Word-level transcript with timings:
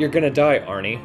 You're 0.00 0.08
gonna 0.08 0.30
die, 0.30 0.60
Arnie. 0.60 0.98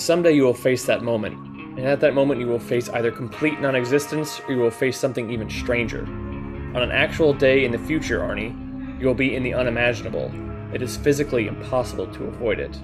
Someday 0.00 0.30
you 0.30 0.44
will 0.44 0.54
face 0.54 0.84
that 0.84 1.02
moment, 1.02 1.34
and 1.76 1.80
at 1.80 1.98
that 1.98 2.14
moment 2.14 2.40
you 2.40 2.46
will 2.46 2.60
face 2.60 2.88
either 2.88 3.10
complete 3.10 3.60
non 3.60 3.74
existence 3.74 4.40
or 4.46 4.54
you 4.54 4.60
will 4.60 4.70
face 4.70 4.96
something 4.96 5.28
even 5.28 5.50
stranger. 5.50 6.04
On 6.04 6.76
an 6.76 6.92
actual 6.92 7.32
day 7.32 7.64
in 7.64 7.72
the 7.72 7.80
future, 7.80 8.20
Arnie, 8.20 8.54
you 9.00 9.08
will 9.08 9.14
be 9.14 9.34
in 9.34 9.42
the 9.42 9.54
unimaginable. 9.54 10.30
It 10.72 10.82
is 10.82 10.96
physically 10.96 11.48
impossible 11.48 12.06
to 12.12 12.26
avoid 12.26 12.60
it. 12.60 12.78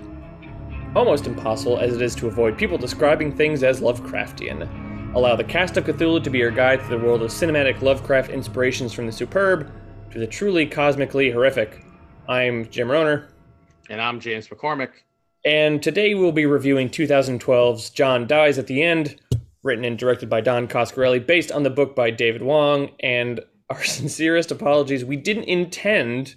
Almost 0.96 1.28
impossible 1.28 1.78
as 1.78 1.94
it 1.94 2.02
is 2.02 2.16
to 2.16 2.26
avoid 2.26 2.58
people 2.58 2.76
describing 2.76 3.30
things 3.30 3.62
as 3.62 3.80
Lovecraftian. 3.80 5.14
Allow 5.14 5.36
the 5.36 5.44
cast 5.44 5.76
of 5.76 5.84
Cthulhu 5.84 6.20
to 6.24 6.30
be 6.30 6.38
your 6.38 6.50
guide 6.50 6.82
through 6.82 6.98
the 6.98 7.06
world 7.06 7.22
of 7.22 7.30
cinematic 7.30 7.80
Lovecraft 7.80 8.32
inspirations 8.32 8.92
from 8.92 9.06
the 9.06 9.12
superb 9.12 9.70
to 10.10 10.18
the 10.18 10.26
truly 10.26 10.66
cosmically 10.66 11.30
horrific. 11.30 11.84
I'm 12.28 12.68
Jim 12.70 12.88
Rohner. 12.88 13.28
And 13.88 14.00
I'm 14.00 14.18
James 14.18 14.48
McCormick. 14.48 14.90
And 15.44 15.82
today 15.82 16.14
we'll 16.14 16.32
be 16.32 16.46
reviewing 16.46 16.88
2012's 16.88 17.90
John 17.90 18.26
Dies 18.26 18.58
at 18.58 18.66
the 18.66 18.82
End, 18.82 19.20
written 19.62 19.84
and 19.84 19.98
directed 19.98 20.30
by 20.30 20.40
Don 20.40 20.66
Coscarelli, 20.66 21.26
based 21.26 21.52
on 21.52 21.64
the 21.64 21.70
book 21.70 21.94
by 21.94 22.10
David 22.10 22.42
Wong. 22.42 22.90
And 23.00 23.40
our 23.70 23.82
sincerest 23.84 24.50
apologies. 24.50 25.04
We 25.04 25.16
didn't 25.16 25.44
intend 25.44 26.36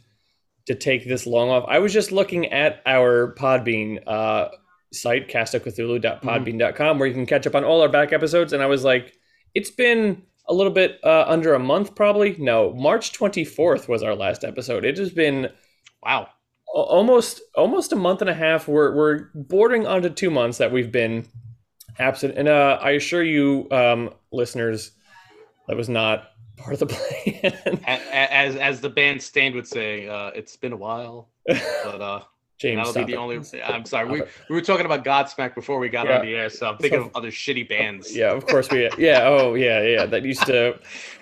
to 0.66 0.76
take 0.76 1.08
this 1.08 1.26
long 1.26 1.50
off. 1.50 1.66
I 1.68 1.80
was 1.80 1.94
just 1.94 2.12
looking 2.12 2.48
at 2.48 2.82
our 2.86 3.34
Podbean 3.36 4.06
uh, 4.06 4.50
site, 4.92 5.30
castofcthulhu.podbean.com, 5.30 7.00
where 7.00 7.08
you 7.08 7.14
can 7.14 7.26
catch 7.26 7.48
up 7.48 7.56
on 7.56 7.64
all 7.64 7.82
our 7.82 7.90
back 7.90 8.12
episodes. 8.12 8.52
And 8.52 8.62
I 8.62 8.66
was 8.66 8.84
like, 8.84 9.14
it's 9.54 9.72
been 9.72 10.24
a 10.50 10.54
little 10.54 10.74
bit 10.74 11.00
uh, 11.04 11.24
under 11.28 11.54
a 11.54 11.60
month, 11.60 11.96
probably. 11.96 12.36
No, 12.38 12.74
March 12.74 13.14
24th 13.18 13.88
was 13.88 14.04
our 14.04 14.16
last 14.16 14.44
episode. 14.44 14.84
It 14.84 14.98
has 14.98 15.12
been. 15.12 15.50
Wow 16.04 16.30
almost 16.84 17.42
almost 17.56 17.92
a 17.92 17.96
month 17.96 18.22
and 18.22 18.30
a 18.30 18.34
half. 18.34 18.68
We're 18.68 18.96
we're 18.96 19.30
bordering 19.34 19.88
onto 19.88 20.10
two 20.10 20.30
months 20.30 20.58
that 20.60 20.72
we've 20.72 20.92
been 20.92 21.26
absent, 22.00 22.38
and 22.38 22.48
uh, 22.48 22.78
I 22.82 22.92
assure 22.92 23.24
you, 23.24 23.68
um, 23.72 24.14
listeners, 24.32 24.92
that 25.68 25.76
was 25.76 25.90
not 25.90 26.32
part 26.58 26.74
of 26.74 26.80
the 26.80 26.86
plan. 27.66 27.80
as 27.86 28.56
as 28.56 28.82
the 28.82 28.90
band 28.90 29.22
Staind 29.22 29.56
would 29.56 29.68
say, 29.68 30.08
uh, 30.08 30.32
it's 30.36 30.56
been 30.56 30.74
a 30.74 30.78
while, 30.78 31.30
but 31.46 32.02
uh. 32.02 32.22
James, 32.60 32.88
that'll 32.88 33.06
be 33.06 33.14
the 33.14 33.20
it. 33.20 33.22
only. 33.22 33.64
I'm 33.64 33.86
sorry. 33.86 34.10
We, 34.10 34.24
we 34.50 34.56
were 34.56 34.64
talking 34.64 34.88
about 34.88 35.06
Godsmack 35.06 35.54
before 35.54 35.78
we 35.78 35.90
got 35.90 36.08
yeah. 36.08 36.18
on 36.18 36.26
the 36.26 36.34
air, 36.34 36.50
so 36.50 36.72
I'm 36.72 36.78
thinking 36.80 37.02
so, 37.02 37.06
of 37.06 37.12
other 37.16 37.30
shitty 37.30 37.70
bands. 37.70 38.16
Yeah, 38.16 38.32
of 38.32 38.48
course 38.48 38.72
we. 38.72 38.90
Yeah. 38.98 39.26
Oh, 39.26 39.54
yeah, 39.54 39.84
yeah. 39.84 40.08
That 40.08 40.24
used 40.24 40.44
to 40.48 40.80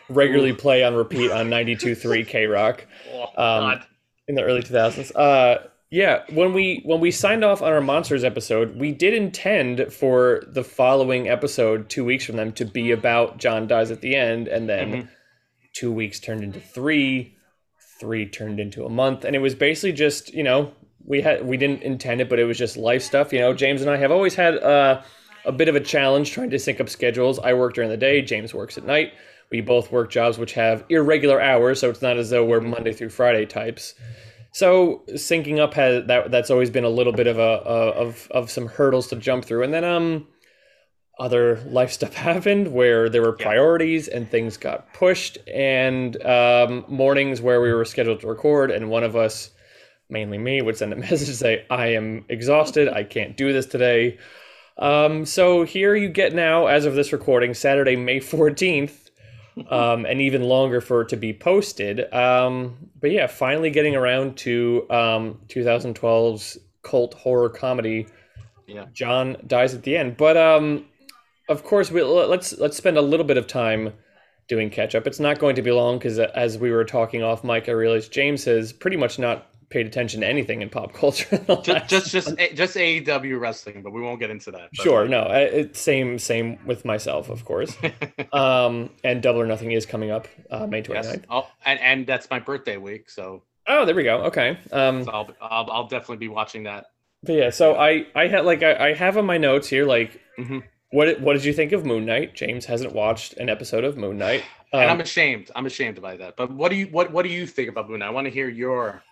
regularly 0.07 0.53
play 0.53 0.85
on 0.85 0.95
repeat 0.95 1.31
on 1.31 1.49
92.3 1.49 2.25
K 2.25 2.45
Rock. 2.45 2.85
Oh, 3.11 3.23
um, 3.23 3.29
God 3.35 3.85
in 4.27 4.35
the 4.35 4.43
early 4.43 4.61
2000s. 4.61 5.11
Uh, 5.15 5.67
yeah, 5.91 6.23
when 6.31 6.53
we 6.53 6.81
when 6.83 6.99
we 6.99 7.11
signed 7.11 7.43
off 7.43 7.61
on 7.61 7.71
our 7.71 7.79
monsters 7.79 8.23
episode, 8.23 8.75
we 8.75 8.91
did 8.91 9.13
intend 9.13 9.93
for 9.93 10.43
the 10.47 10.63
following 10.63 11.29
episode, 11.29 11.89
two 11.89 12.03
weeks 12.03 12.25
from 12.25 12.35
them, 12.35 12.51
to 12.53 12.65
be 12.65 12.91
about 12.91 13.37
John 13.37 13.67
dies 13.67 13.91
at 13.91 14.01
the 14.01 14.15
end, 14.15 14.47
and 14.47 14.67
then 14.67 14.91
mm-hmm. 14.91 15.07
two 15.73 15.91
weeks 15.91 16.19
turned 16.19 16.43
into 16.43 16.59
three, 16.59 17.37
three 17.99 18.27
turned 18.27 18.59
into 18.59 18.85
a 18.85 18.89
month, 18.89 19.25
and 19.25 19.35
it 19.35 19.39
was 19.39 19.53
basically 19.53 19.93
just 19.93 20.33
you 20.33 20.43
know 20.43 20.73
we 21.05 21.21
had 21.21 21.45
we 21.45 21.55
didn't 21.55 21.83
intend 21.83 22.19
it, 22.19 22.29
but 22.29 22.39
it 22.39 22.45
was 22.45 22.57
just 22.57 22.77
life 22.77 23.03
stuff. 23.03 23.31
You 23.31 23.39
know, 23.39 23.53
James 23.53 23.81
and 23.81 23.89
I 23.89 23.97
have 23.97 24.11
always 24.11 24.33
had 24.33 24.57
uh, 24.57 25.01
a 25.45 25.51
bit 25.51 25.69
of 25.69 25.75
a 25.75 25.79
challenge 25.79 26.31
trying 26.31 26.49
to 26.49 26.59
sync 26.59 26.81
up 26.81 26.89
schedules. 26.89 27.37
I 27.39 27.53
work 27.53 27.75
during 27.75 27.91
the 27.91 27.97
day, 27.97 28.21
James 28.21 28.53
works 28.53 28.77
at 28.77 28.85
night. 28.85 29.13
We 29.51 29.61
both 29.61 29.91
work 29.91 30.11
jobs 30.11 30.37
which 30.37 30.53
have 30.53 30.83
irregular 30.89 31.41
hours, 31.41 31.79
so 31.79 31.89
it's 31.89 32.01
not 32.01 32.17
as 32.17 32.29
though 32.29 32.45
we're 32.45 32.61
Monday 32.61 32.93
through 32.93 33.09
Friday 33.09 33.45
types. 33.45 33.93
So 34.51 35.03
syncing 35.09 35.59
up 35.59 35.73
has 35.73 36.05
that 36.07 36.31
that's 36.31 36.49
always 36.49 36.69
been 36.69 36.85
a 36.85 36.89
little 36.89 37.13
bit 37.13 37.27
of 37.27 37.37
a, 37.37 37.41
a 37.41 37.91
of 37.91 38.27
of 38.31 38.49
some 38.49 38.67
hurdles 38.67 39.07
to 39.07 39.17
jump 39.17 39.45
through, 39.45 39.63
and 39.63 39.73
then 39.73 39.83
um 39.83 40.27
other 41.19 41.59
life 41.67 41.91
stuff 41.91 42.13
happened 42.29 42.71
where 42.73 43.09
there 43.09 43.21
were 43.21 43.33
priorities 43.33 44.07
and 44.07 44.29
things 44.29 44.57
got 44.57 44.93
pushed, 44.93 45.37
and 45.47 46.21
um, 46.25 46.85
mornings 46.87 47.41
where 47.41 47.61
we 47.61 47.73
were 47.73 47.85
scheduled 47.85 48.21
to 48.21 48.27
record, 48.27 48.71
and 48.71 48.89
one 48.89 49.03
of 49.03 49.15
us, 49.15 49.51
mainly 50.09 50.37
me, 50.37 50.61
would 50.61 50.77
send 50.77 50.93
a 50.93 50.95
message 51.07 51.27
to 51.27 51.33
say, 51.33 51.65
"I 51.69 51.87
am 51.87 52.25
exhausted. 52.29 52.89
I 52.89 53.03
can't 53.03 53.37
do 53.37 53.53
this 53.53 53.65
today." 53.65 54.17
Um, 54.77 55.25
so 55.25 55.63
here 55.63 55.95
you 55.95 56.09
get 56.09 56.33
now, 56.33 56.67
as 56.67 56.85
of 56.85 56.95
this 56.95 57.13
recording, 57.13 57.53
Saturday, 57.53 57.95
May 57.95 58.19
fourteenth 58.19 59.04
um, 59.69 60.05
and 60.05 60.21
even 60.21 60.43
longer 60.43 60.81
for 60.81 61.01
it 61.01 61.09
to 61.09 61.17
be 61.17 61.33
posted. 61.33 62.13
Um, 62.13 62.89
but 62.99 63.11
yeah, 63.11 63.27
finally 63.27 63.69
getting 63.69 63.95
around 63.95 64.37
to 64.37 64.85
um, 64.89 65.39
2012's 65.47 66.57
cult 66.83 67.13
horror 67.13 67.49
comedy. 67.49 68.07
Yeah. 68.67 68.85
John 68.93 69.37
dies 69.45 69.73
at 69.73 69.83
the 69.83 69.95
end, 69.95 70.17
but 70.17 70.37
um, 70.37 70.85
of 71.47 71.63
course, 71.63 71.91
we 71.91 72.01
let's 72.03 72.57
let's 72.57 72.77
spend 72.77 72.97
a 72.97 73.01
little 73.01 73.25
bit 73.25 73.37
of 73.37 73.47
time 73.47 73.93
doing 74.47 74.69
catch 74.69 74.95
up. 74.95 75.07
It's 75.07 75.19
not 75.19 75.39
going 75.39 75.55
to 75.55 75.61
be 75.61 75.71
long 75.71 75.97
because 75.97 76.19
uh, 76.19 76.31
as 76.35 76.57
we 76.57 76.71
were 76.71 76.85
talking 76.85 77.23
off 77.23 77.43
mic, 77.43 77.69
I 77.69 77.73
realized 77.73 78.11
James 78.11 78.45
has 78.45 78.73
pretty 78.73 78.97
much 78.97 79.19
not 79.19 79.47
paid 79.69 79.85
attention 79.85 80.21
to 80.21 80.27
anything 80.27 80.61
in 80.61 80.69
pop 80.69 80.93
culture. 80.93 81.37
just 81.63 81.87
just 81.87 82.11
just, 82.11 82.37
just 82.53 82.75
AEW 82.75 83.39
wrestling, 83.39 83.81
but 83.81 83.91
we 83.91 84.01
won't 84.01 84.19
get 84.19 84.29
into 84.29 84.51
that. 84.51 84.69
Sure, 84.73 85.07
no, 85.07 85.23
it, 85.31 85.75
same 85.75 86.19
same 86.19 86.59
with 86.65 86.85
myself, 86.85 87.29
of 87.29 87.45
course. 87.45 87.75
um, 88.33 88.89
and 89.03 89.21
Double 89.21 89.41
or 89.41 89.45
Nothing 89.45 89.71
is 89.71 89.85
coming 89.85 90.11
up 90.11 90.27
uh, 90.51 90.67
May 90.67 90.81
29th. 90.81 91.03
Yes. 91.03 91.17
Oh, 91.29 91.47
and 91.65 91.79
and 91.79 92.07
that's 92.07 92.29
my 92.29 92.39
birthday 92.39 92.77
week, 92.77 93.09
so. 93.09 93.43
Oh, 93.67 93.83
there 93.85 93.95
we 93.95 94.03
go. 94.03 94.25
Okay. 94.25 94.59
Um, 94.71 95.05
so 95.05 95.11
I'll, 95.11 95.29
I'll, 95.41 95.71
I'll 95.71 95.87
definitely 95.87 96.17
be 96.17 96.27
watching 96.27 96.63
that. 96.63 96.85
But 97.23 97.33
yeah, 97.33 97.49
so 97.49 97.75
I 97.75 98.05
I 98.13 98.27
had 98.27 98.45
like 98.45 98.61
I, 98.63 98.89
I 98.89 98.93
have 98.93 99.17
on 99.17 99.25
my 99.25 99.37
notes 99.37 99.67
here 99.67 99.85
like. 99.85 100.21
Mm-hmm. 100.37 100.59
What, 100.91 101.19
what 101.19 101.33
did 101.33 101.43
you 101.43 101.51
think 101.51 101.73
of 101.73 101.85
Moon 101.85 102.05
Knight? 102.05 102.35
James 102.35 102.65
hasn't 102.65 102.93
watched 102.93 103.33
an 103.33 103.49
episode 103.49 103.83
of 103.83 103.97
Moon 103.97 104.17
Knight, 104.17 104.43
um, 104.71 104.81
and 104.81 104.91
I'm 104.91 105.01
ashamed. 105.01 105.51
I'm 105.55 105.65
ashamed 105.65 105.97
about 105.97 106.19
that. 106.19 106.37
But 106.37 106.51
what 106.51 106.69
do 106.69 106.77
you 106.77 106.85
what 106.87 107.11
what 107.11 107.23
do 107.23 107.29
you 107.29 107.45
think 107.47 107.69
about 107.69 107.89
Moon 107.89 107.99
Knight? 107.99 108.07
I 108.07 108.11
want 108.11 108.25
to 108.25 108.31
hear 108.31 108.47
your 108.47 109.03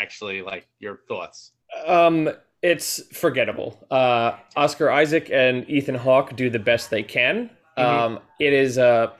actually 0.00 0.42
like 0.42 0.66
your 0.78 1.00
thoughts? 1.08 1.52
Um, 1.86 2.30
it's 2.62 3.02
forgettable. 3.16 3.86
Uh, 3.90 4.32
Oscar 4.56 4.90
Isaac 4.90 5.30
and 5.32 5.68
Ethan 5.68 5.94
Hawke 5.94 6.36
do 6.36 6.50
the 6.50 6.58
best 6.58 6.90
they 6.90 7.02
can. 7.02 7.50
Mm-hmm. 7.76 8.14
Um, 8.14 8.20
it 8.40 8.52
is. 8.52 8.78
Uh, 8.78 9.10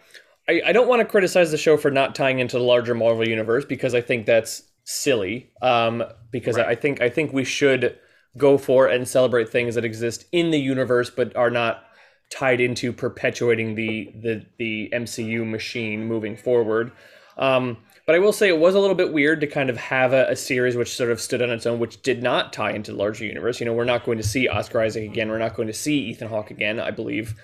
I, 0.48 0.62
I 0.66 0.72
don't 0.72 0.88
want 0.88 1.00
to 1.00 1.04
criticize 1.04 1.50
the 1.50 1.58
show 1.58 1.76
for 1.76 1.90
not 1.90 2.14
tying 2.14 2.38
into 2.38 2.58
the 2.58 2.64
larger 2.64 2.94
Marvel 2.94 3.28
universe 3.28 3.64
because 3.64 3.94
I 3.94 4.00
think 4.00 4.26
that's 4.26 4.62
silly. 4.84 5.50
Um, 5.62 6.02
because 6.30 6.56
right. 6.56 6.66
I 6.66 6.74
think 6.74 7.00
I 7.00 7.08
think 7.08 7.32
we 7.32 7.44
should 7.44 7.98
go 8.36 8.58
for 8.58 8.86
and 8.86 9.06
celebrate 9.06 9.48
things 9.48 9.74
that 9.74 9.84
exist 9.84 10.26
in 10.32 10.50
the 10.50 10.60
universe 10.60 11.10
but 11.10 11.34
are 11.34 11.50
not 11.50 11.84
tied 12.30 12.60
into 12.60 12.92
perpetuating 12.92 13.74
the 13.74 14.12
the 14.22 14.46
the 14.58 14.90
MCU 14.92 15.48
machine 15.48 16.04
moving 16.04 16.36
forward. 16.36 16.92
Um, 17.36 17.78
but 18.08 18.14
I 18.14 18.20
will 18.20 18.32
say 18.32 18.48
it 18.48 18.58
was 18.58 18.74
a 18.74 18.80
little 18.80 18.96
bit 18.96 19.12
weird 19.12 19.42
to 19.42 19.46
kind 19.46 19.68
of 19.68 19.76
have 19.76 20.14
a, 20.14 20.30
a, 20.30 20.34
series 20.34 20.76
which 20.76 20.96
sort 20.96 21.10
of 21.10 21.20
stood 21.20 21.42
on 21.42 21.50
its 21.50 21.66
own, 21.66 21.78
which 21.78 22.00
did 22.00 22.22
not 22.22 22.54
tie 22.54 22.70
into 22.70 22.92
the 22.92 22.96
larger 22.96 23.26
universe. 23.26 23.60
You 23.60 23.66
know, 23.66 23.74
we're 23.74 23.84
not 23.84 24.06
going 24.06 24.16
to 24.16 24.24
see 24.24 24.48
Oscar 24.48 24.80
Isaac 24.80 25.04
again. 25.04 25.28
We're 25.28 25.36
not 25.36 25.54
going 25.54 25.68
to 25.68 25.74
see 25.74 25.98
Ethan 26.04 26.28
Hawke 26.28 26.50
again, 26.50 26.80
I 26.80 26.90
believe. 26.90 27.34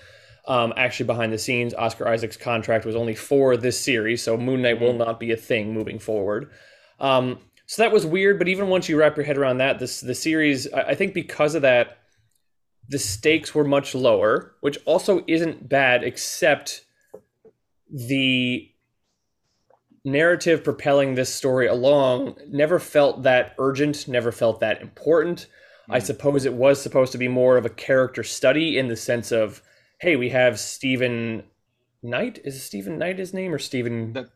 Um, 0.47 0.73
actually, 0.75 1.05
behind 1.05 1.31
the 1.31 1.37
scenes, 1.37 1.75
Oscar 1.75 2.07
Isaac's 2.07 2.35
contract 2.35 2.83
was 2.83 2.95
only 2.95 3.13
for 3.13 3.55
this 3.57 3.79
series, 3.79 4.23
so 4.23 4.37
Moon 4.37 4.63
Knight 4.63 4.81
will 4.81 4.93
not 4.93 5.19
be 5.19 5.31
a 5.31 5.37
thing 5.37 5.71
moving 5.71 5.99
forward. 5.99 6.49
Um, 6.99 7.37
so 7.67 7.83
that 7.83 7.91
was 7.91 8.03
weird, 8.03 8.39
but 8.39 8.47
even 8.47 8.67
once 8.67 8.89
you 8.89 8.97
wrap 8.97 9.15
your 9.17 9.25
head 9.27 9.37
around 9.37 9.59
that, 9.59 9.77
this 9.77 10.01
the 10.01 10.15
series, 10.15 10.67
I, 10.73 10.81
I 10.81 10.95
think 10.95 11.13
because 11.13 11.53
of 11.53 11.61
that, 11.61 11.99
the 12.89 12.97
stakes 12.97 13.53
were 13.53 13.65
much 13.65 13.93
lower, 13.93 14.55
which 14.61 14.79
also 14.85 15.23
isn't 15.27 15.69
bad, 15.69 16.03
except 16.03 16.85
the 17.87 18.71
narrative 20.05 20.63
propelling 20.63 21.15
this 21.15 21.33
story 21.33 21.67
along 21.67 22.35
never 22.47 22.79
felt 22.79 23.23
that 23.23 23.55
urgent, 23.57 24.07
never 24.07 24.31
felt 24.31 24.59
that 24.59 24.81
important. 24.81 25.39
Mm-hmm. 25.39 25.93
I 25.93 25.99
suppose 25.99 26.45
it 26.45 26.53
was 26.53 26.81
supposed 26.81 27.11
to 27.11 27.17
be 27.17 27.27
more 27.27 27.57
of 27.57 27.65
a 27.65 27.69
character 27.69 28.23
study 28.23 28.77
in 28.77 28.87
the 28.87 28.95
sense 28.95 29.31
of, 29.31 29.61
hey, 29.99 30.15
we 30.15 30.29
have 30.29 30.59
Stephen 30.59 31.43
Knight. 32.03 32.39
Is 32.43 32.63
Stephen 32.63 32.97
Knight 32.99 33.17
his 33.17 33.33
name 33.33 33.53
or 33.53 33.59
Stephen? 33.59 34.13
That, 34.13 34.29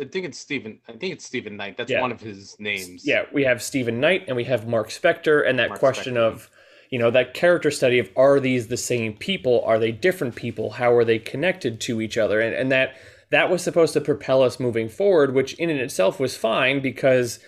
I 0.00 0.04
think 0.04 0.24
it's 0.24 0.38
Stephen. 0.38 0.80
I 0.88 0.92
think 0.92 1.12
it's 1.12 1.24
Stephen 1.26 1.56
Knight. 1.56 1.76
That's 1.76 1.90
yeah. 1.90 2.00
one 2.00 2.12
of 2.12 2.20
his 2.20 2.56
names. 2.58 3.06
Yeah, 3.06 3.24
we 3.32 3.44
have 3.44 3.62
Stephen 3.62 4.00
Knight 4.00 4.24
and 4.26 4.36
we 4.36 4.44
have 4.44 4.66
Mark 4.66 4.88
Spector, 4.88 5.46
and 5.46 5.58
that 5.58 5.68
Mark 5.70 5.80
question 5.80 6.14
Spector. 6.14 6.32
of, 6.32 6.50
you 6.90 6.98
know, 6.98 7.10
that 7.10 7.34
character 7.34 7.70
study 7.70 7.98
of 7.98 8.08
are 8.16 8.40
these 8.40 8.68
the 8.68 8.76
same 8.76 9.12
people? 9.12 9.62
Are 9.66 9.78
they 9.78 9.92
different 9.92 10.34
people? 10.34 10.70
How 10.70 10.92
are 10.92 11.04
they 11.04 11.18
connected 11.18 11.80
to 11.82 12.00
each 12.00 12.16
other? 12.16 12.40
And 12.40 12.54
and 12.54 12.72
that 12.72 12.94
that 13.30 13.50
was 13.50 13.62
supposed 13.62 13.92
to 13.94 14.00
propel 14.00 14.42
us 14.42 14.58
moving 14.60 14.88
forward, 14.88 15.34
which 15.34 15.54
in 15.54 15.70
and 15.70 15.80
itself 15.80 16.18
was 16.18 16.36
fine 16.36 16.80
because 16.80 17.38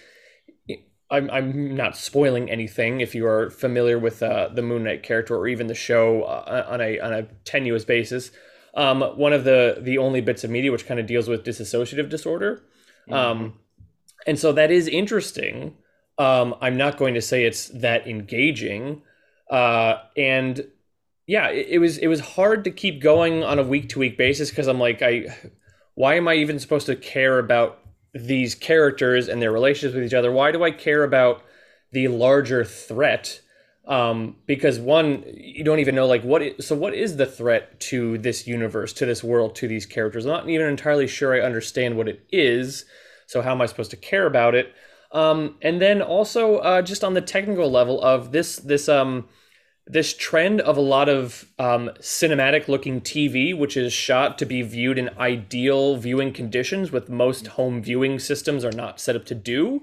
I'm, 1.12 1.30
I'm 1.30 1.74
not 1.74 1.96
spoiling 1.96 2.50
anything 2.50 3.00
if 3.00 3.14
you 3.14 3.26
are 3.26 3.50
familiar 3.50 3.98
with 3.98 4.22
uh, 4.22 4.48
the 4.48 4.62
Moon 4.62 4.84
Knight 4.84 5.02
character 5.02 5.36
or 5.36 5.46
even 5.46 5.66
the 5.66 5.74
show 5.74 6.22
uh, 6.22 6.66
on 6.68 6.80
a 6.80 6.98
on 7.00 7.12
a 7.12 7.22
tenuous 7.44 7.84
basis. 7.84 8.30
Um, 8.74 9.02
one 9.02 9.34
of 9.34 9.44
the 9.44 9.78
the 9.80 9.98
only 9.98 10.22
bits 10.22 10.42
of 10.42 10.50
media 10.50 10.72
which 10.72 10.86
kind 10.86 10.98
of 10.98 11.06
deals 11.06 11.28
with 11.28 11.44
dissociative 11.44 12.08
disorder, 12.08 12.62
mm-hmm. 13.06 13.12
um, 13.12 13.58
and 14.26 14.38
so 14.38 14.52
that 14.52 14.70
is 14.70 14.88
interesting. 14.88 15.76
Um, 16.16 16.54
I'm 16.62 16.78
not 16.78 16.96
going 16.96 17.14
to 17.14 17.22
say 17.22 17.44
it's 17.44 17.68
that 17.68 18.06
engaging, 18.06 19.02
uh, 19.50 19.96
and 20.16 20.66
yeah, 21.26 21.48
it, 21.48 21.66
it 21.70 21.78
was 21.78 21.98
it 21.98 22.06
was 22.06 22.20
hard 22.20 22.64
to 22.64 22.70
keep 22.70 23.02
going 23.02 23.44
on 23.44 23.58
a 23.58 23.62
week 23.62 23.90
to 23.90 23.98
week 23.98 24.16
basis 24.16 24.48
because 24.48 24.66
I'm 24.66 24.78
like, 24.78 25.02
I 25.02 25.26
why 25.94 26.14
am 26.14 26.28
I 26.28 26.34
even 26.34 26.58
supposed 26.58 26.86
to 26.86 26.96
care 26.96 27.38
about 27.38 27.78
these 28.14 28.54
characters 28.54 29.28
and 29.28 29.40
their 29.40 29.52
relationships 29.52 29.94
with 29.94 30.04
each 30.04 30.14
other? 30.14 30.32
Why 30.32 30.52
do 30.52 30.62
I 30.64 30.70
care 30.70 31.04
about 31.04 31.42
the 31.92 32.08
larger 32.08 32.64
threat? 32.64 33.40
Um, 33.86 34.36
because 34.46 34.78
one, 34.78 35.24
you 35.26 35.64
don't 35.64 35.80
even 35.80 35.94
know 35.94 36.06
like 36.06 36.22
what. 36.22 36.42
Is, 36.42 36.66
so 36.66 36.76
what 36.76 36.94
is 36.94 37.16
the 37.16 37.26
threat 37.26 37.80
to 37.80 38.16
this 38.18 38.46
universe, 38.46 38.92
to 38.94 39.06
this 39.06 39.24
world, 39.24 39.56
to 39.56 39.68
these 39.68 39.86
characters? 39.86 40.24
I'm 40.24 40.32
not 40.32 40.48
even 40.48 40.66
entirely 40.68 41.08
sure 41.08 41.34
I 41.34 41.40
understand 41.44 41.96
what 41.96 42.08
it 42.08 42.24
is. 42.30 42.84
So 43.26 43.42
how 43.42 43.52
am 43.52 43.60
I 43.60 43.66
supposed 43.66 43.90
to 43.90 43.96
care 43.96 44.26
about 44.26 44.54
it? 44.54 44.72
Um, 45.10 45.56
and 45.60 45.80
then 45.80 46.00
also 46.00 46.58
uh, 46.58 46.82
just 46.82 47.04
on 47.04 47.14
the 47.14 47.20
technical 47.20 47.70
level 47.70 48.00
of 48.02 48.32
this 48.32 48.56
this 48.56 48.88
um 48.88 49.28
this 49.86 50.14
trend 50.16 50.60
of 50.60 50.76
a 50.76 50.80
lot 50.80 51.08
of 51.08 51.46
um, 51.58 51.90
cinematic 52.00 52.68
looking 52.68 53.00
TV, 53.00 53.56
which 53.56 53.76
is 53.76 53.92
shot 53.92 54.38
to 54.38 54.46
be 54.46 54.62
viewed 54.62 54.98
in 54.98 55.10
ideal 55.18 55.96
viewing 55.96 56.32
conditions, 56.32 56.92
with 56.92 57.08
most 57.08 57.48
home 57.48 57.82
viewing 57.82 58.18
systems 58.18 58.64
are 58.64 58.72
not 58.72 59.00
set 59.00 59.16
up 59.16 59.24
to 59.26 59.34
do. 59.34 59.82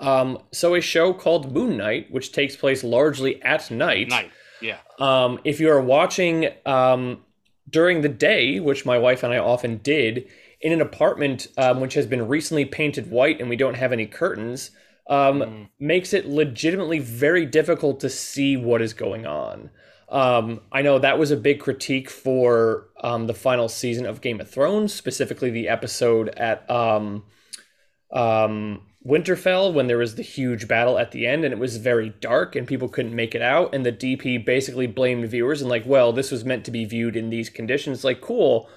Um, 0.00 0.38
so 0.52 0.74
a 0.74 0.80
show 0.80 1.12
called 1.12 1.52
Moon 1.52 1.76
Knight, 1.76 2.10
which 2.10 2.32
takes 2.32 2.56
place 2.56 2.84
largely 2.84 3.42
at 3.42 3.70
night. 3.70 4.08
Night, 4.08 4.30
yeah. 4.60 4.78
Um, 4.98 5.40
if 5.44 5.60
you 5.60 5.70
are 5.70 5.80
watching 5.80 6.48
um, 6.66 7.24
during 7.68 8.02
the 8.02 8.08
day, 8.08 8.60
which 8.60 8.86
my 8.86 8.98
wife 8.98 9.22
and 9.22 9.32
I 9.32 9.38
often 9.38 9.78
did, 9.78 10.28
in 10.60 10.72
an 10.72 10.80
apartment 10.80 11.48
um, 11.56 11.80
which 11.80 11.94
has 11.94 12.06
been 12.06 12.28
recently 12.28 12.64
painted 12.64 13.10
white 13.10 13.40
and 13.40 13.48
we 13.48 13.56
don't 13.56 13.74
have 13.74 13.92
any 13.92 14.06
curtains, 14.06 14.70
um, 15.08 15.40
mm. 15.40 15.68
makes 15.78 16.12
it 16.12 16.26
legitimately 16.26 16.98
very 16.98 17.46
difficult 17.46 18.00
to 18.00 18.10
see 18.10 18.56
what 18.56 18.82
is 18.82 18.92
going 18.92 19.26
on. 19.26 19.70
Um, 20.10 20.60
I 20.72 20.82
know 20.82 20.98
that 20.98 21.18
was 21.18 21.30
a 21.30 21.36
big 21.36 21.60
critique 21.60 22.08
for 22.08 22.88
um, 23.02 23.26
the 23.26 23.34
final 23.34 23.68
season 23.68 24.06
of 24.06 24.20
Game 24.20 24.40
of 24.40 24.50
Thrones, 24.50 24.94
specifically 24.94 25.50
the 25.50 25.68
episode 25.68 26.30
at 26.30 26.68
um, 26.70 27.24
um, 28.10 28.82
Winterfell 29.06 29.72
when 29.72 29.86
there 29.86 29.98
was 29.98 30.14
the 30.14 30.22
huge 30.22 30.66
battle 30.66 30.98
at 30.98 31.12
the 31.12 31.26
end 31.26 31.44
and 31.44 31.52
it 31.52 31.58
was 31.58 31.76
very 31.76 32.10
dark 32.20 32.56
and 32.56 32.66
people 32.66 32.88
couldn't 32.88 33.14
make 33.14 33.34
it 33.34 33.42
out. 33.42 33.74
And 33.74 33.84
the 33.84 33.92
DP 33.92 34.44
basically 34.44 34.86
blamed 34.86 35.28
viewers 35.28 35.60
and, 35.60 35.70
like, 35.70 35.84
well, 35.86 36.12
this 36.12 36.30
was 36.30 36.44
meant 36.44 36.64
to 36.66 36.70
be 36.70 36.86
viewed 36.86 37.16
in 37.16 37.28
these 37.28 37.50
conditions. 37.50 38.02
Like, 38.02 38.20
cool. 38.22 38.68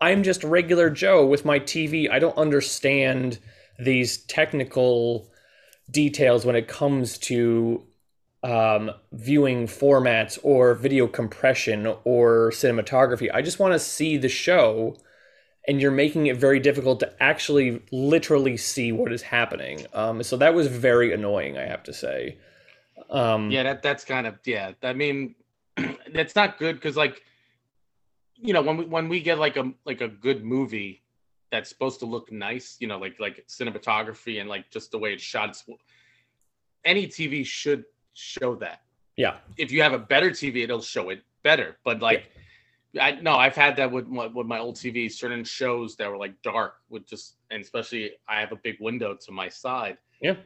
I'm 0.00 0.22
just 0.22 0.44
regular 0.44 0.90
Joe 0.90 1.26
with 1.26 1.44
my 1.44 1.58
TV. 1.58 2.10
I 2.10 2.18
don't 2.18 2.36
understand 2.38 3.40
these 3.78 4.18
technical 4.18 5.30
details 5.90 6.44
when 6.44 6.56
it 6.56 6.68
comes 6.68 7.18
to 7.18 7.82
um, 8.42 8.90
viewing 9.12 9.66
formats 9.66 10.38
or 10.42 10.74
video 10.74 11.06
compression 11.06 11.86
or 12.04 12.50
cinematography. 12.50 13.30
I 13.32 13.42
just 13.42 13.58
want 13.58 13.74
to 13.74 13.78
see 13.78 14.16
the 14.16 14.28
show, 14.28 14.96
and 15.66 15.80
you're 15.80 15.90
making 15.90 16.26
it 16.26 16.36
very 16.36 16.60
difficult 16.60 17.00
to 17.00 17.22
actually 17.22 17.82
literally 17.90 18.56
see 18.56 18.92
what 18.92 19.12
is 19.12 19.22
happening. 19.22 19.86
Um, 19.92 20.22
so 20.22 20.36
that 20.36 20.54
was 20.54 20.68
very 20.68 21.12
annoying, 21.12 21.58
I 21.58 21.66
have 21.66 21.82
to 21.84 21.92
say. 21.92 22.38
Um, 23.10 23.50
yeah, 23.50 23.62
that 23.64 23.82
that's 23.82 24.04
kind 24.04 24.26
of 24.26 24.38
yeah. 24.44 24.72
I 24.82 24.92
mean, 24.92 25.34
that's 26.12 26.36
not 26.36 26.58
good 26.58 26.76
because 26.76 26.96
like, 26.96 27.22
you 28.36 28.52
know, 28.52 28.62
when 28.62 28.76
we 28.76 28.84
when 28.84 29.08
we 29.08 29.20
get 29.20 29.38
like 29.38 29.56
a 29.56 29.72
like 29.84 30.00
a 30.00 30.08
good 30.08 30.44
movie 30.44 31.02
that's 31.50 31.68
supposed 31.68 32.00
to 32.00 32.06
look 32.06 32.30
nice, 32.30 32.76
you 32.80 32.86
know, 32.86 32.98
like 32.98 33.18
like 33.18 33.44
cinematography 33.48 34.40
and 34.40 34.48
like 34.48 34.70
just 34.70 34.90
the 34.90 34.98
way 34.98 35.12
it's 35.12 35.22
shot. 35.22 35.50
It's, 35.50 35.64
any 36.84 37.06
TV 37.06 37.44
should 37.44 37.84
show 38.14 38.54
that. 38.56 38.82
Yeah. 39.16 39.36
If 39.56 39.72
you 39.72 39.82
have 39.82 39.92
a 39.92 39.98
better 39.98 40.30
TV, 40.30 40.64
it'll 40.64 40.80
show 40.80 41.10
it 41.10 41.22
better. 41.42 41.76
But 41.84 42.00
like, 42.00 42.30
yeah. 42.92 43.04
I 43.04 43.20
no, 43.20 43.34
I've 43.34 43.56
had 43.56 43.76
that 43.76 43.90
with 43.90 44.06
with 44.06 44.46
my 44.46 44.58
old 44.58 44.76
TV. 44.76 45.10
Certain 45.10 45.44
shows 45.44 45.96
that 45.96 46.10
were 46.10 46.16
like 46.16 46.40
dark 46.42 46.76
would 46.90 47.06
just, 47.06 47.36
and 47.50 47.62
especially 47.62 48.12
I 48.28 48.40
have 48.40 48.52
a 48.52 48.56
big 48.56 48.76
window 48.80 49.16
to 49.26 49.32
my 49.32 49.48
side. 49.48 49.98
Yeah. 50.20 50.36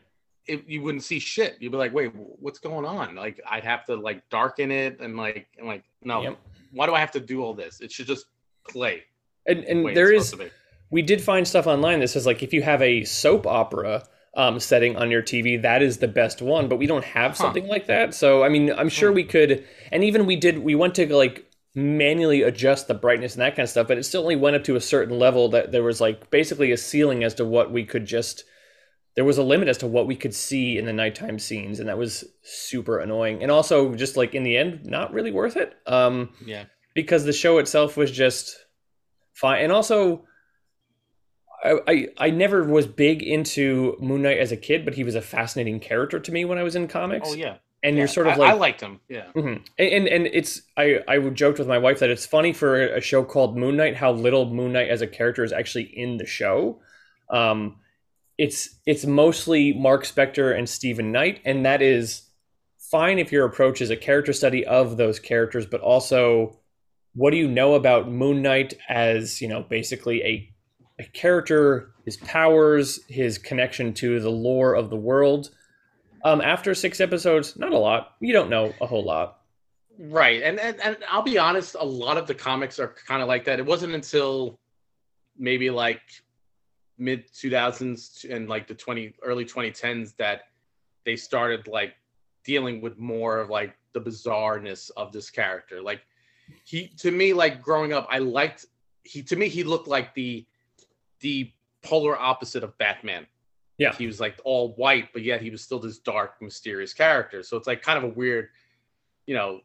It, 0.46 0.66
you 0.66 0.82
wouldn't 0.82 1.04
see 1.04 1.20
shit. 1.20 1.56
You'd 1.60 1.70
be 1.70 1.78
like, 1.78 1.94
wait, 1.94 2.12
what's 2.16 2.58
going 2.58 2.84
on? 2.84 3.14
Like, 3.14 3.40
I'd 3.48 3.62
have 3.62 3.84
to 3.84 3.94
like 3.94 4.28
darken 4.28 4.72
it 4.72 4.98
and 4.98 5.16
like, 5.16 5.46
and 5.56 5.68
like, 5.68 5.84
no, 6.02 6.22
yep. 6.22 6.38
why 6.72 6.86
do 6.86 6.94
I 6.94 6.98
have 6.98 7.12
to 7.12 7.20
do 7.20 7.44
all 7.44 7.54
this? 7.54 7.80
It 7.80 7.92
should 7.92 8.08
just 8.08 8.26
play. 8.68 9.04
And 9.46 9.60
and 9.64 9.86
the 9.86 9.94
there 9.94 10.12
is 10.12 10.34
we 10.92 11.02
did 11.02 11.20
find 11.20 11.48
stuff 11.48 11.66
online 11.66 11.98
that 12.00 12.08
says 12.08 12.26
like 12.26 12.42
if 12.42 12.52
you 12.52 12.62
have 12.62 12.82
a 12.82 13.02
soap 13.04 13.46
opera 13.46 14.04
um, 14.34 14.60
setting 14.60 14.96
on 14.96 15.10
your 15.10 15.22
TV, 15.22 15.60
that 15.60 15.82
is 15.82 15.98
the 15.98 16.08
best 16.08 16.40
one. 16.40 16.68
But 16.68 16.76
we 16.76 16.86
don't 16.86 17.04
have 17.04 17.36
something 17.36 17.64
huh. 17.64 17.70
like 17.70 17.86
that. 17.86 18.14
So 18.14 18.44
I 18.44 18.48
mean, 18.48 18.70
I'm 18.70 18.88
sure 18.88 19.10
hmm. 19.10 19.16
we 19.16 19.24
could, 19.24 19.64
and 19.90 20.04
even 20.04 20.26
we 20.26 20.36
did. 20.36 20.58
We 20.58 20.74
went 20.74 20.94
to 20.96 21.12
like 21.14 21.50
manually 21.74 22.42
adjust 22.42 22.86
the 22.86 22.94
brightness 22.94 23.34
and 23.34 23.40
that 23.40 23.56
kind 23.56 23.64
of 23.64 23.70
stuff, 23.70 23.88
but 23.88 23.96
it 23.96 24.04
still 24.04 24.22
only 24.22 24.36
went 24.36 24.54
up 24.54 24.64
to 24.64 24.76
a 24.76 24.80
certain 24.80 25.18
level 25.18 25.48
that 25.48 25.72
there 25.72 25.82
was 25.82 26.00
like 26.00 26.30
basically 26.30 26.70
a 26.70 26.76
ceiling 26.76 27.24
as 27.24 27.34
to 27.34 27.44
what 27.44 27.72
we 27.72 27.84
could 27.84 28.06
just. 28.06 28.44
There 29.14 29.26
was 29.26 29.36
a 29.36 29.42
limit 29.42 29.68
as 29.68 29.76
to 29.78 29.86
what 29.86 30.06
we 30.06 30.16
could 30.16 30.34
see 30.34 30.78
in 30.78 30.86
the 30.86 30.92
nighttime 30.92 31.38
scenes, 31.38 31.80
and 31.80 31.88
that 31.88 31.98
was 31.98 32.24
super 32.42 32.98
annoying. 32.98 33.42
And 33.42 33.50
also, 33.50 33.94
just 33.94 34.16
like 34.16 34.34
in 34.34 34.42
the 34.42 34.56
end, 34.56 34.86
not 34.86 35.12
really 35.12 35.32
worth 35.32 35.56
it. 35.56 35.74
Um, 35.86 36.30
yeah, 36.46 36.64
because 36.94 37.24
the 37.24 37.32
show 37.32 37.58
itself 37.58 37.96
was 37.96 38.10
just 38.10 38.56
fine, 39.34 39.64
and 39.64 39.72
also 39.72 40.24
I, 41.64 42.08
I, 42.18 42.30
never 42.30 42.64
was 42.64 42.86
big 42.86 43.22
into 43.22 43.96
Moon 44.00 44.22
Knight 44.22 44.38
as 44.38 44.50
a 44.50 44.56
kid, 44.56 44.84
but 44.84 44.94
he 44.94 45.04
was 45.04 45.14
a 45.14 45.22
fascinating 45.22 45.78
character 45.78 46.18
to 46.18 46.32
me 46.32 46.44
when 46.44 46.58
I 46.58 46.64
was 46.64 46.74
in 46.74 46.88
comics. 46.88 47.28
Oh 47.30 47.34
yeah, 47.34 47.58
and 47.82 47.96
yeah. 47.96 48.00
you're 48.00 48.08
sort 48.08 48.26
of 48.26 48.36
like 48.36 48.50
I, 48.50 48.52
I 48.52 48.56
liked 48.56 48.80
him, 48.80 49.00
yeah. 49.08 49.26
Mm-hmm. 49.34 49.62
And, 49.78 49.88
and, 49.92 50.08
and 50.08 50.26
it's 50.26 50.62
I 50.76 51.00
I 51.06 51.18
joked 51.30 51.58
with 51.58 51.68
my 51.68 51.78
wife 51.78 52.00
that 52.00 52.10
it's 52.10 52.26
funny 52.26 52.52
for 52.52 52.80
a 52.80 53.00
show 53.00 53.24
called 53.24 53.56
Moon 53.56 53.76
Knight 53.76 53.96
how 53.96 54.12
little 54.12 54.50
Moon 54.50 54.72
Knight 54.72 54.88
as 54.88 55.02
a 55.02 55.06
character 55.06 55.44
is 55.44 55.52
actually 55.52 55.84
in 55.84 56.16
the 56.16 56.26
show. 56.26 56.80
Um, 57.30 57.76
it's 58.38 58.76
it's 58.86 59.04
mostly 59.04 59.72
Mark 59.72 60.04
Spector 60.04 60.56
and 60.56 60.68
Stephen 60.68 61.12
Knight, 61.12 61.40
and 61.44 61.64
that 61.64 61.82
is 61.82 62.22
fine 62.78 63.18
if 63.18 63.32
your 63.32 63.46
approach 63.46 63.80
is 63.80 63.90
a 63.90 63.96
character 63.96 64.32
study 64.32 64.66
of 64.66 64.96
those 64.96 65.18
characters, 65.18 65.66
but 65.66 65.80
also 65.80 66.58
what 67.14 67.30
do 67.30 67.36
you 67.36 67.48
know 67.48 67.74
about 67.74 68.10
Moon 68.10 68.42
Knight 68.42 68.74
as 68.88 69.40
you 69.40 69.48
know 69.48 69.62
basically 69.62 70.22
a 70.22 70.51
character, 71.12 71.92
his 72.04 72.16
powers, 72.18 73.00
his 73.08 73.38
connection 73.38 73.94
to 73.94 74.20
the 74.20 74.30
lore 74.30 74.74
of 74.74 74.90
the 74.90 74.96
world. 74.96 75.50
Um, 76.24 76.40
after 76.40 76.74
six 76.74 77.00
episodes, 77.00 77.56
not 77.56 77.72
a 77.72 77.78
lot. 77.78 78.14
You 78.20 78.32
don't 78.32 78.50
know 78.50 78.72
a 78.80 78.86
whole 78.86 79.04
lot. 79.04 79.40
Right. 79.98 80.42
And, 80.42 80.58
and 80.58 80.80
and 80.80 80.96
I'll 81.08 81.22
be 81.22 81.38
honest, 81.38 81.76
a 81.78 81.84
lot 81.84 82.16
of 82.16 82.26
the 82.26 82.34
comics 82.34 82.78
are 82.78 82.94
kind 83.06 83.22
of 83.22 83.28
like 83.28 83.44
that. 83.44 83.58
It 83.58 83.66
wasn't 83.66 83.94
until 83.94 84.58
maybe 85.36 85.70
like 85.70 86.02
mid 86.98 87.30
2000s 87.32 88.30
and 88.30 88.48
like 88.48 88.68
the 88.68 88.74
20 88.74 89.14
early 89.22 89.44
2010s 89.44 90.16
that 90.16 90.42
they 91.04 91.16
started 91.16 91.66
like 91.66 91.94
dealing 92.44 92.80
with 92.80 92.98
more 92.98 93.38
of 93.38 93.50
like 93.50 93.76
the 93.92 94.00
bizarreness 94.00 94.90
of 94.96 95.12
this 95.12 95.30
character. 95.30 95.82
Like 95.82 96.00
he 96.64 96.88
to 96.98 97.10
me 97.10 97.32
like 97.32 97.62
growing 97.62 97.92
up 97.92 98.06
I 98.10 98.18
liked 98.18 98.66
he 99.04 99.22
to 99.22 99.36
me 99.36 99.48
he 99.48 99.64
looked 99.64 99.88
like 99.88 100.14
the 100.14 100.46
the 101.22 101.50
polar 101.82 102.18
opposite 102.18 102.62
of 102.62 102.76
Batman. 102.78 103.26
Yeah. 103.78 103.94
He 103.94 104.06
was 104.06 104.20
like 104.20 104.38
all 104.44 104.74
white, 104.74 105.12
but 105.12 105.22
yet 105.22 105.40
he 105.40 105.50
was 105.50 105.62
still 105.62 105.78
this 105.78 105.98
dark, 105.98 106.40
mysterious 106.40 106.92
character. 106.92 107.42
So 107.42 107.56
it's 107.56 107.66
like 107.66 107.82
kind 107.82 107.98
of 107.98 108.04
a 108.04 108.14
weird, 108.14 108.48
you 109.26 109.34
know, 109.34 109.60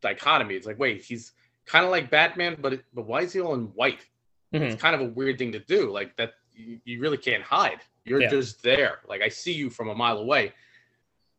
dichotomy. 0.00 0.54
It's 0.54 0.66
like, 0.66 0.78
wait, 0.78 1.02
he's 1.02 1.32
kind 1.66 1.84
of 1.84 1.90
like 1.90 2.10
Batman, 2.10 2.56
but 2.60 2.74
it, 2.74 2.84
but 2.94 3.06
why 3.06 3.22
is 3.22 3.32
he 3.32 3.40
all 3.40 3.54
in 3.54 3.64
white? 3.74 4.06
Mm-hmm. 4.54 4.64
It's 4.64 4.80
kind 4.80 4.94
of 4.94 5.00
a 5.00 5.10
weird 5.10 5.38
thing 5.38 5.52
to 5.52 5.58
do. 5.58 5.90
Like 5.90 6.16
that, 6.16 6.34
you, 6.54 6.78
you 6.84 7.00
really 7.00 7.18
can't 7.18 7.42
hide. 7.42 7.80
You're 8.04 8.22
yeah. 8.22 8.30
just 8.30 8.62
there. 8.62 9.00
Like 9.08 9.22
I 9.22 9.28
see 9.28 9.52
you 9.52 9.70
from 9.70 9.88
a 9.88 9.94
mile 9.94 10.18
away. 10.18 10.52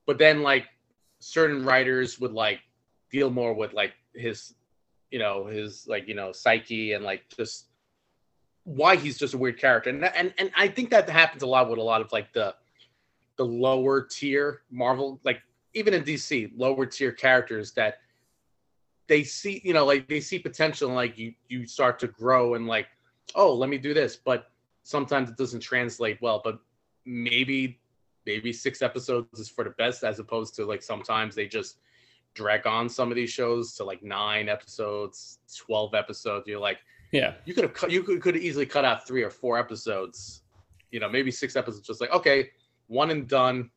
But 0.06 0.18
then 0.18 0.44
like 0.44 0.66
certain 1.20 1.64
writers 1.64 2.20
would 2.20 2.34
like 2.34 2.60
deal 3.12 3.30
more 3.30 3.54
with 3.54 3.74
like 3.74 3.94
his, 4.14 4.54
you 5.12 5.20
know, 5.20 5.46
his 5.46 5.88
like 5.88 6.08
you 6.08 6.16
know 6.16 6.32
psyche 6.32 6.94
and 6.94 7.04
like 7.04 7.24
just 7.36 7.68
why 8.64 8.96
he's 8.96 9.18
just 9.18 9.34
a 9.34 9.38
weird 9.38 9.60
character. 9.60 9.90
And 9.90 10.04
and 10.04 10.34
and 10.38 10.52
I 10.56 10.68
think 10.68 10.90
that 10.92 11.10
happens 11.10 11.44
a 11.44 11.48
lot 11.48 11.70
with 11.70 11.80
a 11.80 11.84
lot 11.84 12.02
of 12.02 12.12
like 12.12 12.34
the 12.34 12.56
the 13.36 13.46
lower 13.46 14.02
tier 14.02 14.62
Marvel, 14.72 15.20
like 15.24 15.42
even 15.74 15.94
in 15.94 16.04
DC, 16.04 16.52
lower 16.56 16.86
tier 16.86 17.12
characters 17.12 17.72
that 17.74 18.00
they 19.08 19.24
see, 19.24 19.62
you 19.64 19.74
know, 19.74 19.86
like 19.86 20.08
they 20.08 20.20
see 20.20 20.40
potential 20.40 20.88
and 20.88 20.96
like 20.96 21.18
you 21.18 21.34
you 21.48 21.66
start 21.66 22.00
to 22.00 22.08
grow 22.08 22.56
and 22.56 22.68
like, 22.68 22.88
oh, 23.36 23.54
let 23.54 23.70
me 23.70 23.78
do 23.78 23.94
this. 23.94 24.16
But 24.16 24.50
sometimes 24.84 25.30
it 25.30 25.38
doesn't 25.38 25.62
translate 25.62 26.22
well. 26.22 26.42
But 26.44 26.60
maybe 27.06 27.80
maybe 28.26 28.54
six 28.54 28.82
episodes 28.82 29.40
is 29.40 29.50
for 29.50 29.64
the 29.66 29.72
best 29.72 30.04
as 30.04 30.20
opposed 30.20 30.56
to 30.56 30.66
like 30.66 30.82
sometimes 30.82 31.36
they 31.36 31.48
just 31.48 31.80
drag 32.34 32.66
on 32.66 32.90
some 32.90 33.12
of 33.12 33.16
these 33.16 33.30
shows 33.30 33.76
to 33.76 33.84
like 33.84 34.02
nine 34.02 34.50
episodes, 34.50 35.40
12 35.56 35.94
episodes. 35.94 36.48
You're 36.48 36.60
like, 36.60 36.80
yeah, 37.14 37.36
you 37.46 37.54
could 37.54 37.64
have 37.64 37.74
cut. 37.74 37.92
You 37.92 38.02
could 38.02 38.20
could 38.22 38.34
have 38.34 38.44
easily 38.44 38.66
cut 38.66 38.84
out 38.84 39.08
three 39.08 39.22
or 39.22 39.30
four 39.30 39.60
episodes. 39.60 40.42
You 40.90 41.00
know, 41.00 41.08
maybe 41.08 41.30
six 41.30 41.56
episodes. 41.56 41.86
Just 41.86 42.02
like 42.02 42.12
okay, 42.12 42.50
one 42.88 43.12
and 43.12 43.28
done. 43.28 43.70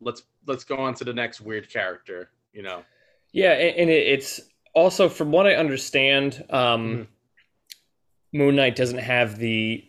Let's 0.00 0.24
let's 0.46 0.64
go 0.64 0.76
on 0.76 0.92
to 0.94 1.04
the 1.04 1.14
next 1.14 1.40
weird 1.40 1.70
character. 1.70 2.30
You 2.52 2.62
know. 2.62 2.82
Yeah, 3.32 3.52
and, 3.52 3.76
and 3.76 3.90
it, 3.90 4.06
it's 4.08 4.40
also 4.74 5.08
from 5.08 5.30
what 5.30 5.46
I 5.46 5.54
understand, 5.54 6.44
um, 6.50 6.86
mm-hmm. 6.88 8.38
Moon 8.38 8.56
Knight 8.56 8.74
doesn't 8.74 8.98
have 8.98 9.38
the 9.38 9.84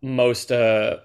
most 0.00 0.52
uh, 0.52 0.98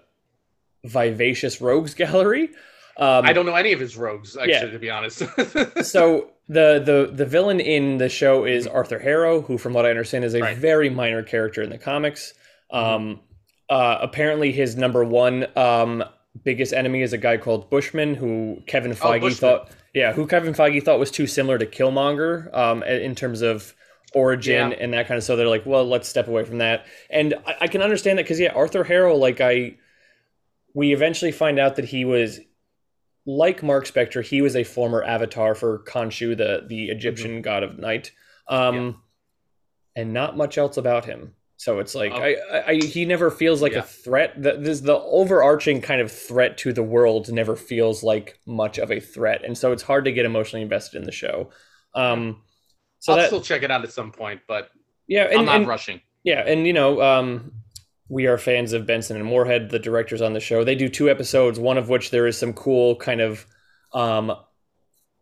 vivacious 0.84 1.60
rogues 1.60 1.94
gallery. 1.96 2.52
Um, 2.98 3.26
I 3.26 3.34
don't 3.34 3.46
know 3.46 3.56
any 3.56 3.74
of 3.74 3.80
his 3.80 3.98
rogues, 3.98 4.38
actually, 4.38 4.54
yeah. 4.54 4.66
to 4.66 4.80
be 4.80 4.90
honest. 4.90 5.20
so 5.84 6.30
the 6.48 6.80
the 6.80 7.12
the 7.12 7.26
villain 7.26 7.60
in 7.60 7.98
the 7.98 8.10
show 8.10 8.46
is 8.46 8.68
Arthur 8.68 9.00
Harrow, 9.00 9.42
who, 9.42 9.58
from 9.58 9.74
what 9.74 9.86
I 9.86 9.90
understand, 9.90 10.26
is 10.26 10.36
a 10.36 10.42
right. 10.42 10.58
very 10.58 10.90
minor 10.90 11.24
character 11.24 11.62
in 11.62 11.70
the 11.70 11.78
comics. 11.78 12.34
Um, 12.70 13.22
uh, 13.70 13.98
apparently, 14.02 14.52
his 14.52 14.76
number 14.76 15.04
one 15.04 15.48
um, 15.58 16.04
biggest 16.44 16.74
enemy 16.74 17.02
is 17.02 17.14
a 17.14 17.18
guy 17.18 17.38
called 17.38 17.70
Bushman, 17.70 18.16
who 18.16 18.62
Kevin 18.68 18.92
oh, 18.92 18.96
Feige 18.96 19.24
oh, 19.24 19.30
thought, 19.32 19.72
yeah, 19.94 20.14
who 20.14 20.28
Kevin 20.28 20.54
Feige 20.54 20.84
thought 20.84 21.00
was 21.00 21.12
too 21.12 21.28
similar 21.28 21.58
to 21.58 21.66
Killmonger 21.66 22.56
um, 22.56 22.84
in 22.84 23.16
terms 23.16 23.42
of 23.42 23.74
origin 24.14 24.72
yeah. 24.72 24.78
and 24.80 24.94
that 24.94 25.08
kind 25.08 25.18
of. 25.18 25.24
So 25.24 25.36
they're 25.36 25.48
like, 25.48 25.66
well, 25.66 25.86
let's 25.86 26.08
step 26.08 26.28
away 26.28 26.44
from 26.44 26.60
that. 26.60 26.86
And 27.10 27.36
I, 27.48 27.56
I 27.62 27.68
can 27.68 27.82
understand 27.82 28.20
that 28.20 28.24
because 28.24 28.40
yeah, 28.40 28.52
Arthur 28.54 28.84
Harrow, 28.84 29.16
like 29.16 29.42
I, 29.42 29.78
we 30.74 30.94
eventually 30.94 31.32
find 31.32 31.60
out 31.60 31.76
that 31.76 31.86
he 31.86 32.06
was 32.06 32.40
like 33.25 33.63
Mark 33.63 33.86
Spector, 33.86 34.24
he 34.24 34.42
was 34.42 34.56
a 34.56 34.63
former 34.63 35.03
avatar 35.03 35.56
for 35.56 35.80
Khonshu, 35.80 36.38
the 36.38 36.65
the 36.68 36.89
Egyptian 36.89 37.32
mm-hmm. 37.32 37.42
god 37.42 37.63
of 37.63 37.80
night, 37.80 38.12
um, 38.48 38.75
yeah. 39.96 40.01
and 40.01 40.13
not 40.13 40.38
much 40.38 40.58
else 40.58 40.77
about 40.77 41.06
him. 41.06 41.34
So 41.56 41.80
it's 41.80 41.96
like 41.96 42.12
um, 42.12 42.22
I, 42.22 42.36
I, 42.68 42.75
he 42.75 43.06
never 43.06 43.32
feels 43.32 43.62
like 43.62 43.72
yeah. 43.72 43.80
a 43.80 43.84
threat. 43.84 44.42
The, 44.42 44.58
this 44.58 44.82
the 44.82 44.98
overarching 44.98 45.80
kind 45.82 46.01
of 46.01 46.12
threat 46.12 46.58
to 46.60 46.74
the 46.74 46.84
world 46.84 47.32
never 47.32 47.56
feels 47.56 48.03
like 48.03 48.38
much 48.46 48.77
of 48.77 48.92
a 48.92 49.00
threat, 49.00 49.46
and 49.46 49.58
so 49.58 49.72
it's 49.72 49.84
hard 49.84 50.06
to 50.06 50.12
get 50.12 50.25
emotionally 50.25 50.62
invested 50.62 50.98
in 50.98 51.06
the 51.06 51.12
show. 51.12 51.51
Um, 51.96 52.42
so 53.00 53.13
I'll 53.13 53.20
that, 53.20 53.27
still 53.27 53.42
check 53.42 53.63
it 53.63 53.72
out 53.72 53.84
at 53.84 53.94
some 53.94 54.12
point, 54.12 54.42
but 54.48 54.72
yeah, 55.08 55.25
and, 55.25 55.39
I'm 55.39 55.46
not 55.46 55.56
and, 55.56 55.68
rushing. 55.68 56.01
Yeah, 56.24 56.42
and 56.46 56.68
you 56.68 56.74
know, 56.74 57.01
um, 57.01 57.53
we 58.10 58.27
are 58.27 58.38
fans 58.38 58.74
of 58.74 58.86
Benson 58.86 59.17
and 59.17 59.25
Moorhead, 59.25 59.69
the 59.69 59.79
directors 59.79 60.22
on 60.22 60.33
the 60.33 60.39
show. 60.39 60.63
They 60.63 60.75
do 60.75 60.89
two 60.89 61.10
episodes, 61.10 61.60
one 61.60 61.77
of 61.77 61.89
which 61.89 62.12
there 62.12 62.27
is 62.27 62.38
some 62.38 62.53
cool 62.53 62.95
kind 62.98 63.22
of 63.22 63.45
um, 63.93 64.33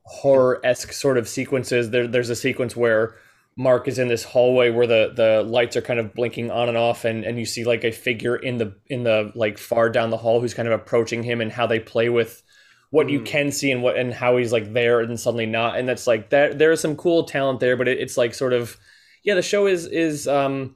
horror 0.03 0.59
esque 0.63 0.93
sort 0.93 1.17
of 1.17 1.27
sequences. 1.27 1.89
There, 1.91 2.07
there's 2.07 2.29
a 2.29 2.35
sequence 2.35 2.75
where 2.75 3.15
Mark 3.55 3.88
is 3.88 4.00
in 4.00 4.07
this 4.07 4.23
hallway 4.23 4.69
where 4.69 4.88
the 4.88 5.11
the 5.15 5.43
lights 5.43 5.75
are 5.75 5.81
kind 5.81 6.00
of 6.00 6.13
blinking 6.13 6.50
on 6.50 6.69
and 6.69 6.77
off, 6.77 7.05
and 7.05 7.23
and 7.23 7.38
you 7.38 7.45
see 7.45 7.63
like 7.63 7.83
a 7.83 7.91
figure 7.91 8.35
in 8.35 8.57
the 8.57 8.73
in 8.88 9.03
the 9.03 9.31
like 9.35 9.57
far 9.57 9.89
down 9.89 10.09
the 10.09 10.17
hall 10.17 10.39
who's 10.39 10.53
kind 10.53 10.67
of 10.67 10.73
approaching 10.73 11.23
him, 11.23 11.41
and 11.41 11.51
how 11.51 11.67
they 11.67 11.79
play 11.79 12.09
with 12.09 12.41
what 12.89 13.07
mm. 13.07 13.11
you 13.11 13.21
can 13.21 13.51
see 13.51 13.71
and 13.71 13.83
what 13.83 13.97
and 13.97 14.13
how 14.13 14.38
he's 14.38 14.51
like 14.51 14.73
there 14.73 15.01
and 15.01 15.19
suddenly 15.19 15.45
not, 15.45 15.77
and 15.77 15.88
that's 15.88 16.07
like 16.07 16.29
that. 16.29 16.57
There 16.57 16.71
is 16.71 16.79
some 16.79 16.95
cool 16.95 17.25
talent 17.25 17.59
there, 17.59 17.75
but 17.75 17.88
it, 17.88 18.00
it's 18.00 18.17
like 18.17 18.33
sort 18.33 18.53
of 18.53 18.77
yeah, 19.23 19.35
the 19.35 19.41
show 19.41 19.67
is 19.67 19.85
is 19.85 20.27
um 20.27 20.75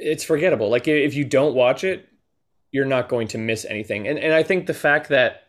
it's 0.00 0.24
forgettable. 0.24 0.70
Like 0.70 0.88
if 0.88 1.14
you 1.14 1.24
don't 1.24 1.54
watch 1.54 1.84
it, 1.84 2.08
you're 2.70 2.84
not 2.86 3.08
going 3.08 3.28
to 3.28 3.38
miss 3.38 3.64
anything. 3.64 4.08
And 4.08 4.18
and 4.18 4.32
I 4.32 4.42
think 4.42 4.66
the 4.66 4.74
fact 4.74 5.08
that 5.10 5.42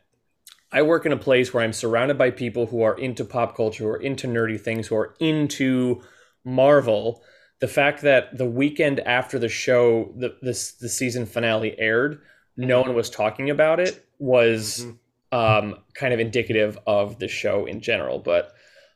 I 0.72 0.82
work 0.82 1.06
in 1.06 1.12
a 1.12 1.18
place 1.18 1.54
where 1.54 1.64
I'm 1.64 1.74
surrounded 1.74 2.18
by 2.18 2.32
people 2.32 2.66
who 2.66 2.82
are 2.82 2.98
into 2.98 3.24
pop 3.24 3.56
culture, 3.56 3.84
who 3.84 3.90
are 3.90 4.02
into 4.02 4.28
nerdy 4.28 4.60
things, 4.60 4.88
who 4.88 4.96
are 4.96 5.16
into 5.20 6.02
Marvel. 6.44 7.24
The 7.60 7.68
fact 7.68 8.02
that 8.02 8.38
the 8.38 8.50
weekend 8.50 9.00
after 9.02 9.40
the 9.40 9.50
show, 9.50 10.12
the 10.18 10.36
this 10.42 10.74
the 10.74 10.90
season 10.90 11.26
finale 11.26 11.80
aired, 11.80 12.22
no 12.58 12.82
one 12.82 12.94
was 12.94 13.10
talking 13.10 13.50
about 13.50 13.80
it 13.80 14.06
was 14.20 14.86
mm-hmm. 14.86 15.38
um, 15.38 15.80
kind 15.94 16.14
of 16.14 16.20
indicative 16.20 16.78
of 16.86 17.20
the 17.20 17.28
show 17.28 17.66
in 17.66 17.80
general. 17.80 18.20
But 18.20 18.54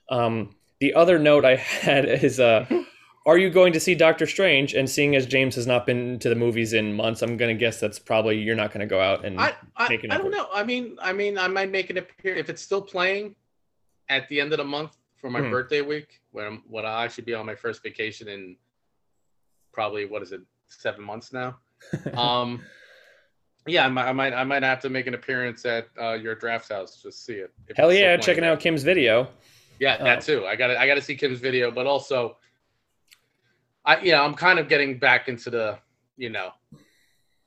um, 0.10 0.56
the 0.80 0.96
other 0.96 1.20
note 1.20 1.46
I 1.46 1.56
had 1.56 2.06
is 2.06 2.39
uh, 2.39 2.66
are 3.27 3.38
you 3.38 3.50
going 3.50 3.74
to 3.74 3.79
see 3.79 3.93
Doctor 3.93 4.25
Strange? 4.25 4.74
And 4.74 4.89
seeing 4.89 5.15
as 5.15 5.25
James 5.25 5.53
has 5.55 5.67
not 5.67 5.86
been 5.86 6.17
to 6.19 6.29
the 6.29 6.36
movies 6.36 6.72
in 6.72 6.93
months, 6.93 7.22
I'm 7.22 7.36
going 7.36 7.53
to 7.55 7.60
guess 7.60 7.79
that's 7.79 8.00
probably 8.00 8.39
you're 8.39 8.55
not 8.55 8.72
going 8.72 8.79
to 8.79 8.88
go 8.88 9.01
out 9.01 9.25
and 9.25 9.39
I, 9.39 9.53
I, 9.75 9.89
make 9.89 10.05
an 10.05 10.12
I 10.12 10.17
don't 10.17 10.31
know. 10.31 10.48
I 10.53 10.63
mean, 10.63 10.98
I 11.01 11.12
mean, 11.12 11.38
I 11.38 11.50
might 11.50 11.69
make 11.69 11.89
an 11.89 11.98
appearance 11.98 12.39
if 12.39 12.50
it's 12.50 12.62
still 12.62 12.81
playing 12.81 13.36
at 14.07 14.29
the 14.29 14.39
end 14.39 14.53
of 14.53 14.57
the 14.57 14.63
month 14.63 14.96
for 15.17 15.29
my 15.29 15.41
hmm. 15.41 15.51
birthday 15.51 15.81
week, 15.81 16.22
when 16.31 16.46
I'm, 16.46 16.63
when 16.69 16.86
I'll 16.86 17.00
actually 17.00 17.25
be 17.25 17.34
on 17.34 17.46
my 17.46 17.55
first 17.55 17.84
vacation 17.84 18.29
in 18.29 18.55
probably 19.74 20.05
what 20.05 20.22
is 20.22 20.31
it, 20.31 20.41
seven 20.67 21.03
months 21.03 21.34
now. 21.34 21.57
um, 22.13 22.63
yeah, 23.65 23.86
I 23.86 23.89
might, 23.89 24.05
I 24.07 24.13
might, 24.13 24.34
I 24.34 24.43
might 24.46 24.63
have 24.63 24.79
to 24.81 24.89
make 24.89 25.07
an 25.07 25.15
appearance 25.15 25.65
at 25.65 25.89
uh, 26.01 26.13
your 26.13 26.36
draft 26.36 26.69
house. 26.69 27.01
Just 27.01 27.25
see 27.25 27.34
it. 27.34 27.51
Hell 27.75 27.91
yeah, 27.91 28.15
checking 28.15 28.46
out 28.46 28.62
Kim's 28.62 28.84
video. 28.84 29.27
Yeah, 29.79 29.98
that 29.98 30.19
oh. 30.19 30.22
too. 30.22 30.46
I 30.46 30.55
got 30.55 30.72
I 30.72 30.88
got 30.88 30.96
to 30.96 31.01
see 31.01 31.15
Kim's 31.15 31.39
video, 31.39 31.69
but 31.69 31.86
also 31.86 32.38
I 33.88 34.01
you 34.01 34.12
know 34.12 34.24
I'm 34.24 34.36
kind 34.36 34.60
of 34.60 34.67
getting 34.67 35.00
back 35.00 35.29
into 35.29 35.50
the 35.50 35.79
you 36.17 36.29
know 36.29 36.51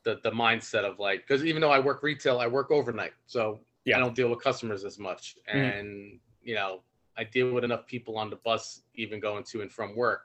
the 0.03 0.19
the 0.25 0.31
mindset 0.31 0.85
of 0.85 0.99
like 0.99 1.27
because 1.27 1.45
even 1.45 1.61
though 1.61 1.71
I 1.71 1.79
work 1.79 2.03
retail, 2.03 2.39
I 2.39 2.47
work 2.47 2.71
overnight, 2.71 3.13
so 3.27 3.61
yeah. 3.85 3.97
I 3.97 4.01
don't 4.01 4.15
deal 4.15 4.29
with 4.31 4.43
customers 4.43 4.85
as 4.85 4.99
much, 4.99 5.37
mm-hmm. 5.49 5.59
and 5.59 6.19
you 6.43 6.55
know 6.55 6.81
I 7.17 7.25
deal 7.25 7.53
with 7.53 7.63
enough 7.63 7.87
people 7.87 8.17
on 8.17 8.31
the 8.31 8.37
bus, 8.37 8.81
even 8.95 9.21
going 9.21 9.45
to 9.45 9.61
and 9.61 9.71
from 9.71 9.95
work, 9.95 10.23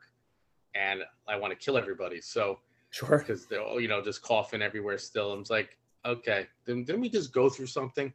and 0.74 1.02
I 1.28 1.36
want 1.36 1.52
to 1.52 1.58
kill 1.64 1.78
everybody. 1.78 2.22
So 2.22 2.60
sure, 2.92 3.20
because 3.20 3.46
they're 3.46 3.62
all 3.62 3.82
you 3.82 3.90
know 3.90 4.02
just 4.02 4.22
coughing 4.22 4.62
everywhere 4.62 4.98
still. 4.98 5.34
I'm 5.34 5.44
like, 5.50 5.78
okay, 6.06 6.48
then 6.66 6.86
didn't 6.86 7.02
we 7.02 7.10
just 7.10 7.34
go 7.34 7.50
through 7.50 7.68
something? 7.68 8.14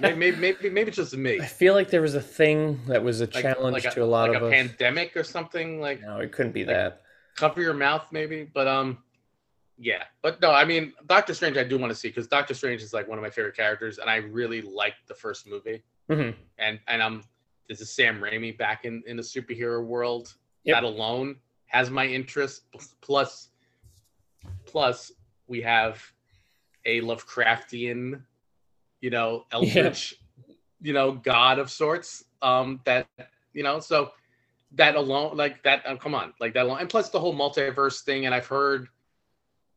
Maybe, 0.00 0.36
maybe, 0.36 0.70
maybe, 0.70 0.88
it's 0.88 0.96
just 0.96 1.16
me. 1.16 1.40
I 1.40 1.46
feel 1.46 1.74
like 1.74 1.90
there 1.90 2.02
was 2.02 2.14
a 2.14 2.20
thing 2.20 2.80
that 2.86 3.02
was 3.02 3.20
a 3.20 3.24
like, 3.24 3.42
challenge 3.42 3.74
like 3.74 3.84
a, 3.84 3.90
to 3.90 4.02
a 4.02 4.04
lot 4.04 4.30
like 4.30 4.36
of 4.36 4.42
a 4.44 4.46
us. 4.46 4.52
pandemic 4.52 5.16
or 5.16 5.24
something. 5.24 5.80
Like 5.80 6.02
no, 6.02 6.18
it 6.18 6.32
couldn't 6.32 6.52
be 6.52 6.64
that. 6.64 7.02
Cover 7.36 7.62
your 7.62 7.74
mouth, 7.74 8.06
maybe. 8.12 8.48
But 8.52 8.66
um, 8.66 8.98
yeah. 9.78 10.04
But 10.22 10.40
no, 10.40 10.50
I 10.50 10.64
mean, 10.64 10.92
Doctor 11.06 11.34
Strange, 11.34 11.56
I 11.56 11.64
do 11.64 11.78
want 11.78 11.90
to 11.90 11.94
see 11.94 12.08
because 12.08 12.26
Doctor 12.26 12.54
Strange 12.54 12.82
is 12.82 12.92
like 12.92 13.08
one 13.08 13.18
of 13.18 13.22
my 13.22 13.30
favorite 13.30 13.56
characters, 13.56 13.98
and 13.98 14.10
I 14.10 14.16
really 14.16 14.60
liked 14.60 15.06
the 15.06 15.14
first 15.14 15.46
movie. 15.46 15.82
Mm-hmm. 16.10 16.38
And 16.58 16.80
and 16.88 17.02
um, 17.02 17.22
this 17.68 17.80
is 17.80 17.90
Sam 17.90 18.20
Raimi 18.20 18.56
back 18.56 18.84
in 18.84 19.02
in 19.06 19.16
the 19.16 19.22
superhero 19.22 19.84
world. 19.84 20.34
Yep. 20.64 20.76
That 20.76 20.84
alone 20.84 21.36
has 21.66 21.90
my 21.90 22.06
interest. 22.06 22.62
Plus, 23.00 23.48
plus 24.66 25.12
we 25.46 25.62
have 25.62 26.02
a 26.84 27.00
Lovecraftian 27.00 28.22
you 29.00 29.10
know, 29.10 29.44
eldritch, 29.52 30.14
yeah. 30.46 30.54
you 30.80 30.92
know, 30.92 31.12
god 31.12 31.58
of 31.58 31.70
sorts. 31.70 32.24
Um, 32.40 32.80
that 32.84 33.08
you 33.52 33.62
know, 33.62 33.80
so 33.80 34.12
that 34.72 34.94
alone, 34.96 35.36
like 35.36 35.62
that, 35.64 35.82
oh, 35.86 35.96
come 35.96 36.14
on, 36.14 36.32
like 36.40 36.54
that 36.54 36.66
alone, 36.66 36.78
and 36.80 36.88
plus 36.88 37.10
the 37.10 37.20
whole 37.20 37.34
multiverse 37.34 38.02
thing. 38.02 38.26
And 38.26 38.34
I've 38.34 38.46
heard 38.46 38.88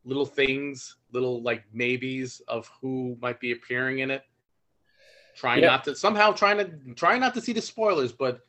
little 0.04 0.26
things, 0.26 0.96
little 1.12 1.42
like 1.42 1.64
maybes 1.72 2.42
of 2.48 2.70
who 2.80 3.16
might 3.20 3.40
be 3.40 3.52
appearing 3.52 4.00
in 4.00 4.10
it. 4.10 4.22
Trying 5.34 5.62
yeah. 5.62 5.68
not 5.68 5.84
to 5.84 5.96
somehow 5.96 6.32
trying 6.32 6.58
to 6.58 6.94
trying 6.94 7.20
not 7.20 7.34
to 7.34 7.40
see 7.40 7.52
the 7.52 7.62
spoilers, 7.62 8.12
but 8.12 8.40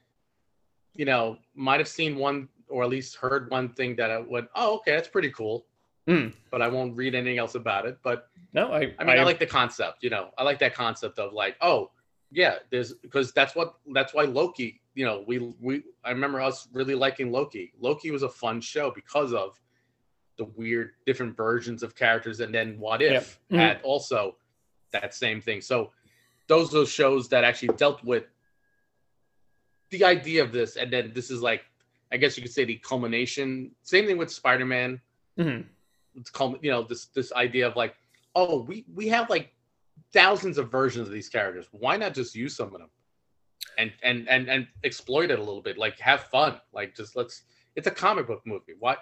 you 0.94 1.06
know, 1.06 1.38
might 1.56 1.80
have 1.80 1.88
seen 1.88 2.18
one 2.18 2.50
or 2.68 2.84
at 2.84 2.89
least 2.89 3.15
heard 3.15 3.50
one 3.51 3.70
thing 3.70 3.96
that 3.96 4.12
I 4.12 4.20
went, 4.20 4.48
oh, 4.56 4.77
okay, 4.77 4.92
that's 4.96 5.08
pretty 5.08 5.30
cool. 5.30 5.65
Mm. 6.08 6.34
But 6.52 6.62
I 6.62 6.68
won't 6.68 6.96
read 6.96 7.16
anything 7.16 7.38
else 7.38 7.56
about 7.56 7.86
it. 7.86 7.98
But 8.04 8.28
no, 8.54 8.72
I 8.72 8.94
I 9.00 9.04
mean 9.04 9.18
I, 9.18 9.22
I 9.22 9.24
like 9.24 9.40
the 9.40 9.46
concept, 9.46 10.04
you 10.04 10.10
know. 10.10 10.30
I 10.38 10.44
like 10.44 10.60
that 10.60 10.74
concept 10.74 11.18
of 11.20 11.34
like, 11.34 11.56
oh, 11.62 11.92
yeah, 12.32 12.56
there's 12.72 12.94
because 12.94 13.32
that's 13.32 13.56
what 13.56 13.76
that's 13.94 14.14
why 14.14 14.24
Loki, 14.24 14.82
you 14.96 15.06
know, 15.06 15.24
we 15.26 15.54
we 15.62 15.84
I 16.04 16.12
remember 16.12 16.42
us 16.42 16.68
really 16.74 16.96
liking 16.96 17.32
Loki. 17.32 17.74
Loki 17.80 18.12
was 18.12 18.24
a 18.24 18.30
fun 18.30 18.60
show 18.60 18.92
because 18.92 19.34
of 19.34 19.60
the 20.38 20.46
weird 20.46 20.92
different 21.06 21.38
versions 21.38 21.84
of 21.84 21.96
characters 21.96 22.40
and 22.40 22.54
then 22.54 22.80
what 22.80 23.02
if 23.02 23.40
yeah. 23.50 23.76
mm-hmm. 23.76 23.86
also 23.86 24.36
that 24.92 25.14
same 25.14 25.40
thing. 25.40 25.62
So 25.62 25.92
those 26.48 26.70
are 26.70 26.80
those 26.80 26.90
shows 26.90 27.30
that 27.30 27.44
actually 27.44 27.76
dealt 27.76 28.04
with 28.04 28.26
the 29.92 30.04
idea 30.04 30.44
of 30.44 30.52
this 30.52 30.76
and 30.76 30.92
then 30.92 31.12
this 31.14 31.30
is 31.30 31.42
like 31.42 31.64
I 32.12 32.18
guess 32.18 32.38
you 32.38 32.44
could 32.44 32.52
say 32.52 32.66
the 32.66 32.76
culmination. 32.76 33.72
Same 33.82 34.06
thing 34.06 34.18
with 34.18 34.32
Spider-Man. 34.32 35.02
Mm-hmm. 35.40 35.68
It's 36.15 36.29
called 36.29 36.58
you 36.62 36.72
know 36.72 36.84
this 36.84 37.05
this 37.08 37.32
idea 37.34 37.67
of 37.67 37.75
like 37.75 37.96
oh, 38.36 38.63
we 38.63 38.86
we 38.93 39.08
have 39.10 39.29
like 39.29 39.53
thousands 40.12 40.58
of 40.58 40.72
versions 40.72 41.08
of 41.08 41.13
these 41.13 41.29
characters. 41.29 41.67
Why 41.72 41.98
not 41.98 42.13
just 42.13 42.36
use 42.36 42.55
some 42.55 42.67
of 42.67 42.74
them 42.74 42.89
and 43.77 43.91
and 44.03 44.27
and 44.29 44.50
and 44.50 44.67
exploit 44.84 45.32
it 45.32 45.39
a 45.39 45.43
little 45.43 45.62
bit? 45.62 45.77
Like 45.77 46.00
have 46.00 46.24
fun. 46.25 46.60
Like 46.74 46.96
just 46.96 47.15
let's. 47.15 47.43
It's 47.75 47.88
a 47.88 47.91
comic 47.91 48.27
book 48.27 48.41
movie. 48.46 48.74
Why? 48.77 48.93
It 48.93 49.00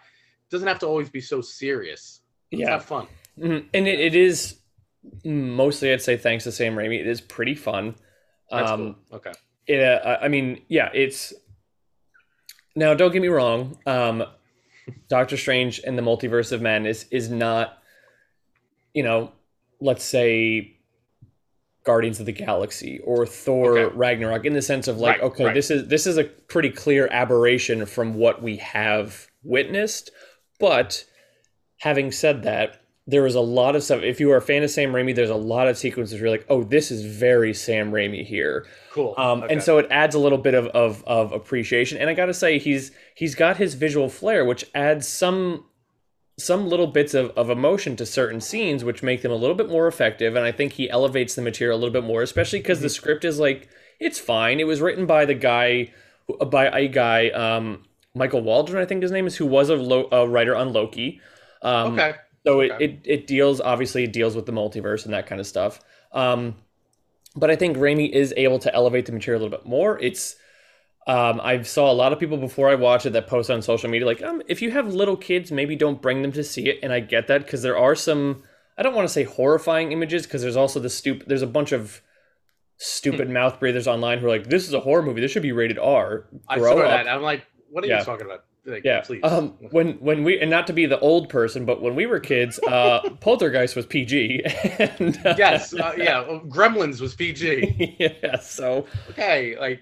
doesn't 0.49 0.67
have 0.67 0.79
to 0.79 0.87
always 0.87 1.09
be 1.09 1.21
so 1.21 1.41
serious. 1.41 2.21
Let's 2.51 2.61
yeah, 2.61 2.71
have 2.71 2.85
fun. 2.85 3.07
Mm-hmm. 3.37 3.67
And 3.73 3.87
it, 3.87 3.99
it 3.99 4.15
is 4.15 4.59
mostly, 5.25 5.91
I'd 5.91 6.01
say, 6.01 6.15
thanks 6.15 6.45
to 6.45 6.53
Sam 6.53 6.75
Raimi, 6.75 6.99
it 6.99 7.07
is 7.07 7.19
pretty 7.19 7.55
fun. 7.55 7.95
That's 8.49 8.71
um, 8.71 8.95
cool. 9.09 9.17
Okay. 9.17 9.31
It, 9.67 9.81
uh, 9.81 10.19
I 10.21 10.29
mean, 10.29 10.61
yeah, 10.69 10.89
it's 10.93 11.33
now. 12.75 12.93
Don't 12.93 13.11
get 13.11 13.21
me 13.21 13.27
wrong. 13.27 13.77
Um, 13.85 14.23
Doctor 15.07 15.37
Strange 15.37 15.79
and 15.85 15.97
the 15.97 16.01
Multiverse 16.01 16.51
of 16.51 16.61
Madness 16.61 17.05
is 17.11 17.29
not 17.29 17.77
you 18.93 19.03
know, 19.03 19.31
let's 19.79 20.03
say 20.03 20.77
Guardians 21.83 22.19
of 22.19 22.25
the 22.25 22.31
Galaxy 22.31 22.99
or 22.99 23.25
Thor 23.25 23.77
Okay. 23.77 23.95
Ragnarok 23.95 24.45
in 24.45 24.53
the 24.53 24.61
sense 24.61 24.87
of 24.87 24.97
like 24.99 25.17
Right, 25.17 25.23
okay 25.31 25.45
right. 25.45 25.53
this 25.53 25.71
is 25.71 25.87
this 25.87 26.05
is 26.05 26.17
a 26.17 26.25
pretty 26.25 26.69
clear 26.69 27.07
aberration 27.11 27.85
from 27.85 28.15
what 28.15 28.41
we 28.41 28.57
have 28.57 29.27
witnessed 29.43 30.11
but 30.59 31.03
having 31.79 32.11
said 32.11 32.43
that 32.43 32.81
there 33.07 33.23
was 33.23 33.35
a 33.35 33.41
lot 33.41 33.75
of 33.75 33.83
stuff. 33.83 34.03
If 34.03 34.19
you 34.19 34.31
are 34.31 34.37
a 34.37 34.41
fan 34.41 34.63
of 34.63 34.69
Sam 34.69 34.91
Raimi 34.93 35.15
there's 35.15 35.29
a 35.29 35.35
lot 35.35 35.67
of 35.67 35.77
sequences 35.77 36.13
where 36.13 36.21
you're 36.29 36.37
like 36.37 36.45
oh 36.49 36.63
this 36.63 36.91
is 36.91 37.03
very 37.05 37.53
Sam 37.53 37.91
Raimi 37.91 38.25
here. 38.25 38.65
Cool. 38.91 39.13
um, 39.17 39.43
Okay. 39.43 39.53
and 39.53 39.63
so 39.63 39.77
it 39.79 39.87
adds 39.89 40.13
a 40.15 40.19
little 40.19 40.37
bit 40.37 40.53
of, 40.53 40.67
of, 40.67 41.03
of 41.07 41.31
appreciation. 41.31 41.97
And 41.97 42.09
I 42.09 42.13
gotta 42.13 42.33
say 42.33 42.59
he's 42.59 42.91
he's 43.15 43.35
got 43.35 43.57
his 43.57 43.73
visual 43.73 44.07
flair 44.09 44.45
which 44.45 44.65
adds 44.75 45.07
some 45.07 45.65
some 46.37 46.67
little 46.67 46.87
bits 46.87 47.13
of, 47.13 47.29
of 47.31 47.49
emotion 47.49 47.95
to 47.95 48.05
certain 48.05 48.41
scenes 48.41 48.83
which 48.83 49.03
make 49.03 49.21
them 49.21 49.31
a 49.31 49.35
little 49.35 49.55
bit 49.55 49.69
more 49.69 49.87
effective. 49.87 50.35
And 50.35 50.45
i 50.45 50.51
think 50.51 50.73
he 50.73 50.89
elevates 50.89 51.35
the 51.35 51.41
material 51.41 51.77
a 51.77 51.79
little 51.79 51.93
bit 51.93 52.03
more 52.03 52.21
especially 52.21 52.59
because 52.59 52.81
the 52.81 52.89
script 52.89 53.25
is 53.25 53.39
like 53.39 53.69
it's 53.99 54.19
fine. 54.19 54.59
It 54.59 54.65
was 54.67 54.79
written 54.81 55.05
by 55.05 55.25
the 55.25 55.35
guy 55.35 55.91
by 56.47 56.67
a 56.67 56.87
guy 56.87 57.29
um, 57.29 57.83
michael 58.15 58.41
waldron 58.41 58.81
i 58.81 58.85
think 58.85 59.01
his 59.01 59.11
name 59.11 59.27
is 59.27 59.35
who 59.35 59.45
was 59.45 59.69
a, 59.69 59.75
Lo- 59.75 60.07
a 60.11 60.27
writer 60.27 60.55
on 60.55 60.71
loki. 60.71 61.19
Um, 61.61 61.93
okay. 61.93 62.15
So 62.45 62.59
it, 62.61 62.71
Okay. 62.71 62.85
it, 62.85 62.99
it 63.05 63.27
deals 63.27 63.61
obviously 63.61 64.03
it 64.03 64.13
deals 64.13 64.35
with 64.35 64.45
the 64.45 64.51
multiverse 64.51 65.05
and 65.05 65.13
that 65.13 65.27
kind 65.27 65.39
of 65.41 65.47
stuff. 65.47 65.79
Um, 66.11 66.55
but 67.35 67.49
I 67.49 67.55
think 67.55 67.77
Raimi 67.77 68.09
is 68.11 68.33
able 68.35 68.59
to 68.59 68.73
elevate 68.73 69.05
the 69.05 69.11
material 69.13 69.41
a 69.41 69.43
little 69.43 69.57
bit 69.57 69.65
more. 69.67 69.97
It's 69.99 70.35
um, 71.07 71.39
I 71.43 71.61
saw 71.63 71.91
a 71.91 71.93
lot 71.93 72.13
of 72.13 72.19
people 72.19 72.37
before 72.37 72.69
I 72.69 72.75
watched 72.75 73.05
it 73.07 73.13
that 73.13 73.25
post 73.27 73.49
on 73.49 73.61
social 73.63 73.89
media 73.89 74.05
like, 74.05 74.21
um, 74.21 74.41
if 74.47 74.61
you 74.61 74.69
have 74.71 74.93
little 74.93 75.17
kids, 75.17 75.51
maybe 75.51 75.75
don't 75.75 76.01
bring 76.01 76.21
them 76.21 76.31
to 76.33 76.43
see 76.43 76.69
it. 76.69 76.79
And 76.83 76.93
I 76.93 76.99
get 76.99 77.27
that 77.27 77.43
because 77.45 77.61
there 77.63 77.77
are 77.77 77.95
some 77.95 78.43
I 78.77 78.83
don't 78.83 78.95
want 78.95 79.07
to 79.07 79.13
say 79.13 79.23
horrifying 79.23 79.91
images 79.91 80.23
because 80.25 80.41
there's 80.41 80.55
also 80.55 80.79
the 80.79 80.89
stupid 80.89 81.27
there's 81.27 81.41
a 81.41 81.47
bunch 81.47 81.71
of 81.71 82.01
stupid 82.77 83.29
mouth 83.29 83.59
breathers 83.59 83.87
online 83.87 84.17
who 84.19 84.25
are 84.25 84.29
like, 84.29 84.47
this 84.47 84.67
is 84.67 84.73
a 84.73 84.79
horror 84.79 85.03
movie. 85.03 85.21
This 85.21 85.31
should 85.31 85.43
be 85.43 85.51
rated 85.51 85.77
R. 85.77 86.25
I 86.47 86.57
Grow 86.57 86.75
saw 86.77 86.81
up. 86.81 86.89
that. 86.89 87.07
I'm 87.07 87.21
like, 87.21 87.45
what 87.69 87.83
are 87.83 87.87
Yeah. 87.87 87.99
you 87.99 88.05
talking 88.05 88.25
about? 88.25 88.43
Like, 88.65 88.83
Yeah. 88.85 89.01
please. 89.01 89.21
Um, 89.23 89.55
when 89.71 89.93
when 89.93 90.23
we 90.23 90.39
and 90.39 90.49
not 90.51 90.67
to 90.67 90.73
be 90.73 90.85
the 90.85 90.99
old 90.99 91.29
person, 91.29 91.65
but 91.65 91.81
when 91.81 91.95
we 91.95 92.05
were 92.05 92.19
kids, 92.19 92.59
uh, 92.67 93.01
Poltergeist 93.19 93.75
was 93.75 93.85
PG. 93.87 94.43
And, 94.79 95.17
uh, 95.25 95.35
yes. 95.37 95.73
Uh, 95.73 95.93
yeah. 95.97 96.23
Gremlins 96.47 97.01
was 97.01 97.15
PG. 97.15 97.95
yeah. 98.21 98.37
So 98.39 98.85
Okay. 99.09 99.57
Like, 99.59 99.81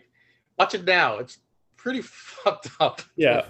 watch 0.57 0.73
it 0.75 0.85
now. 0.85 1.17
It's 1.17 1.39
pretty 1.75 2.01
fucked 2.03 2.69
up. 2.79 3.01
Yeah. 3.17 3.45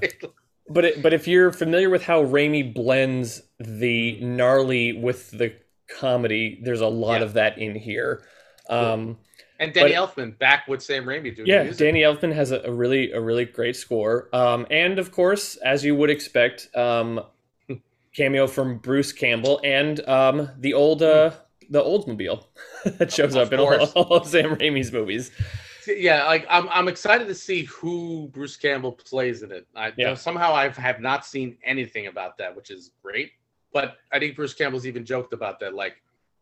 but 0.68 0.86
it, 0.86 1.02
but 1.04 1.14
if 1.14 1.28
you're 1.28 1.52
familiar 1.52 1.90
with 1.92 2.04
how 2.04 2.24
Raimi 2.24 2.74
blends 2.74 3.42
the 3.60 4.20
gnarly 4.22 4.94
with 4.94 5.30
the 5.32 5.54
comedy, 6.00 6.60
there's 6.64 6.82
a 6.82 6.88
lot 6.88 7.20
Yeah. 7.20 7.26
of 7.26 7.34
that 7.34 7.58
in 7.60 7.76
here. 7.76 8.24
Um, 8.70 9.18
and 9.60 9.74
Danny 9.74 9.94
But- 9.94 10.16
Elfman 10.16 10.38
back 10.40 10.68
with 10.68 10.82
Sam 10.82 11.06
Raimi 11.06 11.36
doing 11.36 11.48
yeah. 11.48 11.64
Danny 11.72 12.02
Elfman 12.02 12.34
has 12.34 12.52
a, 12.52 12.60
a 12.62 12.72
really 12.72 13.12
a 13.12 13.20
really 13.22 13.46
great 13.46 13.76
score. 13.76 14.30
Um, 14.34 14.66
and 14.72 14.98
of 15.00 15.12
course, 15.12 15.56
as 15.58 15.84
you 15.84 15.96
would 15.96 16.10
expect, 16.10 16.70
um, 16.76 17.22
cameo 18.16 18.48
from 18.48 18.78
Bruce 18.78 19.12
Campbell 19.12 19.60
and 19.64 20.00
um, 20.08 20.50
the 20.58 20.74
old 20.74 21.04
uh, 21.04 21.32
the 21.70 21.82
Oldsmobile 21.84 22.46
that 22.98 23.12
shows 23.12 23.36
Of 23.36 23.48
up 23.48 23.54
in 23.54 23.60
all, 23.60 23.84
all 23.96 24.18
of 24.18 24.28
Sam 24.28 24.56
Raimi's 24.56 24.92
movies. 24.92 25.32
yeah 25.88 26.26
like 26.28 26.46
i'm, 26.50 26.70
I'm 26.70 26.88
excited 26.88 27.26
to 27.28 27.34
see 27.34 27.64
who 27.64 28.30
bruce 28.32 28.56
campbell 28.56 28.92
plays 28.92 29.42
in 29.42 29.52
it 29.52 29.66
i 29.76 29.92
Yeah. 29.98 30.14
somehow 30.14 30.54
i 30.54 30.68
have 30.70 31.00
not 31.00 31.26
seen 31.26 31.58
anything 31.64 32.06
about 32.06 32.38
that 32.38 32.56
which 32.56 32.70
is 32.70 32.92
great 33.02 33.32
but 33.74 33.98
i 34.12 34.20
think 34.20 34.36
bruce 34.36 34.54
campbell's 34.54 34.86
even 34.86 35.04
joked 35.04 35.34
about 35.34 35.60
that 35.62 35.74
like 35.74 35.96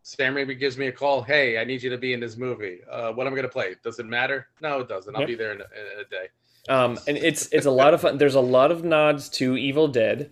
sam 0.07 0.35
raimi 0.35 0.57
gives 0.57 0.77
me 0.77 0.87
a 0.87 0.91
call 0.91 1.21
hey 1.21 1.57
i 1.57 1.63
need 1.65 1.83
you 1.83 1.89
to 1.89 1.97
be 1.97 2.13
in 2.13 2.19
this 2.19 2.37
movie. 2.37 2.79
Uh, 2.89 3.11
what 3.11 3.27
am 3.27 3.33
i'm 3.33 3.35
gonna 3.35 3.49
play? 3.49 3.75
Does 3.83 3.99
it 3.99 4.05
matter? 4.05 4.47
No 4.61 4.79
it 4.79 4.87
doesn't. 4.87 5.13
I'll 5.15 5.21
Yep. 5.21 5.27
be 5.27 5.35
there 5.35 5.51
in 5.51 5.59
a, 5.61 5.65
in 5.65 5.99
a 5.99 6.09
day. 6.09 6.27
Um, 6.69 6.97
and 7.07 7.17
it's 7.17 7.47
it's 7.51 7.65
a 7.65 7.71
lot 7.71 7.93
of 7.93 8.01
fun. 8.01 8.17
There's 8.17 8.35
a 8.35 8.41
lot 8.41 8.71
of 8.71 8.83
nods 8.83 9.29
to 9.31 9.57
Evil 9.57 9.87
Dead, 9.87 10.31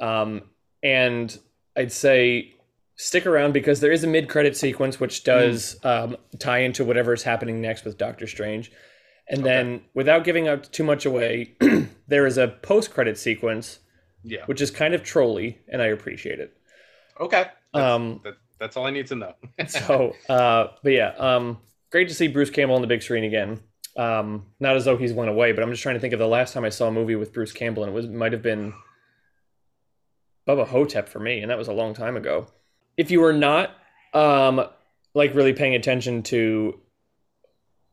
um, 0.00 0.42
and 0.82 1.36
I'd 1.76 1.92
say 1.92 2.54
stick 2.96 3.26
around 3.26 3.52
because 3.52 3.80
there 3.80 3.92
is 3.92 4.04
a 4.04 4.06
mid 4.06 4.28
credit 4.28 4.56
sequence 4.56 5.00
which 5.00 5.24
does 5.24 5.76
um, 5.84 6.16
tie 6.38 6.58
into 6.58 6.84
whatever 6.84 7.12
is 7.12 7.22
happening 7.22 7.60
next 7.60 7.84
with 7.84 7.98
Doctor 7.98 8.26
Strange, 8.26 8.70
and 9.28 9.44
then 9.44 9.82
without 9.94 10.24
giving 10.24 10.46
out 10.48 10.64
too 10.72 10.84
much 10.84 11.04
away, 11.06 11.54
there 12.08 12.26
is 12.26 12.38
a 12.38 12.48
post 12.48 12.92
credit 12.92 13.18
sequence 13.18 13.78
yeah. 14.24 14.44
which 14.46 14.60
is 14.60 14.70
kind 14.70 14.94
of 14.94 15.02
trolly, 15.02 15.58
and 15.68 15.82
I 15.82 15.86
appreciate 15.86 16.40
it. 16.40 16.56
okay. 17.20 17.46
That's, 17.74 17.84
Um, 17.84 18.20
that, 18.24 18.34
that's 18.62 18.76
all 18.76 18.86
i 18.86 18.90
need 18.90 19.06
to 19.08 19.16
know. 19.16 19.34
So 19.66 20.14
uh 20.28 20.68
but 20.82 20.92
yeah 20.92 21.14
um 21.18 21.58
great 21.90 22.08
to 22.08 22.14
see 22.14 22.28
bruce 22.28 22.50
campbell 22.50 22.76
on 22.76 22.80
the 22.80 22.86
big 22.86 23.02
screen 23.02 23.24
again. 23.24 23.60
Um 23.96 24.46
not 24.60 24.76
as 24.76 24.84
though 24.84 24.96
he's 24.96 25.12
went 25.12 25.30
away 25.30 25.52
but 25.52 25.62
i'm 25.62 25.70
just 25.70 25.82
trying 25.82 25.96
to 25.96 26.00
think 26.00 26.12
of 26.14 26.18
the 26.18 26.28
last 26.28 26.54
time 26.54 26.64
i 26.64 26.68
saw 26.68 26.88
a 26.88 26.92
movie 26.92 27.16
with 27.16 27.32
bruce 27.32 27.52
campbell 27.52 27.82
and 27.82 27.92
it 27.92 27.94
was 27.94 28.06
might 28.08 28.32
have 28.32 28.42
been 28.42 28.72
bubba 30.48 30.66
hotep 30.66 31.08
for 31.08 31.18
me 31.18 31.40
and 31.40 31.50
that 31.50 31.58
was 31.58 31.68
a 31.68 31.72
long 31.72 31.94
time 31.94 32.16
ago. 32.16 32.46
If 32.96 33.10
you 33.10 33.20
were 33.20 33.32
not 33.32 33.70
um 34.14 34.64
like 35.14 35.34
really 35.34 35.52
paying 35.52 35.74
attention 35.74 36.22
to 36.24 36.78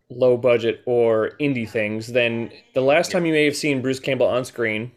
low 0.09 0.37
budget 0.37 0.81
or 0.85 1.31
indie 1.39 1.69
things 1.69 2.07
then 2.07 2.51
the 2.73 2.81
last 2.81 3.11
time 3.11 3.25
you 3.25 3.33
may 3.33 3.45
have 3.45 3.55
seen 3.55 3.81
bruce 3.81 3.99
campbell 3.99 4.27
on 4.27 4.45
screen 4.45 4.91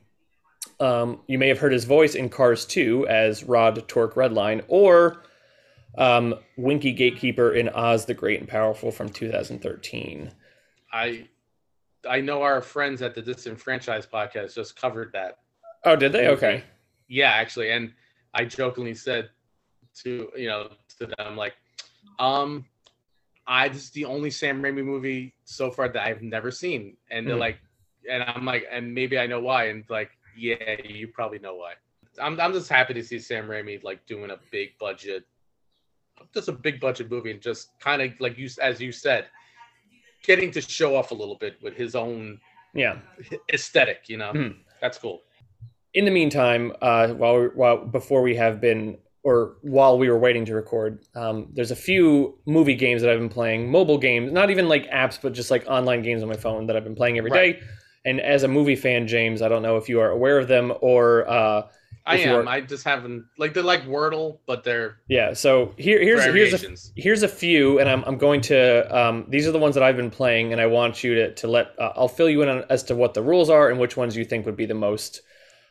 um, 0.80 1.20
you 1.28 1.38
may 1.38 1.48
have 1.48 1.58
heard 1.58 1.72
his 1.72 1.84
voice 1.84 2.14
in 2.14 2.28
Cars 2.28 2.64
2 2.64 3.06
as 3.06 3.44
Rod 3.44 3.86
Torque 3.86 4.14
Redline, 4.14 4.64
or 4.66 5.22
um, 5.98 6.34
Winkie 6.56 6.92
Gatekeeper 6.92 7.52
in 7.52 7.68
Oz 7.68 8.06
the 8.06 8.14
Great 8.14 8.40
and 8.40 8.48
Powerful 8.48 8.90
from 8.90 9.08
2013. 9.08 10.30
i 10.92 11.26
i 12.08 12.20
know 12.20 12.42
our 12.42 12.60
friends 12.60 13.00
at 13.02 13.14
the 13.14 13.22
disenfranchised 13.22 14.10
podcast 14.10 14.54
just 14.54 14.74
covered 14.80 15.12
that 15.12 15.38
Oh, 15.84 15.96
did 15.96 16.12
they? 16.12 16.28
Okay. 16.28 16.62
Yeah, 17.08 17.30
actually, 17.30 17.70
and 17.72 17.92
I 18.34 18.44
jokingly 18.44 18.94
said 18.94 19.30
to 20.04 20.30
you 20.36 20.46
know 20.46 20.70
to 20.98 21.06
them 21.18 21.36
like, 21.36 21.54
um, 22.20 22.64
I 23.48 23.68
this 23.68 23.82
is 23.82 23.90
the 23.90 24.04
only 24.04 24.30
Sam 24.30 24.62
Raimi 24.62 24.84
movie 24.84 25.34
so 25.44 25.70
far 25.72 25.88
that 25.88 26.06
I've 26.06 26.22
never 26.22 26.52
seen, 26.52 26.96
and 27.10 27.26
they're 27.26 27.34
Mhm. 27.34 27.40
like, 27.40 27.58
and 28.08 28.22
I'm 28.22 28.44
like, 28.44 28.64
and 28.70 28.94
maybe 28.94 29.18
I 29.18 29.26
know 29.26 29.40
why, 29.40 29.64
and 29.70 29.84
like, 29.88 30.10
yeah, 30.36 30.80
you 30.84 31.08
probably 31.08 31.40
know 31.40 31.56
why. 31.56 31.74
I'm 32.20 32.38
I'm 32.40 32.52
just 32.52 32.68
happy 32.68 32.94
to 32.94 33.02
see 33.02 33.18
Sam 33.18 33.48
Raimi 33.48 33.82
like 33.82 34.06
doing 34.06 34.30
a 34.30 34.38
big 34.52 34.78
budget, 34.78 35.24
just 36.34 36.48
a 36.48 36.52
big 36.52 36.80
budget 36.80 37.10
movie, 37.10 37.30
and 37.30 37.40
just 37.40 37.78
kind 37.80 38.02
of 38.02 38.12
like 38.20 38.38
you 38.38 38.48
as 38.60 38.80
you 38.80 38.92
said, 38.92 39.26
getting 40.24 40.50
to 40.52 40.60
show 40.60 40.96
off 40.96 41.10
a 41.10 41.14
little 41.14 41.36
bit 41.36 41.56
with 41.62 41.74
his 41.74 41.94
own 41.94 42.40
Yeah. 42.74 42.98
aesthetic. 43.52 44.08
You 44.08 44.18
know, 44.18 44.32
Mhm. 44.32 44.56
that's 44.80 44.98
cool. 44.98 45.22
In 45.94 46.04
the 46.04 46.10
meantime, 46.10 46.72
uh, 46.80 47.08
while, 47.08 47.40
we, 47.40 47.46
while 47.48 47.84
before 47.84 48.22
we 48.22 48.34
have 48.36 48.60
been, 48.60 48.98
or 49.24 49.56
while 49.62 49.98
we 49.98 50.08
were 50.08 50.18
waiting 50.18 50.44
to 50.46 50.54
record, 50.54 51.04
um, 51.14 51.48
there's 51.52 51.70
a 51.70 51.76
few 51.76 52.38
movie 52.46 52.74
games 52.74 53.02
that 53.02 53.10
I've 53.10 53.18
been 53.18 53.28
playing, 53.28 53.70
mobile 53.70 53.98
games, 53.98 54.32
not 54.32 54.50
even 54.50 54.68
like 54.68 54.90
apps, 54.90 55.18
but 55.20 55.32
just 55.32 55.50
like 55.50 55.64
online 55.68 56.02
games 56.02 56.22
on 56.22 56.28
my 56.28 56.36
phone 56.36 56.66
that 56.66 56.76
I've 56.76 56.84
been 56.84 56.94
playing 56.94 57.18
every 57.18 57.30
day. 57.30 57.52
Right. 57.52 57.62
And 58.04 58.20
as 58.20 58.42
a 58.42 58.48
movie 58.48 58.74
fan, 58.74 59.06
James, 59.06 59.42
I 59.42 59.48
don't 59.48 59.62
know 59.62 59.76
if 59.76 59.88
you 59.88 60.00
are 60.00 60.10
aware 60.10 60.38
of 60.38 60.48
them 60.48 60.72
or 60.80 61.28
uh, 61.28 61.68
I 62.06 62.18
am. 62.18 62.48
I 62.48 62.60
just 62.60 62.84
haven't 62.84 63.24
like 63.38 63.54
they're 63.54 63.62
like 63.62 63.84
Wordle, 63.84 64.38
but 64.46 64.64
they're 64.64 64.98
yeah. 65.08 65.34
So 65.34 65.74
here, 65.78 66.00
here's 66.02 66.24
here's 66.24 66.62
a 66.62 66.76
here's 66.96 67.22
a 67.22 67.28
few 67.28 67.78
and 67.78 67.88
i'm, 67.88 68.04
I'm 68.04 68.18
going 68.18 68.40
to 68.42 68.96
um, 68.96 69.24
these 69.28 69.46
are 69.48 69.52
the 69.52 69.58
ones 69.58 69.74
that 69.74 69.82
i've 69.82 69.96
been 69.96 70.10
playing 70.10 70.52
and 70.52 70.60
i 70.60 70.66
want 70.66 71.02
you 71.02 71.14
to, 71.14 71.34
to 71.34 71.46
let 71.48 71.68
uh, 71.78 71.92
i'll 71.96 72.06
fill 72.08 72.28
you 72.28 72.42
in 72.42 72.48
on 72.50 72.64
as 72.68 72.82
to 72.84 72.94
what 72.94 73.14
the 73.14 73.22
rules 73.22 73.48
are 73.48 73.70
and 73.70 73.80
which 73.80 73.96
ones 73.96 74.14
you 74.16 74.24
think 74.24 74.44
would 74.44 74.56
be 74.56 74.66
the 74.66 74.74
most 74.74 75.22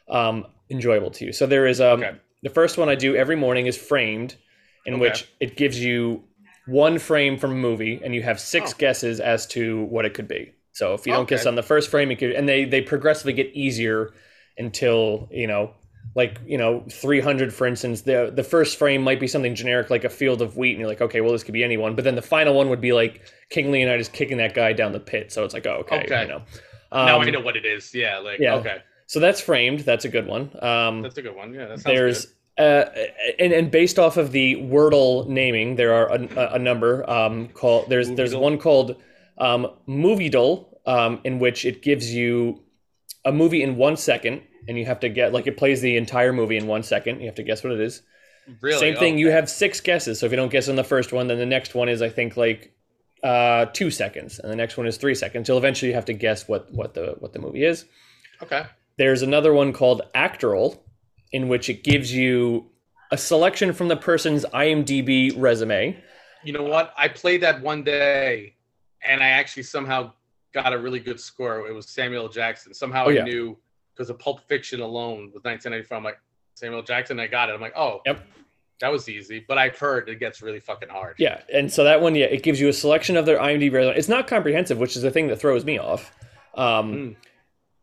um, 0.09 0.45
enjoyable 0.69 1.11
to 1.11 1.25
you 1.25 1.31
so 1.33 1.45
there 1.45 1.67
is 1.67 1.79
um, 1.79 2.01
Okay. 2.03 2.17
the 2.41 2.49
first 2.49 2.77
one 2.77 2.89
i 2.89 2.95
do 2.95 3.15
every 3.15 3.35
morning 3.35 3.67
is 3.67 3.77
framed 3.77 4.35
in 4.85 4.95
Okay. 4.95 5.01
which 5.01 5.31
it 5.39 5.55
gives 5.57 5.79
you 5.79 6.23
one 6.65 6.97
frame 6.97 7.37
from 7.37 7.51
a 7.51 7.55
movie 7.55 8.01
and 8.03 8.15
you 8.15 8.23
have 8.23 8.39
six 8.39 8.73
Oh. 8.73 8.77
guesses 8.79 9.19
as 9.19 9.45
to 9.47 9.83
what 9.85 10.05
it 10.05 10.13
could 10.15 10.27
be 10.27 10.53
so 10.71 10.93
if 10.95 11.05
you 11.05 11.13
don't 11.13 11.27
guess 11.29 11.45
on 11.45 11.55
the 11.55 11.63
first 11.63 11.89
frame 11.89 12.09
it 12.11 12.17
could, 12.17 12.31
and 12.31 12.49
they 12.49 12.65
they 12.65 12.81
progressively 12.81 13.33
get 13.33 13.47
easier 13.53 14.11
until 14.57 15.27
you 15.31 15.47
know 15.47 15.73
like 16.15 16.39
you 16.45 16.57
know 16.57 16.83
300 16.91 17.53
for 17.53 17.65
instance 17.67 18.01
the 18.01 18.31
the 18.35 18.43
first 18.43 18.77
frame 18.77 19.01
might 19.01 19.19
be 19.19 19.27
something 19.27 19.55
generic 19.55 19.89
like 19.89 20.03
a 20.03 20.09
field 20.09 20.41
of 20.41 20.57
wheat 20.57 20.71
and 20.71 20.79
you're 20.79 20.89
like 20.89 21.01
okay 21.01 21.21
well 21.21 21.31
this 21.31 21.43
could 21.43 21.53
be 21.53 21.63
anyone 21.63 21.95
but 21.95 22.03
then 22.03 22.15
the 22.15 22.21
final 22.21 22.53
one 22.53 22.69
would 22.69 22.81
be 22.81 22.91
like 22.93 23.21
king 23.49 23.71
leonidas 23.71 24.09
kicking 24.09 24.37
that 24.37 24.53
guy 24.53 24.73
down 24.73 24.91
the 24.91 24.99
pit 24.99 25.31
so 25.31 25.43
it's 25.45 25.53
like 25.53 25.65
oh 25.67 25.83
okay, 25.87 26.05
Okay. 26.05 26.21
you 26.23 26.27
know 26.27 26.41
now 27.01 27.19
Um, 27.19 27.21
I 27.21 27.29
know 27.29 27.39
what 27.39 27.55
it 27.55 27.65
is. 27.65 27.93
Yeah, 27.93 28.17
like 28.19 28.39
yeah. 28.39 28.55
okay, 28.55 28.77
so 29.07 29.19
that's 29.19 29.39
framed 29.41 29.79
that's 29.81 30.03
a 30.05 30.09
good 30.09 30.27
one 30.27 30.51
um 30.63 31.01
that's 31.01 31.17
a 31.17 31.21
good 31.21 31.35
one. 31.35 31.53
Yeah, 31.53 31.67
that 31.67 31.83
there's 31.85 32.25
good. 32.25 32.33
uh, 32.57 32.85
and, 33.39 33.53
and 33.53 33.71
based 33.71 33.97
off 33.97 34.17
of 34.17 34.31
the 34.31 34.55
Wordle 34.57 35.27
naming, 35.27 35.75
there 35.77 35.93
are 35.93 36.09
a, 36.11 36.55
a 36.55 36.59
number 36.59 37.09
um, 37.09 37.47
called. 37.49 37.89
There's 37.89 38.11
there's 38.11 38.33
Moviedle? 38.33 38.41
one 38.41 38.57
called 38.57 39.01
um, 39.37 39.67
Moviedle, 39.87 40.67
um, 40.85 41.21
in 41.23 41.39
which 41.39 41.65
it 41.65 41.81
gives 41.81 42.13
you 42.13 42.61
a 43.25 43.31
movie 43.31 43.63
in 43.63 43.77
one 43.77 43.95
second, 43.97 44.41
and 44.67 44.77
you 44.77 44.85
have 44.85 44.99
to 45.01 45.09
get 45.09 45.33
like 45.33 45.47
it 45.47 45.57
plays 45.57 45.81
the 45.81 45.97
entire 45.97 46.33
movie 46.33 46.57
in 46.57 46.67
one 46.67 46.83
second. 46.83 47.19
You 47.19 47.27
have 47.27 47.35
to 47.35 47.43
guess 47.43 47.63
what 47.63 47.73
it 47.73 47.79
is. 47.79 48.01
Really? 48.59 48.79
Same 48.79 48.95
thing. 48.95 49.13
Okay. 49.13 49.19
You 49.21 49.31
have 49.31 49.49
six 49.49 49.79
guesses. 49.81 50.19
So 50.19 50.25
if 50.25 50.31
you 50.31 50.35
don't 50.35 50.51
guess 50.51 50.67
on 50.67 50.75
the 50.75 50.83
first 50.83 51.13
one, 51.13 51.27
then 51.27 51.37
the 51.37 51.45
next 51.45 51.75
one 51.75 51.89
is 51.89 52.01
I 52.01 52.09
think 52.09 52.37
like 52.37 52.73
uh, 53.23 53.65
two 53.65 53.91
seconds, 53.91 54.39
and 54.39 54.51
the 54.51 54.55
next 54.55 54.77
one 54.77 54.87
is 54.87 54.97
three 54.97 55.15
seconds. 55.15 55.45
Till 55.45 55.57
eventually 55.57 55.89
you 55.89 55.95
have 55.95 56.05
to 56.05 56.13
guess 56.13 56.47
what 56.47 56.71
what 56.73 56.93
the 56.93 57.15
what 57.19 57.33
the 57.33 57.39
movie 57.39 57.63
is. 57.63 57.85
Okay. 58.41 58.63
There's 58.97 59.21
another 59.21 59.53
one 59.53 59.73
called 59.73 60.01
Actorle, 60.13 60.79
in 61.31 61.47
which 61.47 61.69
it 61.69 61.83
gives 61.83 62.13
you 62.13 62.69
a 63.11 63.17
selection 63.17 63.73
from 63.73 63.87
the 63.87 63.97
person's 63.97 64.45
IMDb 64.45 65.33
resume. 65.37 65.97
You 66.43 66.53
know 66.53 66.63
what? 66.63 66.93
I 66.97 67.07
played 67.07 67.41
that 67.41 67.61
one 67.61 67.83
day, 67.83 68.55
and 69.03 69.21
I 69.21 69.29
actually 69.29 69.63
somehow 69.63 70.13
got 70.53 70.73
a 70.73 70.77
really 70.77 70.99
good 70.99 71.19
score. 71.19 71.67
It 71.67 71.73
was 71.73 71.89
Samuel 71.89 72.29
Jackson. 72.29 72.73
Somehow 72.73 73.05
Oh, 73.05 73.11
I 73.11 73.23
knew 73.23 73.57
because 74.01 74.09
of 74.09 74.17
Pulp 74.17 74.41
Fiction 74.47 74.81
alone 74.81 75.25
with 75.33 75.45
1994. 75.45 75.95
I'm 75.97 76.03
like 76.03 76.19
Samuel 76.55 76.81
Jackson. 76.81 77.19
I 77.19 77.27
got 77.27 77.49
it. 77.49 77.53
I'm 77.53 77.61
like, 77.61 77.77
oh, 77.77 78.01
Yep. 78.07 78.19
that 78.79 78.91
was 78.91 79.07
easy. 79.07 79.45
But 79.47 79.59
I've 79.59 79.77
heard 79.77 80.09
it 80.09 80.19
gets 80.19 80.41
really 80.41 80.59
fucking 80.59 80.89
hard. 80.89 81.15
Yeah, 81.19 81.41
and 81.53 81.71
so 81.71 81.83
that 81.83 82.01
one, 82.01 82.15
yeah, 82.15 82.25
it 82.25 82.41
gives 82.41 82.59
you 82.59 82.67
a 82.67 82.73
selection 82.73 83.15
of 83.15 83.27
their 83.27 83.37
IMDb. 83.37 83.75
It's 83.95 84.09
not 84.09 84.27
comprehensive, 84.27 84.79
which 84.79 84.95
is 84.95 85.03
the 85.03 85.11
thing 85.11 85.27
that 85.27 85.39
throws 85.39 85.63
me 85.65 85.77
off. 85.77 86.11
Um, 86.55 86.93
Mm. 86.93 87.15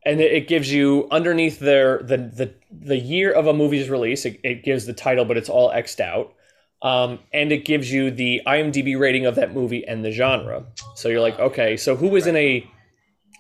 And 0.07 0.21
it, 0.21 0.33
it 0.33 0.49
gives 0.49 0.73
you 0.73 1.07
underneath 1.11 1.59
their 1.59 1.99
the 1.99 2.17
the 2.17 2.55
the 2.71 2.97
year 2.97 3.31
of 3.33 3.47
a 3.47 3.53
movie's 3.53 3.91
release. 3.91 4.25
It, 4.25 4.41
it 4.43 4.65
gives 4.65 4.87
the 4.87 4.93
title, 4.95 5.25
but 5.25 5.37
it's 5.37 5.49
all 5.49 5.71
xed 5.71 6.01
out. 6.01 6.33
Um, 6.81 7.19
and 7.33 7.51
it 7.53 7.65
gives 7.65 7.93
you 7.93 8.11
the 8.11 8.41
IMDb 8.47 8.99
rating 8.99 9.27
of 9.27 9.35
that 9.35 9.53
movie 9.53 9.87
and 9.87 10.05
the 10.05 10.13
genre. 10.13 10.65
So 10.95 11.09
you're 11.09 11.21
like, 11.21 11.39
okay, 11.41 11.77
so 11.77 11.95
who 11.97 12.09
was 12.09 12.27
in 12.27 12.37
a 12.37 12.67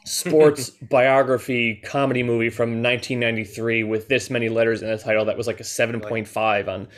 sports 0.08 0.70
biography 0.82 1.76
comedy 1.84 2.22
movie 2.22 2.50
from 2.50 2.82
1993 2.82 3.84
with 3.84 4.08
this 4.08 4.30
many 4.30 4.48
letters 4.48 4.82
in 4.82 4.88
the 4.88 4.98
title 4.98 5.24
that 5.26 5.36
was 5.36 5.46
like 5.46 5.60
a 5.60 5.64
7.5 5.64 6.68
on. 6.68 6.88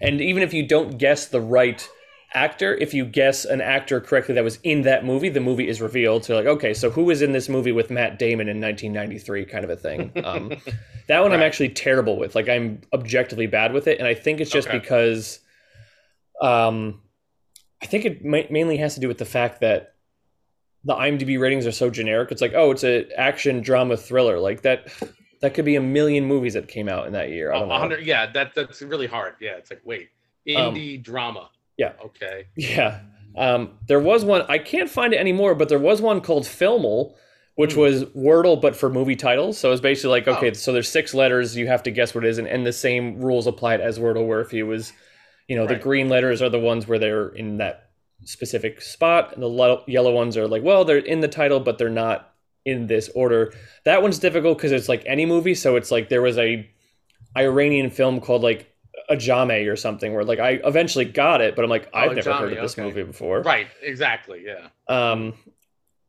And 0.00 0.20
even 0.20 0.42
if 0.42 0.52
you 0.54 0.66
don't 0.66 0.98
guess 0.98 1.26
the 1.26 1.40
right 1.40 1.88
actor 2.34 2.74
if 2.74 2.92
you 2.92 3.06
guess 3.06 3.46
an 3.46 3.62
actor 3.62 4.02
correctly 4.02 4.34
that 4.34 4.44
was 4.44 4.58
in 4.62 4.82
that 4.82 5.02
movie 5.02 5.30
the 5.30 5.40
movie 5.40 5.66
is 5.66 5.80
revealed. 5.80 6.24
So 6.24 6.34
you're 6.34 6.42
like 6.44 6.56
okay 6.58 6.74
so 6.74 6.90
who 6.90 7.04
was 7.04 7.22
in 7.22 7.32
this 7.32 7.48
movie 7.48 7.72
with 7.72 7.90
matt 7.90 8.18
damon 8.18 8.48
in 8.48 8.60
1993 8.60 9.46
kind 9.46 9.64
of 9.64 9.70
a 9.70 9.76
thing? 9.76 10.12
Um, 10.22 10.52
that 11.08 11.20
one 11.20 11.32
i'm 11.32 11.40
actually 11.40 11.70
terrible 11.70 12.18
with. 12.18 12.34
Like 12.34 12.48
i'm 12.50 12.82
objectively 12.92 13.46
bad 13.46 13.72
with 13.72 13.86
it. 13.86 13.98
And 13.98 14.06
i 14.06 14.12
think 14.14 14.40
it's 14.40 14.50
just 14.50 14.68
Okay. 14.68 14.78
because 14.78 15.40
um, 16.42 17.00
i 17.82 17.86
think 17.86 18.04
it 18.04 18.22
ma- 18.22 18.42
mainly 18.50 18.76
has 18.76 18.94
to 18.94 19.00
do 19.00 19.08
with 19.08 19.18
the 19.18 19.24
fact 19.24 19.60
that 19.60 19.94
the 20.84 20.94
IMDb 20.94 21.38
ratings 21.40 21.66
are 21.66 21.72
so 21.72 21.90
generic. 21.90 22.30
It's 22.30 22.40
like, 22.40 22.52
oh, 22.54 22.70
it's 22.70 22.84
an 22.84 23.06
action 23.16 23.60
drama 23.60 23.96
thriller. 23.96 24.38
Like 24.38 24.62
that 24.62 24.92
that 25.40 25.54
could 25.54 25.64
be 25.64 25.76
a 25.76 25.80
million 25.80 26.24
movies 26.24 26.54
that 26.54 26.68
came 26.68 26.88
out 26.88 27.06
in 27.06 27.12
that 27.12 27.30
year. 27.30 27.52
I 27.52 27.58
don't 27.60 27.68
know. 27.90 27.96
Yeah, 27.96 28.26
that 28.32 28.54
that's 28.54 28.82
really 28.82 29.06
hard. 29.06 29.34
Yeah, 29.40 29.52
it's 29.56 29.70
like 29.70 29.82
wait, 29.84 30.08
Um, 30.56 30.74
indie 30.74 31.02
drama. 31.02 31.50
yeah. 31.76 31.92
Okay. 32.04 32.46
Yeah. 32.56 33.00
Um, 33.36 33.78
there 33.86 34.00
was 34.00 34.24
one 34.24 34.42
I 34.48 34.58
can't 34.58 34.90
find 34.90 35.12
it 35.12 35.18
anymore, 35.18 35.54
but 35.54 35.68
there 35.68 35.78
was 35.78 36.00
one 36.00 36.20
called 36.20 36.44
Filmal, 36.44 37.14
which 37.56 37.74
Hmm. 37.74 37.80
was 37.80 38.04
Wordle 38.06 38.60
but 38.60 38.74
for 38.74 38.88
movie 38.90 39.14
titles. 39.16 39.58
So 39.58 39.70
it's 39.72 39.80
basically 39.80 40.10
like, 40.10 40.26
okay, 40.28 40.50
Oh. 40.50 40.54
so 40.54 40.72
there's 40.72 40.88
six 40.88 41.12
letters, 41.14 41.56
you 41.56 41.66
have 41.68 41.82
to 41.84 41.90
guess 41.90 42.14
what 42.14 42.24
it 42.24 42.28
is, 42.30 42.38
and, 42.38 42.48
and 42.48 42.66
the 42.66 42.72
same 42.72 43.20
rules 43.20 43.46
applied 43.46 43.80
as 43.80 43.98
Wordle, 43.98 44.26
where 44.26 44.40
if 44.40 44.52
it 44.54 44.62
was, 44.64 44.92
you 45.46 45.56
know, 45.56 45.66
the 45.66 45.76
green 45.76 46.08
letters 46.08 46.40
are 46.42 46.48
the 46.48 46.58
ones 46.58 46.88
where 46.88 46.98
they're 46.98 47.28
in 47.28 47.58
that 47.58 47.87
specific 48.24 48.80
spot, 48.80 49.32
and 49.34 49.42
the 49.42 49.82
yellow 49.86 50.12
ones 50.12 50.36
are 50.36 50.48
like, 50.48 50.62
well, 50.62 50.84
they're 50.84 50.98
in 50.98 51.20
the 51.20 51.28
title, 51.28 51.60
but 51.60 51.78
they're 51.78 51.88
not 51.88 52.34
in 52.64 52.86
this 52.86 53.08
order. 53.14 53.52
That 53.84 54.02
one's 54.02 54.18
difficult 54.18 54.58
because 54.58 54.72
it's 54.72 54.88
like 54.88 55.02
any 55.06 55.26
movie. 55.26 55.54
So 55.54 55.76
it's 55.76 55.90
like 55.90 56.08
there 56.08 56.22
was 56.22 56.36
a 56.38 56.68
Iranian 57.36 57.90
film 57.90 58.20
called 58.20 58.42
like 58.42 58.72
Ajame 59.10 59.70
or 59.70 59.76
something 59.76 60.12
where 60.12 60.24
like 60.24 60.38
I 60.38 60.60
eventually 60.64 61.04
got 61.04 61.40
it, 61.40 61.56
but 61.56 61.64
I'm 61.64 61.70
like, 61.70 61.88
Oh, 61.94 61.98
I've 61.98 62.14
never 62.14 62.30
Ajame, 62.30 62.38
heard 62.40 62.52
of 62.52 62.62
this 62.62 62.74
okay. 62.74 62.82
movie 62.82 63.02
before. 63.04 63.42
Right. 63.42 63.68
Exactly. 63.82 64.44
Yeah. 64.44 64.68
Um, 64.88 65.34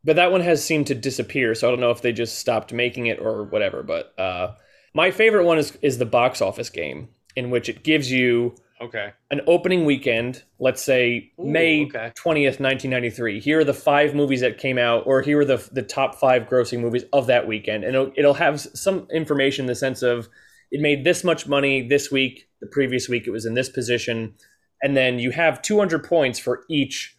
but 0.03 0.15
that 0.15 0.31
one 0.31 0.41
has 0.41 0.63
seemed 0.63 0.87
to 0.87 0.95
disappear, 0.95 1.53
so 1.55 1.67
I 1.67 1.71
don't 1.71 1.81
know 1.81 1.91
if 1.91 2.01
they 2.01 2.13
just 2.13 2.39
stopped 2.39 2.71
making 2.71 3.07
it 3.07 3.19
or 3.19 3.43
whatever. 3.43 3.83
But 3.83 4.17
uh, 4.17 4.55
my 4.93 5.11
favorite 5.11 5.45
one 5.45 5.57
is 5.57 5.77
is 5.81 5.97
the 5.97 6.05
box 6.05 6.41
office 6.41 6.69
game, 6.69 7.09
in 7.35 7.49
which 7.49 7.67
it 7.67 7.83
gives 7.83 8.11
you 8.11 8.55
Okay. 8.81 9.11
an 9.29 9.41
opening 9.45 9.83
weekend, 9.83 10.43
let's 10.57 10.81
say 10.81 11.31
Ooh, 11.39 11.45
May 11.45 11.89
twentieth, 12.15 12.59
nineteen 12.59 12.91
ninety 12.91 13.09
three. 13.09 13.39
Here 13.39 13.59
are 13.59 13.63
the 13.65 13.73
five 13.73 14.15
movies 14.15 14.41
that 14.41 14.57
came 14.57 14.77
out, 14.77 15.03
or 15.05 15.21
here 15.21 15.39
are 15.41 15.45
the 15.45 15.57
the 15.71 15.81
top 15.81 16.15
five 16.15 16.43
grossing 16.43 16.79
movies 16.79 17.03
of 17.11 17.27
that 17.27 17.45
weekend, 17.45 17.83
and 17.83 17.95
it'll, 17.95 18.11
it'll 18.15 18.33
have 18.35 18.59
some 18.61 19.07
information 19.11 19.63
in 19.63 19.67
the 19.67 19.75
sense 19.75 20.01
of 20.01 20.29
it 20.71 20.79
made 20.79 21.03
this 21.03 21.23
much 21.23 21.47
money 21.47 21.87
this 21.87 22.09
week, 22.09 22.47
the 22.61 22.67
previous 22.67 23.09
week 23.09 23.27
it 23.27 23.31
was 23.31 23.45
in 23.45 23.53
this 23.53 23.69
position, 23.69 24.35
and 24.81 24.95
then 24.95 25.19
you 25.19 25.31
have 25.31 25.61
two 25.61 25.77
hundred 25.77 26.03
points 26.05 26.39
for 26.39 26.63
each 26.69 27.17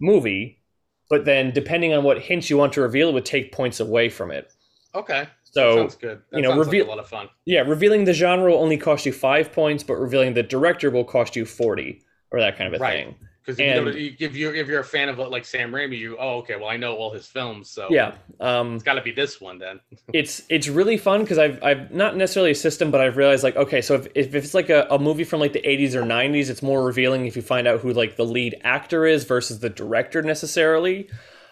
movie, 0.00 0.60
but 1.08 1.24
then 1.24 1.52
depending 1.52 1.94
on 1.94 2.04
what 2.04 2.20
hints 2.20 2.50
you 2.50 2.58
want 2.58 2.72
to 2.74 2.82
reveal, 2.82 3.08
it 3.08 3.14
would 3.14 3.24
take 3.24 3.50
points 3.52 3.80
away 3.80 4.10
from 4.10 4.30
it. 4.30 4.52
Okay. 4.94 5.26
So 5.52 5.76
sounds 5.76 5.94
good. 5.96 6.20
That 6.30 6.36
you 6.36 6.42
know, 6.42 6.56
reveal- 6.58 6.84
like 6.84 6.88
a 6.88 6.96
lot 6.96 6.98
of 6.98 7.08
fun. 7.08 7.28
yeah, 7.46 7.60
revealing 7.60 8.04
the 8.04 8.12
genre 8.14 8.50
will 8.50 8.58
only 8.58 8.76
cost 8.78 9.06
you 9.06 9.12
five 9.12 9.52
points, 9.52 9.84
but 9.84 9.94
revealing 9.94 10.34
the 10.34 10.42
director 10.42 10.90
will 10.90 11.04
cost 11.04 11.36
you 11.36 11.44
forty 11.44 12.00
or 12.30 12.40
that 12.40 12.56
kind 12.58 12.74
of 12.74 12.80
a 12.80 12.82
Right. 12.82 13.04
thing. 13.06 13.14
Because 13.44 13.58
if, 13.58 13.66
you 13.66 13.74
know, 13.74 13.88
And- 13.88 13.98
you- 13.98 14.14
if 14.20 14.68
you're 14.68 14.80
a 14.80 14.84
fan 14.84 15.08
of 15.08 15.18
like 15.18 15.44
Sam 15.44 15.72
Raimi, 15.72 15.98
you 15.98 16.16
oh 16.18 16.38
okay, 16.38 16.54
well 16.56 16.68
I 16.68 16.76
know 16.76 16.94
all 16.94 17.10
his 17.12 17.26
films, 17.26 17.68
so 17.68 17.88
Yeah, 17.90 18.12
um, 18.38 18.76
it's 18.76 18.84
got 18.84 18.94
to 18.94 19.02
be 19.02 19.10
this 19.10 19.40
one 19.40 19.58
then. 19.58 19.80
it's 20.14 20.42
it's 20.48 20.68
really 20.68 20.96
fun 20.96 21.22
because 21.22 21.38
I've 21.38 21.60
I've 21.62 21.90
not 21.92 22.16
necessarily 22.16 22.52
a 22.52 22.54
system, 22.54 22.90
but 22.92 23.00
I've 23.00 23.16
realized 23.16 23.42
like 23.42 23.56
okay, 23.56 23.80
so 23.82 23.96
if, 23.96 24.06
if 24.14 24.34
it's 24.36 24.54
like 24.54 24.70
a, 24.70 24.86
a 24.90 24.98
movie 24.98 25.24
from 25.24 25.40
like 25.40 25.52
the 25.54 25.68
eighties 25.68 25.96
or 25.96 26.04
nineties, 26.04 26.50
it's 26.50 26.62
more 26.62 26.84
revealing 26.84 27.26
if 27.26 27.34
you 27.34 27.42
find 27.42 27.66
out 27.66 27.80
who 27.80 27.92
like 27.92 28.14
the 28.16 28.24
lead 28.24 28.58
actor 28.62 29.04
is 29.06 29.24
versus 29.24 29.58
the 29.58 29.68
director 29.70 30.22
necessarily. 30.22 31.08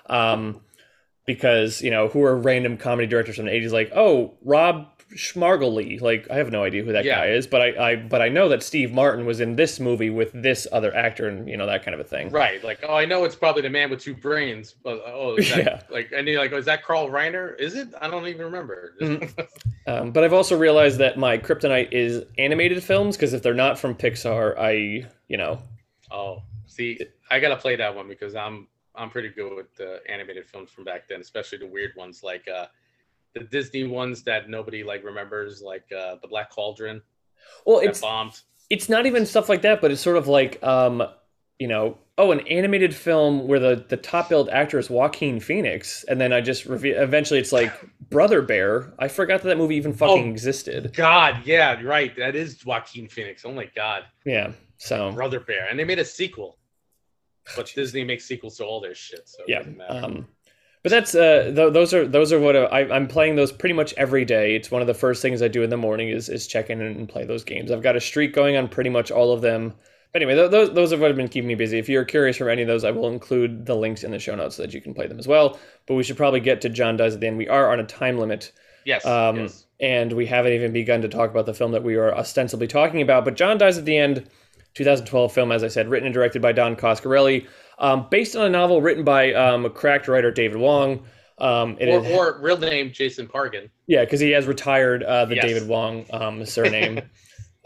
Um, 0.06 0.60
because 1.26 1.80
you 1.82 1.90
know 1.90 2.08
who 2.08 2.22
are 2.22 2.36
random 2.36 2.76
comedy 2.76 3.06
directors 3.06 3.36
from 3.36 3.46
the 3.46 3.52
eighties, 3.54 3.72
like 3.72 3.90
oh 3.94 4.34
Rob 4.42 4.86
Schmargely, 5.16 6.00
like 6.00 6.30
I 6.30 6.36
have 6.36 6.52
no 6.52 6.62
idea 6.62 6.84
who 6.84 6.92
that 6.92 7.04
Yeah. 7.04 7.16
guy 7.18 7.26
is, 7.32 7.46
but 7.46 7.60
I, 7.60 7.90
I 7.90 7.96
but 7.96 8.22
I 8.22 8.28
know 8.28 8.48
that 8.48 8.62
Steve 8.62 8.92
Martin 8.92 9.26
was 9.26 9.40
in 9.40 9.56
this 9.56 9.80
movie 9.80 10.08
with 10.10 10.30
this 10.32 10.68
other 10.70 10.94
actor, 10.94 11.26
and 11.28 11.48
you 11.48 11.56
know 11.56 11.66
that 11.66 11.84
kind 11.84 11.94
of 11.94 12.00
a 12.00 12.04
thing. 12.04 12.30
Right. 12.30 12.62
Like 12.62 12.78
oh 12.88 12.94
I 12.94 13.06
know 13.06 13.24
it's 13.24 13.34
probably 13.34 13.62
the 13.62 13.70
man 13.70 13.90
with 13.90 14.00
two 14.00 14.14
brains, 14.14 14.72
but 14.84 15.02
oh 15.06 15.34
is 15.36 15.48
that, 15.50 15.58
Yeah. 15.58 15.80
like 15.90 16.12
and 16.14 16.28
you're 16.28 16.40
like 16.40 16.52
oh, 16.52 16.58
is 16.58 16.64
that 16.66 16.84
Carl 16.84 17.08
Reiner? 17.08 17.58
Is 17.58 17.74
it? 17.74 17.88
I 18.00 18.08
don't 18.08 18.26
even 18.28 18.44
remember. 18.46 18.94
Mhm. 19.00 19.46
Um, 19.86 20.12
but 20.12 20.22
I've 20.22 20.34
also 20.34 20.56
realized 20.56 20.98
that 20.98 21.18
my 21.18 21.38
kryptonite 21.38 21.90
is 21.90 22.22
animated 22.38 22.84
films 22.84 23.16
because 23.16 23.32
if 23.32 23.42
they're 23.42 23.54
not 23.54 23.78
from 23.78 23.94
Pixar, 23.96 24.56
I 24.58 25.08
you 25.26 25.36
know 25.38 25.60
oh, 26.12 26.42
see, 26.66 27.00
I 27.30 27.40
gotta 27.40 27.56
play 27.56 27.74
that 27.76 27.96
one 27.96 28.06
because 28.06 28.36
I'm 28.36 28.68
I'm 29.00 29.10
pretty 29.10 29.30
good 29.30 29.54
with 29.56 29.74
the 29.76 30.00
animated 30.08 30.46
films 30.46 30.70
from 30.70 30.84
back 30.84 31.08
then, 31.08 31.20
especially 31.20 31.58
the 31.58 31.66
weird 31.66 31.92
ones 31.96 32.22
like 32.22 32.46
uh 32.48 32.66
the 33.34 33.40
Disney 33.40 33.84
ones 33.84 34.22
that 34.24 34.48
nobody 34.48 34.82
like 34.84 35.04
remembers, 35.04 35.62
like 35.62 35.84
uh 35.96 36.16
the 36.22 36.28
Black 36.28 36.50
Cauldron 36.50 37.00
well 37.66 37.78
it's 37.78 38.00
bombed. 38.02 38.40
it's 38.68 38.88
not 38.88 39.06
even 39.06 39.24
stuff 39.24 39.48
like 39.48 39.62
that, 39.62 39.80
but 39.80 39.90
it's 39.90 40.00
sort 40.02 40.16
of 40.16 40.28
like 40.28 40.62
um 40.62 41.02
you 41.58 41.66
know 41.68 41.96
oh 42.18 42.32
an 42.32 42.40
animated 42.48 42.94
film 42.94 43.46
where 43.48 43.58
the 43.58 43.84
the 43.88 43.96
top 43.96 44.28
billed 44.28 44.48
actor 44.50 44.78
is 44.78 44.90
Joaquin 44.90 45.40
Phoenix, 45.40 46.04
and 46.08 46.20
then 46.20 46.32
I 46.32 46.40
just 46.42 46.66
eventually 46.66 47.40
it's 47.40 47.52
like 47.52 47.72
Brother 48.10 48.42
Bear. 48.42 48.92
I 48.98 49.08
forgot 49.08 49.40
that 49.42 49.48
that 49.48 49.56
movie 49.58 49.76
even 49.76 49.94
fucking 49.94 50.26
Oh. 50.28 50.30
existed. 50.30 50.92
God, 50.94 51.40
yeah, 51.46 51.80
right. 51.82 52.14
That 52.16 52.36
is 52.36 52.64
Joaquin 52.66 53.08
Phoenix. 53.08 53.44
Oh 53.46 53.52
my 53.52 53.70
God. 53.74 54.04
Yeah, 54.26 54.52
so 54.76 55.12
Brother 55.12 55.40
Bear, 55.40 55.68
and 55.70 55.78
they 55.78 55.84
made 55.84 55.98
a 55.98 56.04
sequel. 56.04 56.58
But 57.56 57.72
Disney 57.74 58.04
makes 58.04 58.24
sequels 58.24 58.56
to 58.58 58.64
all 58.64 58.80
their 58.80 58.94
shit, 58.94 59.28
so 59.28 59.42
yeah 59.46 59.62
um 59.88 60.26
but 60.82 60.90
that's 60.90 61.14
uh 61.14 61.52
th- 61.54 61.72
those 61.72 61.92
are 61.92 62.06
those 62.06 62.32
are 62.32 62.40
what 62.40 62.56
I, 62.56 62.80
i'm 62.90 63.06
playing 63.06 63.36
those 63.36 63.52
pretty 63.52 63.74
much 63.74 63.92
every 63.94 64.24
day. 64.24 64.54
It's 64.54 64.70
one 64.70 64.80
of 64.80 64.86
the 64.86 64.94
first 64.94 65.20
things 65.20 65.42
i 65.42 65.48
do 65.48 65.62
in 65.62 65.70
the 65.70 65.76
morning 65.76 66.08
is 66.08 66.28
is 66.28 66.46
check 66.46 66.70
in 66.70 66.80
and 66.80 67.08
play 67.08 67.24
those 67.24 67.44
games. 67.44 67.70
I've 67.70 67.82
got 67.82 67.96
a 67.96 68.00
streak 68.00 68.32
going 68.32 68.56
on 68.56 68.68
pretty 68.68 68.90
much 68.90 69.10
all 69.10 69.32
of 69.32 69.42
them. 69.42 69.74
But 70.12 70.22
anyway 70.22 70.36
th- 70.36 70.50
those 70.50 70.72
those 70.72 70.92
are 70.92 70.98
what 70.98 71.08
have 71.08 71.16
been 71.16 71.28
keeping 71.28 71.48
me 71.48 71.54
busy. 71.54 71.78
If 71.78 71.88
you're 71.88 72.04
curious 72.04 72.38
from 72.38 72.48
any 72.48 72.62
of 72.62 72.68
those 72.68 72.84
i 72.84 72.90
will 72.90 73.08
include 73.08 73.66
the 73.66 73.76
links 73.76 74.04
in 74.04 74.10
the 74.10 74.18
show 74.18 74.34
notes 74.34 74.56
so 74.56 74.62
that 74.62 74.72
you 74.72 74.80
can 74.80 74.94
play 74.94 75.06
them 75.06 75.18
as 75.18 75.28
well. 75.28 75.58
But 75.86 75.94
we 75.94 76.02
should 76.02 76.16
probably 76.16 76.40
get 76.40 76.62
to 76.62 76.68
john 76.70 76.96
dies 76.96 77.14
at 77.14 77.20
the 77.20 77.26
end. 77.26 77.36
We 77.36 77.48
are 77.48 77.70
on 77.70 77.80
a 77.80 77.84
time 77.84 78.18
limit. 78.18 78.52
Yes, 78.84 79.04
um, 79.04 79.36
yes. 79.36 79.66
and 79.78 80.12
we 80.12 80.26
haven't 80.26 80.52
even 80.52 80.72
begun 80.72 81.02
to 81.02 81.08
talk 81.08 81.30
about 81.30 81.46
the 81.46 81.54
film 81.54 81.72
that 81.72 81.84
we 81.84 81.96
are 81.96 82.14
ostensibly 82.14 82.66
talking 82.66 83.02
about. 83.02 83.24
But 83.24 83.36
John 83.36 83.58
Dies 83.58 83.76
at 83.76 83.84
the 83.84 83.96
End, 83.96 84.26
2012 84.74 85.32
film, 85.32 85.52
as 85.52 85.62
I 85.64 85.68
said, 85.68 85.88
written 85.88 86.06
and 86.06 86.14
directed 86.14 86.40
by 86.42 86.52
Don 86.52 86.76
Coscarelli, 86.76 87.46
um, 87.78 88.06
based 88.10 88.36
on 88.36 88.44
a 88.46 88.50
novel 88.50 88.80
written 88.82 89.04
by 89.04 89.32
um, 89.34 89.68
cracked 89.70 90.08
writer 90.08 90.30
David 90.30 90.58
Wong. 90.58 91.04
Um, 91.38 91.76
it 91.80 91.88
Or, 91.88 92.04
is- 92.04 92.12
or 92.12 92.38
real 92.40 92.58
name 92.58 92.92
Jason 92.92 93.26
Pargin. 93.26 93.70
yeah, 93.86 94.04
because 94.04 94.20
he 94.20 94.30
has 94.32 94.46
retired 94.46 95.02
uh, 95.02 95.24
the 95.24 95.36
Yes. 95.36 95.44
David 95.44 95.68
Wong 95.68 96.04
um, 96.12 96.44
surname. 96.46 97.00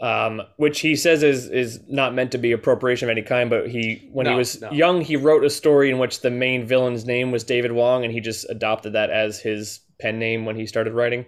Um, 0.01 0.41
which 0.57 0.81
he 0.81 0.97
says 0.97 1.23
is 1.23 1.49
is 1.49 1.79
not 1.87 2.13
meant 2.13 2.33
to 2.33 2.37
be 2.37 2.51
appropriation 2.51 3.07
of 3.07 3.11
any 3.11 3.21
kind, 3.21 3.49
but 3.49 3.69
he 3.69 4.09
when 4.11 4.25
he 4.25 4.33
was 4.35 4.59
no. 4.59 4.69
young 4.71 4.99
he 4.99 5.15
wrote 5.15 5.45
a 5.45 5.49
story 5.49 5.89
in 5.89 5.99
which 5.99 6.19
the 6.19 6.29
main 6.29 6.65
villain's 6.67 7.05
name 7.05 7.31
was 7.31 7.45
David 7.45 7.71
Wong, 7.71 8.03
and 8.03 8.11
he 8.13 8.19
just 8.19 8.45
adopted 8.49 8.91
that 8.91 9.09
as 9.09 9.39
his 9.39 9.79
pen 10.01 10.19
name 10.19 10.43
when 10.43 10.57
he 10.57 10.65
started 10.65 10.91
writing. 10.91 11.25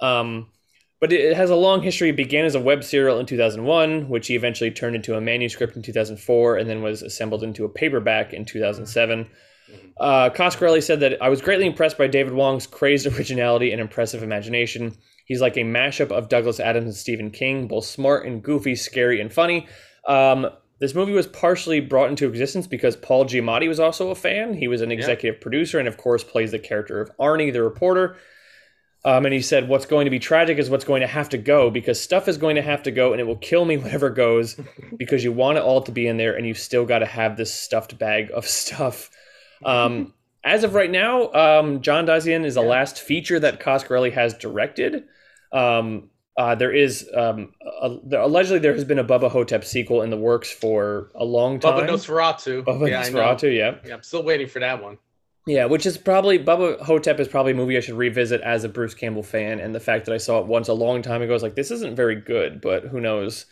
Um, 0.00 0.48
but 1.02 1.12
it 1.12 1.36
has 1.36 1.50
a 1.50 1.56
long 1.56 1.82
history. 1.82 2.10
It 2.10 2.16
began 2.16 2.44
as 2.44 2.54
a 2.54 2.60
web 2.60 2.84
serial 2.84 3.18
in 3.18 3.26
2001, 3.26 4.08
which 4.08 4.28
he 4.28 4.36
eventually 4.36 4.70
turned 4.70 4.94
into 4.94 5.16
a 5.16 5.20
manuscript 5.20 5.74
in 5.74 5.82
2004, 5.82 6.58
and 6.58 6.70
then 6.70 6.80
was 6.80 7.02
assembled 7.02 7.42
into 7.42 7.64
a 7.64 7.68
paperback 7.68 8.32
in 8.32 8.44
2007. 8.44 9.28
Uh, 9.98 10.30
Coscarelli 10.30 10.80
said 10.80 11.00
that 11.00 11.20
I 11.20 11.28
was 11.28 11.42
greatly 11.42 11.66
impressed 11.66 11.98
by 11.98 12.06
David 12.06 12.34
Wong's 12.34 12.68
crazed 12.68 13.06
originality 13.18 13.72
and 13.72 13.80
impressive 13.80 14.22
imagination. 14.22 14.96
He's 15.24 15.40
like 15.40 15.56
a 15.56 15.64
mashup 15.64 16.12
of 16.12 16.28
Douglas 16.28 16.60
Adams 16.60 16.86
and 16.86 16.94
Stephen 16.94 17.32
King, 17.32 17.66
both 17.66 17.84
smart 17.84 18.24
and 18.24 18.40
goofy, 18.40 18.76
scary 18.76 19.20
and 19.20 19.32
funny. 19.32 19.66
Um, 20.06 20.46
this 20.78 20.94
movie 20.94 21.14
was 21.14 21.26
partially 21.26 21.80
brought 21.80 22.10
into 22.10 22.28
existence 22.28 22.68
because 22.68 22.94
Paul 22.94 23.24
Giamatti 23.24 23.66
was 23.66 23.80
also 23.80 24.10
a 24.10 24.14
fan. 24.14 24.54
He 24.54 24.68
was 24.68 24.82
an 24.82 24.92
executive 24.92 25.40
yeah. 25.40 25.42
producer 25.42 25.80
and, 25.80 25.88
of 25.88 25.96
course, 25.96 26.22
plays 26.22 26.52
the 26.52 26.60
character 26.60 27.00
of 27.00 27.10
Arnie, 27.18 27.52
the 27.52 27.64
reporter. 27.64 28.18
Um, 29.04 29.24
and 29.24 29.34
he 29.34 29.42
said, 29.42 29.68
What's 29.68 29.86
going 29.86 30.04
to 30.04 30.10
be 30.10 30.18
tragic 30.18 30.58
is 30.58 30.70
what's 30.70 30.84
going 30.84 31.00
to 31.00 31.06
have 31.06 31.28
to 31.30 31.38
go 31.38 31.70
because 31.70 32.00
stuff 32.00 32.28
is 32.28 32.36
going 32.36 32.56
to 32.56 32.62
have 32.62 32.82
to 32.84 32.90
go 32.90 33.12
and 33.12 33.20
it 33.20 33.24
will 33.24 33.36
kill 33.36 33.64
me 33.64 33.76
whatever 33.78 34.10
goes 34.10 34.56
because 34.96 35.24
you 35.24 35.32
want 35.32 35.58
it 35.58 35.64
all 35.64 35.82
to 35.82 35.92
be 35.92 36.06
in 36.06 36.16
there 36.16 36.36
and 36.36 36.46
you 36.46 36.54
still 36.54 36.84
got 36.84 37.00
to 37.00 37.06
have 37.06 37.36
this 37.36 37.52
stuffed 37.52 37.98
bag 37.98 38.30
of 38.32 38.46
stuff. 38.48 39.10
Um, 39.64 40.14
as 40.44 40.64
of 40.64 40.74
right 40.74 40.90
now, 40.90 41.32
um, 41.32 41.82
John 41.82 42.04
Dies 42.04 42.26
is 42.26 42.54
the 42.54 42.62
last 42.62 43.00
feature 43.00 43.38
that 43.38 43.60
Coscarelli 43.60 44.12
has 44.12 44.34
directed. 44.34 45.04
Um, 45.52 46.10
uh, 46.36 46.54
there 46.54 46.72
is 46.72 47.08
um, 47.14 47.52
a, 47.80 47.98
allegedly 48.18 48.58
there 48.58 48.72
has 48.72 48.84
been 48.84 48.98
a 48.98 49.04
Bubba 49.04 49.30
Ho-Tep 49.30 49.64
sequel 49.64 50.02
in 50.02 50.10
the 50.10 50.16
works 50.16 50.50
for 50.50 51.10
a 51.14 51.24
long 51.24 51.60
time. 51.60 51.74
Bubba 51.74 51.90
Nosferatu. 51.90 52.64
Bubba 52.64 52.88
yeah, 52.88 53.02
Nosferatu, 53.02 53.54
yeah. 53.54 53.76
Yeah, 53.86 53.94
I'm 53.94 54.02
still 54.02 54.22
waiting 54.22 54.48
for 54.48 54.58
that 54.60 54.82
one. 54.82 54.98
Yeah, 55.46 55.64
which 55.64 55.86
is 55.86 55.98
probably 55.98 56.38
Bubba 56.38 56.80
Ho-Tep 56.82 57.18
is 57.18 57.26
probably 57.26 57.52
a 57.52 57.56
movie 57.56 57.76
I 57.76 57.80
should 57.80 57.96
revisit 57.96 58.40
as 58.42 58.62
a 58.62 58.68
Bruce 58.68 58.94
Campbell 58.94 59.24
fan, 59.24 59.58
and 59.58 59.74
the 59.74 59.80
fact 59.80 60.06
that 60.06 60.14
I 60.14 60.18
saw 60.18 60.38
it 60.38 60.46
once 60.46 60.68
a 60.68 60.72
long 60.72 61.02
time 61.02 61.20
ago, 61.20 61.34
is 61.34 61.42
like, 61.42 61.56
this 61.56 61.72
isn't 61.72 61.96
very 61.96 62.14
good, 62.14 62.60
but 62.60 62.84
who 62.84 63.00
knows 63.00 63.46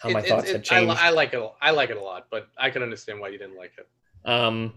how 0.00 0.08
my 0.08 0.20
it, 0.20 0.26
thoughts 0.26 0.48
it, 0.48 0.52
had 0.52 0.64
changed. 0.64 0.98
I, 0.98 1.08
I, 1.08 1.10
like 1.10 1.34
it. 1.34 1.42
I 1.60 1.72
like 1.72 1.90
it 1.90 1.98
a 1.98 2.02
lot, 2.02 2.28
but 2.30 2.48
I 2.56 2.70
can 2.70 2.82
understand 2.82 3.20
why 3.20 3.28
you 3.28 3.38
didn't 3.38 3.56
like 3.56 3.72
it. 3.76 3.86
Um, 4.24 4.72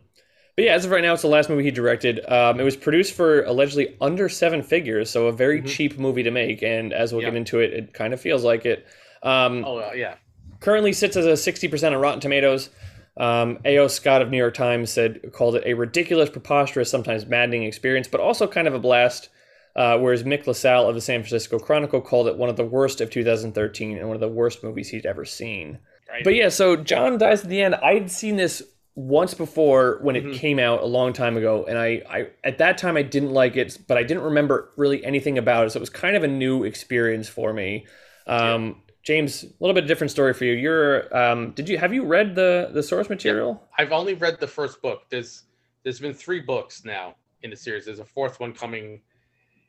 but 0.57 0.65
yeah, 0.65 0.73
as 0.73 0.83
of 0.83 0.91
right 0.91 1.03
now, 1.03 1.13
it's 1.13 1.21
the 1.21 1.29
last 1.29 1.49
movie 1.49 1.63
he 1.63 1.71
directed. 1.71 2.19
Um, 2.29 2.59
it 2.59 2.63
was 2.63 2.75
produced 2.75 3.13
for 3.13 3.43
allegedly 3.43 3.95
under 4.01 4.27
seven 4.27 4.61
figures, 4.61 5.09
so 5.09 5.27
a 5.27 5.31
very 5.31 5.59
mm-hmm. 5.59 5.67
cheap 5.67 5.97
movie 5.97 6.23
to 6.23 6.31
make. 6.31 6.63
And 6.63 6.91
as 6.91 7.13
we'll 7.13 7.21
yeah. 7.21 7.29
get 7.29 7.37
into 7.37 7.59
it, 7.59 7.73
it 7.73 7.93
kind 7.93 8.13
of 8.13 8.19
feels 8.19 8.43
like 8.43 8.65
it. 8.65 8.85
Um, 9.23 9.63
oh 9.65 9.77
uh, 9.77 9.91
yeah. 9.95 10.15
Currently 10.59 10.91
sits 10.93 11.15
as 11.15 11.27
a 11.27 11.37
sixty 11.37 11.67
percent 11.67 11.93
on 11.93 12.01
Rotten 12.01 12.19
Tomatoes. 12.19 12.71
Um, 13.19 13.59
A.O. 13.65 13.87
Scott 13.87 14.21
of 14.21 14.29
New 14.29 14.37
York 14.37 14.53
Times 14.53 14.91
said 14.91 15.31
called 15.33 15.55
it 15.55 15.63
a 15.65 15.73
ridiculous, 15.73 16.29
preposterous, 16.29 16.89
sometimes 16.89 17.25
maddening 17.25 17.63
experience, 17.63 18.07
but 18.07 18.21
also 18.21 18.47
kind 18.47 18.67
of 18.67 18.73
a 18.73 18.79
blast. 18.79 19.29
Uh, 19.75 19.95
whereas 19.99 20.23
Mick 20.23 20.47
LaSalle 20.47 20.89
of 20.89 20.95
the 20.95 21.01
San 21.01 21.21
Francisco 21.21 21.59
Chronicle 21.59 22.01
called 22.01 22.27
it 22.27 22.35
one 22.35 22.49
of 22.49 22.55
the 22.55 22.65
worst 22.65 22.99
of 22.99 23.11
2013 23.11 23.97
and 23.97 24.07
one 24.07 24.15
of 24.15 24.21
the 24.21 24.27
worst 24.27 24.63
movies 24.63 24.89
he'd 24.89 25.05
ever 25.05 25.23
seen. 25.23 25.77
Right. 26.09 26.23
But 26.23 26.33
yeah, 26.33 26.49
so 26.49 26.75
John 26.75 27.19
dies 27.19 27.43
at 27.43 27.49
the 27.49 27.61
end. 27.61 27.75
I'd 27.75 28.09
seen 28.09 28.37
this 28.37 28.63
once 28.97 29.35
before 29.35 29.99
when 30.01 30.15
it 30.15 30.23
mm-hmm. 30.23 30.33
came 30.33 30.57
out 30.57 30.81
a 30.81 30.85
long 30.85 31.13
time 31.13 31.37
ago 31.37 31.65
and 31.69 31.77
I, 31.77 32.01
I 32.09 32.27
at 32.43 32.57
that 32.57 32.79
time 32.79 32.97
i 32.97 33.03
didn't 33.03 33.29
like 33.29 33.55
it 33.55 33.77
but 33.87 33.95
i 33.95 34.01
didn't 34.01 34.23
remember 34.23 34.71
really 34.75 35.05
anything 35.05 35.37
about 35.37 35.67
it 35.67 35.69
so 35.69 35.77
it 35.77 35.81
was 35.81 35.91
kind 35.91 36.15
of 36.15 36.23
a 36.23 36.27
new 36.27 36.63
experience 36.63 37.29
for 37.29 37.53
me 37.53 37.85
um, 38.25 38.65
yeah. 38.65 38.86
James 39.07 39.43
a 39.43 39.47
little 39.59 39.73
bit 39.73 39.87
different 39.87 40.11
story 40.11 40.33
for 40.33 40.45
you 40.45 40.53
you're 40.53 41.17
um, 41.17 41.51
did 41.51 41.67
you 41.69 41.77
have 41.77 41.93
you 41.93 42.03
read 42.05 42.35
the 42.35 42.69
the 42.73 42.83
source 42.83 43.09
material 43.09 43.59
yeah. 43.61 43.83
i've 43.83 43.91
only 43.91 44.13
read 44.13 44.39
the 44.39 44.47
first 44.47 44.81
book 44.81 45.03
there's 45.09 45.43
there's 45.83 45.99
been 45.99 46.13
three 46.13 46.41
books 46.41 46.83
now 46.83 47.15
in 47.41 47.49
the 47.49 47.55
series 47.55 47.85
there's 47.85 47.99
a 47.99 48.05
fourth 48.05 48.39
one 48.39 48.53
coming 48.53 49.01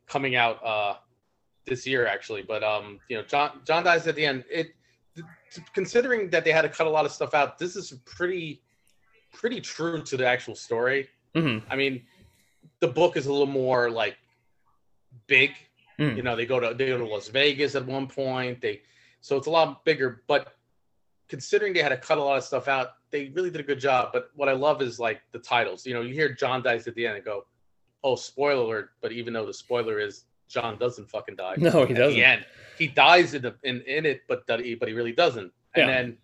coming 0.07 0.35
out 0.35 0.65
uh 0.65 0.95
this 1.67 1.87
year 1.87 2.07
actually 2.07 2.43
but 2.43 2.63
um 2.65 2.99
you 3.09 3.17
know 3.17 3.23
john 3.23 3.61
john 3.65 3.85
dies 3.85 4.07
at 4.07 4.15
the 4.17 4.25
end 4.25 4.45
it 4.51 4.69
considering 5.73 6.29
that 6.31 6.45
they 6.45 6.53
had 6.53 6.63
to 6.63 6.69
cut 6.69 6.87
a 6.87 6.91
lot 6.91 7.05
of 7.05 7.13
stuff 7.13 7.35
out 7.35 7.59
this 7.59 7.77
is 7.77 7.93
pretty 8.05 8.61
pretty 9.33 9.61
true 9.61 10.03
to 10.03 10.17
the 10.17 10.27
actual 10.27 10.55
story. 10.55 11.09
Mm-hmm. 11.35 11.71
I 11.71 11.77
mean, 11.77 12.03
the 12.81 12.89
book 12.89 13.17
is 13.17 13.27
a 13.27 13.33
little 13.33 13.47
more 13.47 13.91
like 13.91 14.17
big. 15.27 15.53
Mm. 15.99 16.17
You 16.17 16.23
know, 16.23 16.37
they 16.37 16.47
go 16.47 16.61
to 16.61 16.75
they 16.75 16.87
go 16.87 16.99
to 16.99 17.05
Las 17.07 17.29
Vegas 17.29 17.75
at 17.75 17.85
one 17.87 18.07
point. 18.07 18.61
They 18.61 18.83
so 19.21 19.37
it's 19.37 19.47
a 19.47 19.51
lot 19.51 19.85
bigger. 19.85 20.23
But 20.27 20.55
considering 21.29 21.73
they 21.73 21.83
had 21.83 21.91
to 21.91 21.97
cut 21.97 22.19
a 22.19 22.23
lot 22.23 22.39
of 22.39 22.45
stuff 22.45 22.69
out, 22.69 22.89
they 23.11 23.29
really 23.29 23.51
did 23.51 23.61
a 23.61 23.65
good 23.65 23.81
job. 23.81 24.11
But 24.13 24.31
what 24.35 24.49
I 24.49 24.53
love 24.53 24.83
is 24.83 24.99
like 24.99 25.21
the 25.33 25.39
titles. 25.39 25.87
You 25.87 25.95
know, 25.95 26.01
you 26.01 26.15
hear 26.15 26.33
John 26.33 26.63
dies 26.63 26.87
at 26.87 26.95
the 26.95 27.07
end 27.07 27.17
and 27.17 27.25
go, 27.25 27.47
"Oh, 28.03 28.17
spoiler 28.17 28.63
alert!" 28.63 28.91
But 29.01 29.13
even 29.13 29.33
though 29.33 29.47
the 29.47 29.55
spoiler 29.55 29.99
is 29.99 30.25
John 30.49 30.79
doesn't 30.79 31.09
fucking 31.11 31.37
die. 31.37 31.55
No, 31.59 31.85
he 31.85 31.95
doesn't. 31.95 32.15
the 32.19 32.25
end, 32.25 32.45
he 32.79 32.87
dies 32.87 33.35
in 33.35 33.43
the 33.43 33.55
in, 33.63 33.83
in 33.83 34.07
it, 34.07 34.23
but 34.29 34.47
that 34.47 34.61
he, 34.61 34.75
but 34.75 34.89
he 34.89 34.95
really 34.95 35.13
doesn't. 35.13 35.53
And 35.75 35.87
yeah. 35.87 35.87
then 35.87 36.19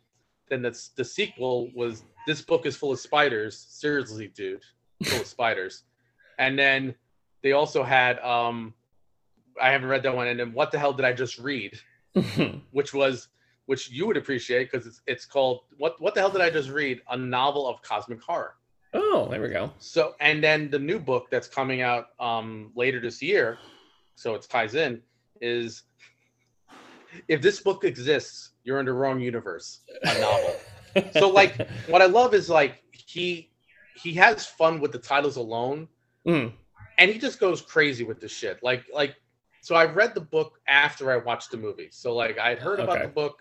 then 0.49 0.63
that's 0.63 0.89
the 0.89 1.05
sequel 1.05 1.71
was 1.75 2.05
this 2.27 2.41
book 2.41 2.67
is 2.67 2.77
full 2.77 2.93
of 2.93 3.01
spiders. 3.01 3.59
Seriously, 3.59 4.29
dude, 4.29 4.63
full 5.03 5.21
of 5.21 5.27
spiders. 5.27 5.85
And 6.37 6.59
then 6.59 6.97
they 7.43 7.53
also 7.53 7.85
had 7.85 8.19
um 8.19 8.75
I 9.63 9.71
haven't 9.71 9.89
read 9.89 10.03
that 10.03 10.17
one. 10.17 10.27
And 10.27 10.41
then 10.41 10.53
what 10.53 10.73
the 10.73 10.81
hell 10.81 10.93
did 10.93 11.05
I 11.05 11.13
just 11.13 11.39
read? 11.39 11.79
which 12.71 12.95
was 12.95 13.29
which 13.67 13.91
you 13.91 14.07
would 14.07 14.17
appreciate 14.17 14.71
because 14.71 14.87
it's 14.87 15.03
it's 15.07 15.25
called 15.25 15.61
what 15.79 16.01
what 16.01 16.15
the 16.15 16.21
hell 16.21 16.31
did 16.31 16.41
I 16.41 16.51
just 16.51 16.71
read? 16.71 17.01
A 17.11 17.17
novel 17.17 17.69
of 17.69 17.83
cosmic 17.83 18.23
horror. 18.23 18.55
Oh, 18.93 19.27
there 19.31 19.41
we 19.41 19.49
go. 19.49 19.73
So 19.79 20.15
and 20.21 20.43
then 20.43 20.71
the 20.71 20.79
new 20.79 20.99
book 20.99 21.27
that's 21.31 21.49
coming 21.49 21.83
out 21.83 22.09
um 22.21 22.71
later 22.75 23.01
this 23.01 23.23
year, 23.23 23.59
so 24.15 24.35
it 24.35 24.47
ties 24.49 24.75
in, 24.75 25.01
is 25.41 25.83
if 27.29 27.41
this 27.41 27.61
book 27.61 27.85
exists, 27.85 28.51
you're 28.65 28.81
in 28.81 28.87
the 28.87 28.93
wrong 28.93 29.21
universe. 29.21 29.81
A 30.05 30.21
novel 30.21 30.57
so 31.13 31.29
like 31.29 31.69
what 31.89 32.03
I 32.03 32.07
love 32.07 32.35
is 32.35 32.49
like 32.49 32.83
he 32.93 33.51
he 33.97 34.13
has 34.15 34.47
fun 34.47 34.81
with 34.81 34.93
the 34.93 34.99
titles 34.99 35.37
alone. 35.37 35.89
Mm. 36.27 36.53
And 36.99 37.11
he 37.11 37.19
just 37.19 37.41
goes 37.41 37.61
crazy 37.61 38.05
with 38.05 38.21
the 38.21 38.29
shit. 38.29 38.63
Like 38.63 38.85
like 38.93 39.17
so 39.65 39.75
I 39.75 39.87
read 39.87 40.15
the 40.15 40.21
book 40.21 40.61
after 40.69 41.11
I 41.11 41.17
watched 41.17 41.51
the 41.51 41.57
movie. 41.57 41.89
So 41.91 42.15
like 42.15 42.39
I'd 42.39 42.59
heard 42.59 42.81
about 42.81 42.99
okay. 42.99 43.07
the 43.07 43.13
book 43.13 43.41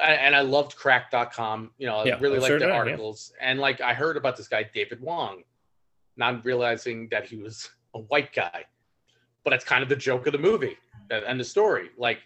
and 0.00 0.36
I 0.36 0.42
loved 0.42 0.76
cracked.com. 0.76 1.72
You 1.76 1.88
know, 1.88 1.96
I 1.96 2.04
yeah, 2.04 2.18
really 2.20 2.38
liked 2.38 2.46
sure 2.46 2.60
the 2.60 2.70
articles. 2.70 3.32
Yeah. 3.36 3.50
And 3.50 3.58
like 3.58 3.80
I 3.80 3.94
heard 3.94 4.16
about 4.16 4.36
this 4.36 4.46
guy, 4.46 4.70
David 4.72 5.00
Wong, 5.00 5.42
not 6.16 6.44
realizing 6.44 7.08
that 7.10 7.26
he 7.26 7.34
was 7.36 7.68
a 7.94 7.98
white 7.98 8.32
guy. 8.32 8.62
But 9.42 9.50
that's 9.50 9.64
kind 9.64 9.82
of 9.82 9.88
the 9.88 9.96
joke 9.96 10.28
of 10.28 10.32
the 10.32 10.38
movie 10.38 10.78
and 11.10 11.40
the 11.40 11.44
story. 11.44 11.90
Like 11.98 12.20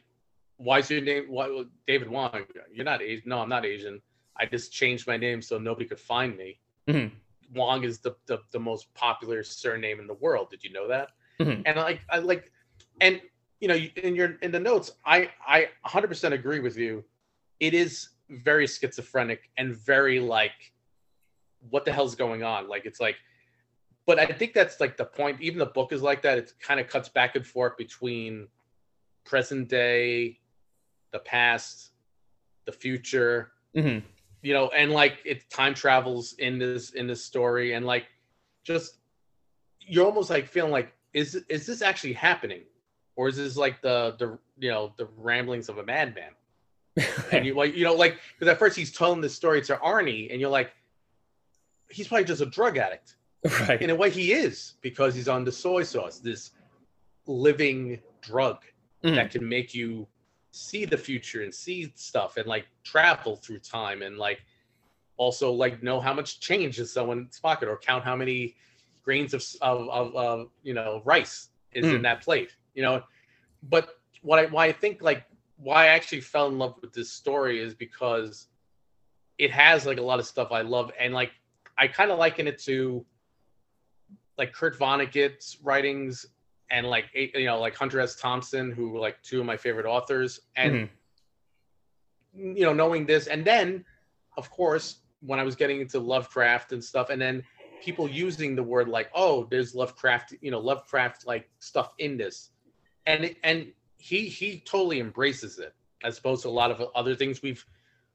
why 0.59 0.81
is 0.81 0.91
your 0.91 1.01
name 1.01 1.29
what 1.29 1.67
David 1.87 2.11
Wong? 2.11 2.45
You're 2.71 2.85
not 2.85 3.01
Asian. 3.01 3.31
No, 3.31 3.39
I'm 3.39 3.49
not 3.49 3.65
Asian. 3.65 4.03
I 4.37 4.45
just 4.45 4.71
changed 4.71 5.07
my 5.07 5.17
name 5.17 5.41
so 5.41 5.57
nobody 5.57 5.87
could 5.87 5.99
find 5.99 6.37
me. 6.37 6.59
Mm-hmm. 6.89 7.57
Wong 7.59 7.85
is 7.85 8.01
the, 8.01 8.17
the, 8.27 8.41
the 8.51 8.61
most 8.61 8.93
popular 8.93 9.43
surname 9.43 9.99
in 9.99 10.07
the 10.07 10.15
world. 10.15 10.51
Did 10.51 10.63
you 10.63 10.71
know 10.71 10.87
that? 10.89 11.13
Mm-hmm. 11.41 11.63
And 11.65 11.77
like 11.77 12.01
I 12.11 12.19
like, 12.19 12.53
and 13.01 13.21
you 13.61 13.69
know, 13.69 13.75
in 13.75 14.15
your 14.15 14.37
in 14.43 14.53
the 14.53 14.61
notes, 14.61 14.93
I 15.05 15.31
I 15.47 15.69
100% 15.87 16.33
agree 16.33 16.61
with 16.61 16.77
you. 16.77 17.05
It 17.59 17.75
is 17.75 18.11
very 18.29 18.67
schizophrenic 18.67 19.51
and 19.57 19.75
very 19.75 20.21
like, 20.21 20.73
what 21.71 21.85
the 21.85 21.93
hell's 21.93 22.15
going 22.15 22.43
on? 22.43 22.69
Like 22.69 22.87
it's 22.87 23.01
like, 23.01 23.17
but 24.07 24.19
I 24.19 24.27
think 24.27 24.53
that's 24.55 24.81
like 24.81 24.97
the 24.97 25.05
point. 25.05 25.41
Even 25.41 25.59
the 25.59 25.67
book 25.67 25.93
is 25.93 26.03
like 26.03 26.23
that. 26.23 26.39
It 26.39 26.53
kind 26.61 26.79
of 26.79 26.89
cuts 26.89 27.09
back 27.09 27.37
and 27.37 27.47
forth 27.47 27.77
between 27.77 28.49
present 29.25 29.69
day 29.69 30.39
the 31.13 31.19
past, 31.21 31.91
the 32.67 32.73
future. 32.73 33.53
Mm-hmm. 33.75 34.07
You 34.43 34.55
know, 34.55 34.69
and 34.69 34.91
like 34.91 35.19
it 35.25 35.49
time 35.51 35.75
travels 35.75 36.35
in 36.39 36.59
this 36.59 36.91
in 36.91 37.07
this 37.07 37.25
story, 37.25 37.75
and 37.75 37.85
like 37.87 38.07
just 38.65 38.97
you're 39.81 40.07
almost 40.07 40.31
like 40.31 40.47
feeling 40.47 40.73
like 40.73 40.93
is 41.13 41.35
is 41.49 41.67
this 41.67 41.83
actually 41.83 42.13
happening, 42.13 42.63
or 43.17 43.29
is 43.29 43.37
this 43.37 43.57
like 43.57 43.81
the 43.83 44.15
the 44.19 44.39
you 44.59 44.71
know 44.71 44.93
the 44.97 45.09
ramblings 45.17 45.69
of 45.69 45.79
a 45.79 45.85
madman? 45.85 46.33
and 47.33 47.47
you 47.47 47.55
like 47.55 47.75
you 47.75 47.85
know 47.85 47.95
like 47.95 48.19
because 48.39 48.51
at 48.51 48.59
first 48.59 48.77
he's 48.77 48.93
telling 48.93 49.21
this 49.21 49.35
story 49.35 49.63
to 49.63 49.77
Arnie, 49.77 50.31
and 50.31 50.41
you're 50.41 50.51
like, 50.51 50.73
he's 51.89 52.09
probably 52.09 52.25
just 52.25 52.43
a 52.43 52.47
drug 52.47 52.77
addict. 52.77 53.17
Right. 53.61 53.81
In 53.81 53.89
a 53.89 53.95
way, 53.95 54.11
he 54.11 54.33
is 54.33 54.75
because 54.83 55.15
he's 55.15 55.29
on 55.29 55.45
the 55.45 55.53
soy 55.53 55.83
sauce, 55.83 56.19
this 56.19 56.51
living 57.27 57.99
drug 58.21 58.59
mm. 59.03 59.15
that 59.15 59.31
can 59.31 59.49
make 59.49 59.75
you 59.75 60.07
see 60.53 60.85
the 60.85 60.99
future 60.99 61.43
and 61.43 61.55
see 61.55 61.93
stuff 61.95 62.37
and 62.37 62.47
like 62.47 62.67
travel 62.83 63.37
through 63.37 63.61
time 63.61 64.03
and 64.03 64.19
like 64.19 64.41
also 65.17 65.53
like 65.53 65.83
know 65.83 66.01
how 66.01 66.13
much 66.13 66.41
change 66.41 66.79
is 66.81 66.93
someone's 66.93 67.39
pocket 67.39 67.69
or 67.69 67.79
count 67.79 68.03
how 68.03 68.17
many 68.17 68.57
grains 69.11 69.35
of 69.35 69.43
of, 69.61 69.89
of, 69.89 70.15
of 70.15 70.49
you 70.63 70.73
know 70.73 71.03
rice 71.05 71.49
is 71.73 71.85
mm. 71.85 71.97
in 71.97 72.03
that 72.03 72.23
plate 72.23 72.55
you 72.75 72.83
know 72.83 73.03
but 73.65 73.85
what 74.23 74.39
i 74.39 74.47
why 74.47 74.67
i 74.67 74.73
think 74.73 75.03
like 75.03 75.25
why 75.57 75.85
i 75.85 75.87
actually 75.89 76.21
fell 76.21 76.47
in 76.47 76.59
love 76.59 76.77
with 76.81 76.93
this 76.93 77.11
story 77.11 77.59
is 77.59 77.75
because 77.75 78.47
it 79.39 79.51
has 79.51 79.87
like 79.87 79.99
a 79.99 80.07
lot 80.11 80.21
of 80.21 80.27
stuff 80.27 80.53
i 80.53 80.61
love 80.61 80.93
and 80.97 81.13
like 81.13 81.33
i 81.77 81.89
kind 81.89 82.13
of 82.13 82.21
liken 82.21 82.47
it 82.47 82.57
to 82.57 83.05
like 84.39 84.53
kurt 84.53 84.79
vonnegut's 84.79 85.59
writings 85.61 86.25
and 86.71 86.87
like 86.87 87.07
you 87.15 87.47
know 87.47 87.59
like 87.59 87.75
Hunter 87.75 87.99
S. 87.99 88.15
Thompson, 88.15 88.71
who 88.71 88.91
were 88.91 89.01
like 89.01 89.21
two 89.23 89.41
of 89.41 89.47
my 89.47 89.57
favorite 89.57 89.87
authors, 89.87 90.39
and 90.55 90.73
mm-hmm. 90.73 92.57
you 92.57 92.65
know 92.65 92.73
knowing 92.73 93.07
this, 93.07 93.27
and 93.27 93.45
then 93.45 93.85
of 94.37 94.49
course 94.51 95.01
when 95.21 95.41
I 95.41 95.43
was 95.43 95.57
getting 95.57 95.81
into 95.81 95.99
Lovecraft 95.99 96.71
and 96.73 96.83
stuff, 96.83 97.11
and 97.11 97.21
then 97.21 97.43
people 97.81 98.09
using 98.09 98.55
the 98.55 98.63
word 98.63 98.89
like, 98.89 99.11
oh, 99.15 99.47
there's 99.51 99.75
Lovecraft, 99.75 100.35
you 100.41 100.51
know, 100.51 100.61
Lovecraft 100.61 101.27
like 101.27 101.49
stuff 101.59 101.93
in 101.99 102.17
this, 102.17 102.51
and 103.07 103.35
and 103.43 103.73
he 103.99 104.29
he 104.29 104.61
totally 104.61 105.01
embraces 105.01 105.59
it 105.59 105.75
as 106.03 106.19
opposed 106.19 106.43
to 106.43 106.49
a 106.49 106.51
lot 106.51 106.71
of 106.71 106.83
other 106.95 107.15
things 107.15 107.43
we've 107.43 107.65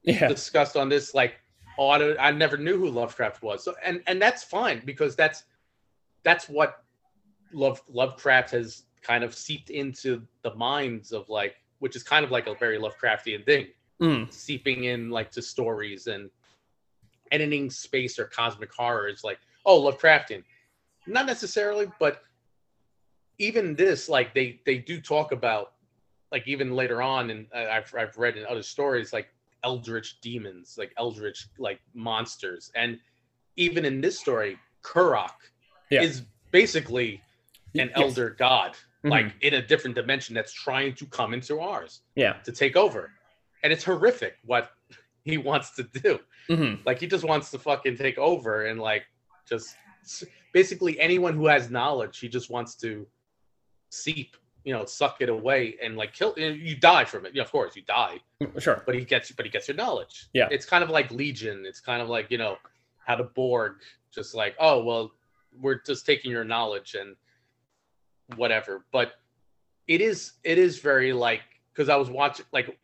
yeah. 0.03 0.27
discussed 0.27 0.75
on 0.75 0.89
this, 0.89 1.13
like, 1.13 1.35
oh, 1.77 1.89
I, 1.89 2.27
I 2.27 2.31
never 2.31 2.57
knew 2.57 2.77
who 2.77 2.89
Lovecraft 2.89 3.41
was, 3.41 3.63
so 3.63 3.75
and 3.83 4.01
and 4.07 4.21
that's 4.21 4.43
fine 4.43 4.81
because 4.85 5.15
that's 5.15 5.43
that's 6.23 6.49
what 6.49 6.83
Love 7.53 7.81
Lovecraft 7.89 8.51
has 8.51 8.83
kind 9.01 9.23
of 9.23 9.35
seeped 9.35 9.69
into 9.69 10.21
the 10.41 10.53
minds 10.55 11.11
of 11.11 11.29
like, 11.29 11.55
which 11.79 11.95
is 11.95 12.03
kind 12.03 12.25
of 12.25 12.31
like 12.31 12.47
a 12.47 12.55
very 12.55 12.79
Lovecraftian 12.79 13.45
thing, 13.45 13.67
mm. 14.01 14.31
seeping 14.33 14.85
in 14.85 15.09
like 15.09 15.31
to 15.31 15.41
stories 15.41 16.07
and 16.07 16.29
editing 17.31 17.69
space 17.69 18.19
or 18.19 18.25
cosmic 18.25 18.73
horror 18.73 19.07
is 19.07 19.23
like, 19.23 19.39
oh, 19.65 19.81
Lovecraftian. 19.81 20.43
Not 21.07 21.25
necessarily, 21.25 21.87
but 21.99 22.21
even 23.37 23.75
this, 23.75 24.09
like 24.09 24.33
they 24.33 24.59
they 24.65 24.77
do 24.77 24.99
talk 24.99 25.31
about, 25.31 25.73
like 26.31 26.47
even 26.47 26.75
later 26.75 27.01
on, 27.01 27.29
and 27.29 27.47
I've 27.53 27.93
I've 27.97 28.17
read 28.17 28.37
in 28.37 28.45
other 28.45 28.63
stories, 28.63 29.13
like 29.13 29.27
eldritch 29.63 30.19
demons, 30.21 30.75
like 30.77 30.93
eldritch 30.97 31.47
like 31.57 31.79
monsters, 31.93 32.71
and 32.75 32.99
even 33.55 33.85
in 33.85 34.01
this 34.01 34.19
story, 34.19 34.57
Korrok 34.83 35.33
yeah. 35.91 36.01
is 36.01 36.23
basically 36.51 37.21
an 37.77 37.89
yes. 37.89 37.91
elder 37.95 38.31
god, 38.31 38.71
mm-hmm. 38.71 39.09
like 39.09 39.33
in 39.41 39.55
a 39.55 39.61
different 39.61 39.95
dimension 39.95 40.33
that's 40.33 40.53
trying 40.53 40.95
to 40.95 41.05
come 41.05 41.33
into 41.33 41.59
ours, 41.59 42.01
yeah, 42.15 42.33
to 42.43 42.51
take 42.51 42.75
over, 42.75 43.11
and 43.63 43.71
it's 43.71 43.83
horrific 43.83 44.37
what 44.45 44.71
he 45.25 45.37
wants 45.37 45.71
to 45.71 45.83
do. 45.83 46.19
Mm-hmm. 46.49 46.83
Like 46.85 46.99
he 46.99 47.07
just 47.07 47.23
wants 47.23 47.51
to 47.51 47.59
fucking 47.59 47.97
take 47.97 48.17
over 48.17 48.65
and 48.65 48.79
like 48.79 49.03
just 49.49 49.75
basically 50.53 50.99
anyone 50.99 51.33
who 51.33 51.47
has 51.47 51.69
knowledge, 51.69 52.19
he 52.19 52.29
just 52.29 52.49
wants 52.49 52.75
to 52.75 53.05
seep, 53.89 54.37
you 54.63 54.73
know, 54.73 54.85
suck 54.85 55.17
it 55.19 55.29
away 55.29 55.75
and 55.83 55.97
like 55.97 56.13
kill. 56.13 56.33
You 56.37 56.77
die 56.77 57.05
from 57.05 57.25
it. 57.25 57.33
Yeah, 57.35 57.43
of 57.43 57.51
course 57.51 57.75
you 57.75 57.81
die. 57.81 58.19
Mm, 58.41 58.61
sure. 58.61 58.83
But 58.85 58.95
he 58.95 59.03
gets, 59.03 59.31
but 59.31 59.45
he 59.45 59.51
gets 59.51 59.67
your 59.67 59.75
knowledge. 59.75 60.27
Yeah. 60.33 60.47
It's 60.51 60.65
kind 60.65 60.83
of 60.83 60.89
like 60.89 61.11
Legion. 61.11 61.65
It's 61.65 61.79
kind 61.79 62.01
of 62.01 62.07
like 62.07 62.29
you 62.29 62.37
know 62.37 62.57
how 63.05 63.15
the 63.15 63.23
Borg 63.23 63.77
just 64.13 64.35
like, 64.35 64.55
oh 64.59 64.83
well, 64.83 65.11
we're 65.59 65.81
just 65.81 66.05
taking 66.05 66.31
your 66.31 66.43
knowledge 66.43 66.95
and 66.99 67.15
whatever. 68.37 68.85
But 68.91 69.13
it 69.87 70.01
is, 70.01 70.33
it 70.43 70.57
is 70.57 70.79
very 70.79 71.13
like 71.13 71.41
because 71.75 71.89
I 71.89 71.95
was 71.95 72.09
watching 72.09 72.45
like 72.53 72.77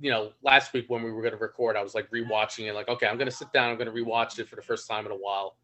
you 0.00 0.10
know 0.10 0.32
last 0.42 0.72
week 0.72 0.86
when 0.88 1.02
we 1.02 1.10
were 1.10 1.22
going 1.22 1.32
to 1.32 1.38
record, 1.38 1.76
I 1.76 1.82
was 1.82 1.94
like 1.94 2.10
rewatching 2.10 2.68
it. 2.68 2.74
Like, 2.74 2.88
okay, 2.88 3.06
I'm 3.06 3.16
going 3.16 3.30
to 3.30 3.36
sit 3.36 3.52
down. 3.52 3.70
I'm 3.70 3.76
going 3.76 3.92
to 3.92 4.04
rewatch 4.04 4.38
it 4.38 4.48
for 4.48 4.56
the 4.56 4.62
first 4.62 4.88
time 4.88 5.04
in 5.06 5.12
a 5.12 5.16
while. 5.16 5.56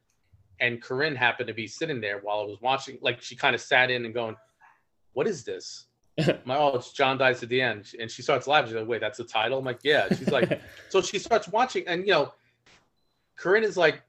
And 0.61 0.83
Corinne 0.83 1.17
happened 1.17 1.49
to 1.49 1.55
be 1.55 1.67
sitting 1.67 2.01
there 2.01 2.19
while 2.19 2.41
I 2.41 2.45
was 2.45 2.61
watching. 2.61 2.99
Like, 3.01 3.21
she 3.23 3.35
kind 3.37 3.55
of 3.55 3.61
sat 3.61 3.91
in 3.91 4.05
and 4.05 4.13
going, 4.13 4.37
"What 5.13 5.27
is 5.27 5.45
this?" 5.45 5.87
my 6.45 6.57
oh, 6.57 6.77
it's 6.77 6.93
John 6.93 7.19
dies 7.19 7.43
at 7.43 7.49
the 7.49 7.61
end, 7.61 7.93
and 7.99 8.11
she 8.11 8.23
starts 8.23 8.47
laughing. 8.47 8.71
She's 8.71 8.77
like, 8.77 8.89
"Wait, 8.89 9.01
that's 9.01 9.19
the 9.19 9.25
title?" 9.25 9.59
I'm 9.59 9.65
like, 9.65 9.81
"Yeah." 9.83 10.09
She's 10.09 10.31
like, 10.31 10.61
so 10.89 11.01
she 11.01 11.19
starts 11.19 11.49
watching, 11.49 11.87
and 11.87 12.07
you 12.07 12.13
know, 12.13 12.35
Corinne 13.37 13.65
is 13.65 13.77
like 13.77 14.03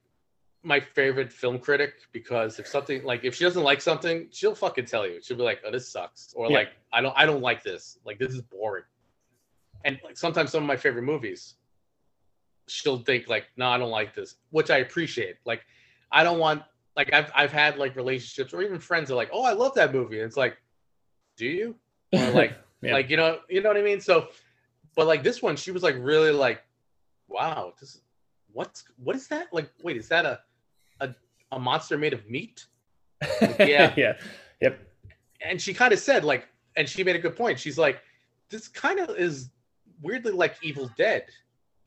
my 0.63 0.79
favorite 0.79 1.31
film 1.31 1.59
critic 1.59 1.95
because 2.13 2.57
if 2.57 2.67
something 2.67 3.03
like 3.03 3.23
if 3.23 3.35
she 3.35 3.43
doesn't 3.43 3.63
like 3.63 3.81
something, 3.81 4.27
she'll 4.31 4.55
fucking 4.55 4.85
tell 4.85 5.05
you. 5.05 5.19
She'll 5.21 5.37
be 5.37 5.43
like, 5.43 5.61
"Oh, 5.65 5.71
this 5.71 5.89
sucks," 5.89 6.33
or 6.35 6.49
yeah. 6.49 6.57
like, 6.57 6.69
"I 6.91 7.01
don't, 7.01 7.13
I 7.17 7.25
don't 7.25 7.41
like 7.41 7.63
this. 7.63 7.99
Like, 8.05 8.17
this 8.17 8.33
is 8.33 8.41
boring." 8.41 8.85
And 9.83 9.99
like 10.03 10.17
sometimes 10.17 10.51
some 10.51 10.63
of 10.63 10.67
my 10.67 10.77
favorite 10.77 11.03
movies, 11.03 11.55
she'll 12.67 12.99
think 12.99 13.27
like, 13.27 13.45
"No, 13.57 13.67
I 13.67 13.77
don't 13.77 13.91
like 13.91 14.15
this," 14.15 14.37
which 14.51 14.71
I 14.71 14.77
appreciate. 14.77 15.35
Like, 15.45 15.65
I 16.11 16.23
don't 16.23 16.39
want 16.39 16.63
like 16.95 17.13
I've 17.13 17.31
I've 17.35 17.51
had 17.51 17.77
like 17.77 17.95
relationships 17.95 18.53
or 18.53 18.61
even 18.61 18.79
friends 18.79 19.11
are 19.11 19.15
like, 19.15 19.29
"Oh, 19.33 19.43
I 19.43 19.51
love 19.51 19.75
that 19.75 19.93
movie," 19.93 20.19
and 20.19 20.27
it's 20.27 20.37
like, 20.37 20.57
"Do 21.37 21.45
you?" 21.45 21.75
Or 22.13 22.31
like, 22.31 22.53
yeah. 22.81 22.93
like 22.93 23.09
you 23.09 23.17
know, 23.17 23.39
you 23.49 23.61
know 23.61 23.69
what 23.69 23.77
I 23.77 23.81
mean? 23.81 23.99
So, 23.99 24.27
but 24.95 25.07
like 25.07 25.23
this 25.23 25.41
one, 25.41 25.55
she 25.55 25.71
was 25.71 25.83
like 25.83 25.95
really 25.99 26.31
like, 26.31 26.63
"Wow, 27.27 27.73
this 27.79 28.01
what's 28.53 28.85
what 29.03 29.15
is 29.15 29.27
that? 29.27 29.47
Like, 29.51 29.69
wait, 29.81 29.97
is 29.97 30.07
that 30.09 30.25
a 30.25 30.39
a 31.55 31.59
monster 31.59 31.97
made 31.97 32.13
of 32.13 32.29
meat? 32.29 32.65
Like, 33.41 33.59
yeah. 33.59 33.93
yeah. 33.95 34.13
Yep. 34.61 34.79
And 35.41 35.61
she 35.61 35.73
kind 35.73 35.93
of 35.93 35.99
said, 35.99 36.23
like, 36.23 36.47
and 36.75 36.87
she 36.87 37.03
made 37.03 37.15
a 37.15 37.19
good 37.19 37.35
point. 37.35 37.59
She's 37.59 37.77
like, 37.77 38.01
this 38.49 38.67
kind 38.67 38.99
of 38.99 39.09
is 39.17 39.49
weirdly 40.01 40.31
like 40.31 40.55
Evil 40.61 40.89
Dead. 40.97 41.25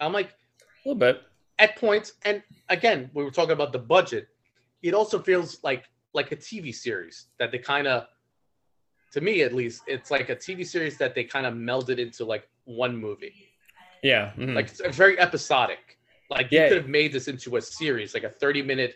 I'm 0.00 0.12
like, 0.12 0.29
a 0.29 0.88
little 0.88 0.98
bit 0.98 1.22
at 1.59 1.76
points. 1.76 2.12
And 2.24 2.42
again, 2.68 3.11
we 3.14 3.24
were 3.24 3.31
talking 3.31 3.52
about 3.52 3.72
the 3.72 3.79
budget. 3.79 4.29
It 4.83 4.94
also 4.94 5.18
feels 5.18 5.62
like 5.62 5.85
like 6.12 6.33
a 6.33 6.37
TV 6.37 6.74
series 6.74 7.26
that 7.38 7.52
they 7.52 7.59
kind 7.59 7.87
of, 7.87 8.07
to 9.12 9.20
me 9.20 9.42
at 9.42 9.52
least, 9.52 9.83
it's 9.87 10.11
like 10.11 10.31
a 10.31 10.37
TV 10.37 10.66
series 10.66 10.96
that 10.96 11.14
they 11.14 11.24
kind 11.24 11.44
of 11.44 11.55
melded 11.55 11.98
into 11.98 12.24
like 12.24 12.48
one 12.64 12.96
movie. 12.96 13.48
Yeah. 14.02 14.33
Mm-hmm. 14.37 14.55
Like 14.55 14.66
it's 14.66 14.96
very 14.96 15.18
episodic. 15.18 15.98
Like 16.31 16.50
you 16.50 16.59
could 16.61 16.76
have 16.76 16.88
made 16.88 17.12
this 17.12 17.29
into 17.29 17.57
a 17.57 17.62
series, 17.62 18.14
like 18.14 18.24
a 18.24 18.31
30 18.31 18.62
minute 18.62 18.94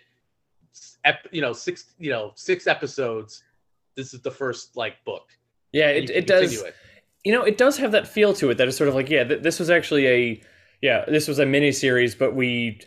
ep, 1.04 1.26
you 1.30 1.40
know 1.40 1.52
six 1.52 1.92
you 1.98 2.10
know 2.10 2.32
six 2.34 2.66
episodes 2.66 3.42
this 3.96 4.14
is 4.14 4.20
the 4.22 4.30
first 4.30 4.76
like 4.76 5.02
book 5.04 5.28
yeah 5.72 5.88
it, 5.88 6.10
it 6.10 6.26
does 6.26 6.62
it. 6.62 6.74
you 7.24 7.32
know 7.32 7.42
it 7.42 7.58
does 7.58 7.76
have 7.76 7.92
that 7.92 8.06
feel 8.06 8.32
to 8.34 8.50
it 8.50 8.58
that 8.58 8.68
is 8.68 8.76
sort 8.76 8.88
of 8.88 8.94
like 8.94 9.08
yeah 9.08 9.24
th- 9.24 9.42
this 9.42 9.58
was 9.58 9.70
actually 9.70 10.06
a 10.06 10.42
yeah 10.82 11.04
this 11.06 11.28
was 11.28 11.38
a 11.38 11.46
mini 11.46 11.72
series 11.72 12.14
but 12.14 12.34
we 12.34 12.80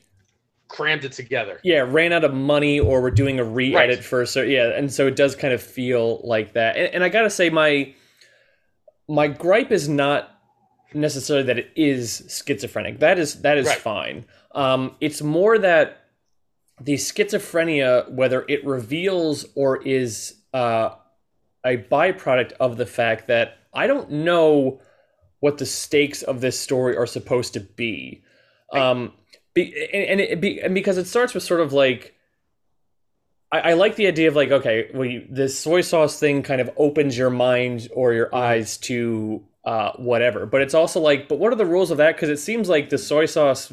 crammed 0.67 1.05
it 1.05 1.11
together 1.11 1.59
yeah 1.63 1.79
ran 1.79 2.11
out 2.11 2.23
of 2.23 2.33
money 2.33 2.79
or 2.79 3.01
we're 3.01 3.11
doing 3.11 3.39
a 3.39 3.43
re-edit 3.43 3.97
right. 3.97 4.05
for 4.05 4.25
so 4.25 4.41
yeah 4.41 4.69
and 4.75 4.91
so 4.91 5.07
it 5.07 5.15
does 5.15 5.35
kind 5.35 5.53
of 5.53 5.61
feel 5.61 6.19
like 6.23 6.53
that 6.53 6.75
and, 6.75 6.95
and 6.95 7.03
i 7.03 7.09
gotta 7.09 7.29
say 7.29 7.49
my 7.49 7.93
my 9.07 9.27
gripe 9.27 9.71
is 9.71 9.87
not 9.87 10.39
necessarily 10.93 11.45
that 11.45 11.57
it 11.57 11.71
is 11.75 12.43
schizophrenic 12.45 12.99
that 12.99 13.19
is 13.19 13.41
that 13.41 13.57
is 13.57 13.67
right. 13.67 13.77
fine 13.77 14.25
um 14.53 14.95
it's 14.99 15.21
more 15.21 15.57
that 15.59 16.02
the 16.83 16.95
schizophrenia, 16.95 18.09
whether 18.11 18.45
it 18.47 18.65
reveals 18.65 19.45
or 19.55 19.81
is 19.81 20.35
uh, 20.53 20.91
a 21.65 21.77
byproduct 21.77 22.53
of 22.59 22.77
the 22.77 22.85
fact 22.85 23.27
that 23.27 23.57
I 23.73 23.87
don't 23.87 24.11
know 24.11 24.81
what 25.39 25.57
the 25.57 25.65
stakes 25.65 26.21
of 26.21 26.41
this 26.41 26.59
story 26.59 26.95
are 26.97 27.07
supposed 27.07 27.53
to 27.53 27.59
be. 27.59 28.23
Um, 28.71 29.13
be, 29.53 29.73
and, 29.93 30.19
it, 30.19 30.41
be, 30.41 30.61
and 30.61 30.73
because 30.73 30.97
it 30.97 31.05
starts 31.05 31.33
with 31.33 31.43
sort 31.43 31.61
of 31.61 31.73
like, 31.73 32.15
I, 33.51 33.59
I 33.59 33.73
like 33.73 33.95
the 33.95 34.07
idea 34.07 34.27
of 34.27 34.35
like, 34.35 34.51
okay, 34.51 34.89
we 34.93 35.27
this 35.29 35.57
soy 35.57 35.81
sauce 35.81 36.19
thing 36.19 36.43
kind 36.43 36.59
of 36.59 36.71
opens 36.75 37.17
your 37.17 37.29
mind 37.29 37.87
or 37.93 38.13
your 38.13 38.27
mm-hmm. 38.27 38.35
eyes 38.35 38.77
to 38.79 39.43
uh, 39.63 39.91
whatever. 39.93 40.45
But 40.45 40.61
it's 40.61 40.73
also 40.73 40.99
like, 40.99 41.29
but 41.29 41.39
what 41.39 41.53
are 41.53 41.57
the 41.57 41.65
rules 41.65 41.91
of 41.91 41.97
that? 41.97 42.15
Because 42.15 42.29
it 42.29 42.39
seems 42.39 42.67
like 42.67 42.89
the 42.89 42.97
soy 42.97 43.25
sauce 43.25 43.71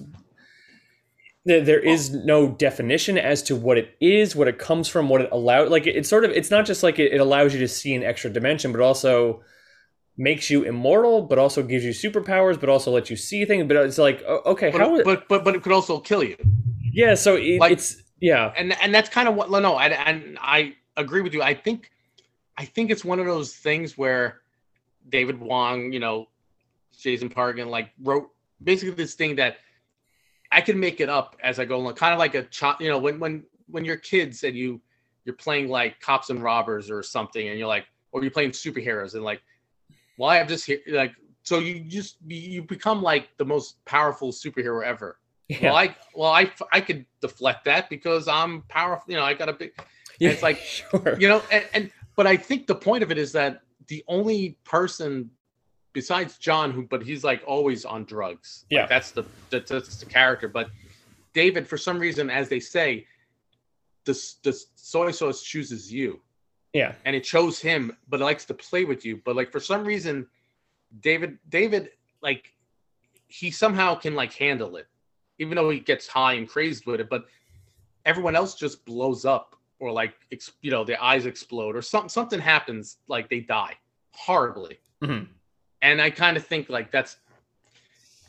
there, 1.45 1.81
is 1.81 2.11
no 2.11 2.49
definition 2.49 3.17
as 3.17 3.43
to 3.45 3.57
what 3.57 3.79
it 3.79 3.97
is, 4.01 4.37
what 4.37 4.49
it 4.49 4.59
comes 4.59 4.89
from, 4.89 5.09
what 5.09 5.23
it 5.23 5.29
allows. 5.33 5.71
Like 5.71 5.87
it's 5.87 6.09
sort 6.09 6.25
of, 6.25 6.31
it's 6.33 6.51
not 6.51 6.67
just 6.67 6.83
like 6.83 6.99
it, 6.99 7.13
it 7.13 7.21
allows 7.21 7.55
you 7.55 7.61
to 7.61 7.69
see 7.69 7.95
an 7.95 8.03
extra 8.03 8.31
dimension, 8.31 8.73
but 8.73 8.81
also 8.81 9.43
makes 10.17 10.51
you 10.51 10.65
immortal, 10.65 11.23
but 11.23 11.39
also 11.39 11.63
gives 11.63 11.85
you 11.85 11.93
superpowers, 11.93 12.61
but 12.61 12.69
also 12.69 12.91
lets 12.91 13.09
you 13.09 13.17
see 13.17 13.45
things. 13.47 13.67
But 13.67 13.79
it's 13.79 13.99
like, 13.99 14.23
okay, 14.23 14.71
but, 14.71 14.81
how? 14.81 14.97
It, 14.97 15.05
but 15.05 15.29
but 15.29 15.45
but 15.45 15.55
it 15.55 15.63
could 15.63 15.73
also 15.73 15.99
kill 15.99 16.23
you. 16.23 16.37
Yeah. 16.93 17.15
So 17.15 17.37
it, 17.37 17.59
like, 17.59 17.73
it's 17.73 18.03
yeah, 18.21 18.53
and 18.57 18.77
and 18.83 18.95
that's 18.95 19.09
kind 19.09 19.29
of 19.29 19.35
what. 19.35 19.51
No, 19.51 19.75
I 19.77 19.89
and 19.89 20.39
I 20.41 20.75
agree 20.97 21.23
with 21.23 21.33
you. 21.33 21.43
I 21.43 21.55
think 21.55 21.91
I 22.59 22.67
think 22.67 22.91
it's 22.91 23.05
one 23.05 23.19
of 23.19 23.27
those 23.27 23.55
things 23.55 23.97
where 23.97 24.43
David 25.09 25.41
Wong, 25.41 25.93
you 25.93 26.01
know, 26.01 26.29
Jason 26.99 27.31
Pargin, 27.31 27.69
like 27.69 27.91
wrote 28.03 28.31
basically 28.63 28.95
this 28.95 29.15
thing 29.15 29.37
that 29.37 29.57
I 30.53 30.61
can 30.61 30.79
make 30.79 31.01
it 31.01 31.09
up 31.09 31.37
as 31.43 31.59
I 31.59 31.65
go 31.65 31.77
along, 31.77 31.95
kind 31.95 32.13
of 32.13 32.19
like 32.19 32.35
a 32.35 32.43
child. 32.45 32.77
You 32.81 32.89
know, 32.89 32.99
when 32.99 33.19
when 33.19 33.45
when 33.69 33.85
you're 33.85 33.97
kids 33.97 34.43
and 34.45 34.57
you 34.57 34.81
you're 35.25 35.37
playing 35.37 35.69
like 35.69 36.01
cops 36.01 36.31
and 36.31 36.43
robbers 36.43 36.91
or 36.91 37.03
something, 37.03 37.49
and 37.49 37.59
you're 37.59 37.69
like, 37.69 37.87
or 38.13 38.23
you're 38.23 38.31
playing 38.31 38.51
superheroes, 38.51 39.15
and 39.15 39.23
like, 39.23 39.43
well, 40.19 40.31
I 40.31 40.37
have 40.37 40.49
this 40.49 40.65
here, 40.65 40.81
like, 40.89 41.13
so 41.43 41.59
you 41.59 41.81
just 41.81 42.17
you 42.27 42.63
become 42.63 43.03
like 43.03 43.29
the 43.37 43.45
most 43.45 43.85
powerful 43.85 44.33
superhero 44.33 44.85
ever. 44.85 45.19
Yeah. 45.49 45.59
Well, 45.65 45.77
I 45.77 45.97
well 46.15 46.31
I 46.31 46.51
I 46.73 46.81
could 46.81 47.07
deflect 47.21 47.65
that 47.65 47.91
because 47.91 48.29
I'm 48.29 48.63
powerful. 48.63 49.11
You 49.11 49.19
know, 49.19 49.25
I 49.25 49.35
got 49.35 49.49
a 49.49 49.53
big. 49.53 49.73
Yeah, 50.19 50.31
it's 50.31 50.43
like 50.43 50.59
sure. 50.59 51.17
you 51.19 51.29
know, 51.29 51.43
and, 51.51 51.65
and 51.75 51.91
but 52.17 52.27
I 52.27 52.37
think 52.37 52.67
the 52.67 52.75
point 52.75 53.03
of 53.03 53.11
it 53.11 53.19
is 53.19 53.33
that 53.33 53.63
the 53.89 54.05
only 54.07 54.59
person 54.65 55.31
besides 55.93 56.39
John, 56.39 56.71
who 56.71 56.83
but 56.83 57.03
he's 57.03 57.25
like 57.25 57.43
always 57.47 57.85
on 57.85 58.05
drugs. 58.05 58.65
Yeah, 58.71 58.81
like 58.81 58.89
that's 58.91 59.11
the 59.13 59.25
that's 59.51 59.97
the 59.99 60.07
character. 60.07 60.49
But 60.49 60.71
David, 61.35 61.67
for 61.69 61.77
some 61.79 61.99
reason, 61.99 62.31
as 62.31 62.49
they 62.49 62.61
say, 62.61 63.07
the 64.05 64.13
the 64.43 64.59
soy 64.77 65.11
sauce 65.11 65.43
chooses 65.43 65.93
you. 65.93 66.21
Yeah. 66.73 66.95
And 67.05 67.17
it 67.17 67.25
chose 67.25 67.59
him, 67.59 67.97
but 68.09 68.21
it 68.21 68.25
likes 68.25 68.45
to 68.47 68.55
play 68.55 68.85
with 68.85 69.05
you. 69.05 69.21
But 69.25 69.35
like 69.35 69.51
for 69.51 69.59
some 69.59 69.85
reason, 69.85 70.27
David, 71.01 71.39
David, 71.49 71.91
like 72.23 72.53
he 73.27 73.51
somehow 73.51 73.97
can 73.97 74.15
like 74.15 74.33
handle 74.33 74.77
it, 74.77 74.87
even 75.39 75.57
though 75.57 75.71
he 75.71 75.81
gets 75.81 76.07
high 76.07 76.35
and 76.35 76.49
crazed 76.49 76.87
with 76.87 77.01
it. 77.01 77.11
But 77.11 77.25
everyone 78.05 78.37
else 78.37 78.55
just 78.55 78.85
blows 78.85 79.25
up 79.25 79.57
or 79.81 79.91
like 79.91 80.15
you 80.63 80.71
know 80.71 80.85
their 80.85 81.03
eyes 81.03 81.27
explode 81.27 81.75
or 81.75 81.83
something 81.83 82.09
something 82.09 82.39
happens 82.41 82.99
like 83.09 83.29
they 83.29 83.41
die 83.41 83.75
horribly 84.13 84.79
Mhm. 85.03 85.27
And 85.83 86.01
i 86.01 86.11
kind 86.11 86.37
of 86.37 86.45
think 86.47 86.69
like 86.69 86.91
that's 86.91 87.17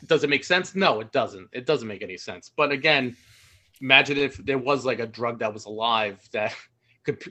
does 0.06 0.24
it 0.24 0.30
make 0.30 0.42
sense? 0.44 0.74
No 0.74 0.98
it 1.00 1.12
doesn't. 1.12 1.48
It 1.52 1.64
doesn't 1.64 1.86
make 1.86 2.02
any 2.02 2.16
sense. 2.16 2.50
But 2.56 2.72
again 2.72 3.16
imagine 3.80 4.16
if 4.16 4.36
there 4.38 4.58
was 4.58 4.84
like 4.84 4.98
a 5.00 5.06
drug 5.06 5.38
that 5.40 5.52
was 5.52 5.64
alive 5.64 6.20
that 6.32 6.54
could 7.04 7.22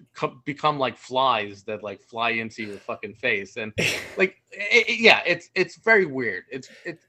become 0.45 0.77
like 0.79 0.97
flies 0.97 1.63
that 1.63 1.81
like 1.83 2.01
fly 2.01 2.31
into 2.31 2.63
your 2.63 2.77
fucking 2.77 3.13
face. 3.15 3.57
And 3.57 3.73
like 4.17 4.35
it, 4.51 4.89
it- 4.89 4.99
yeah 4.99 5.21
it's 5.25 5.49
it's 5.55 5.75
very 5.77 6.05
weird. 6.05 6.43
It's 6.49 6.69
it 6.85 6.99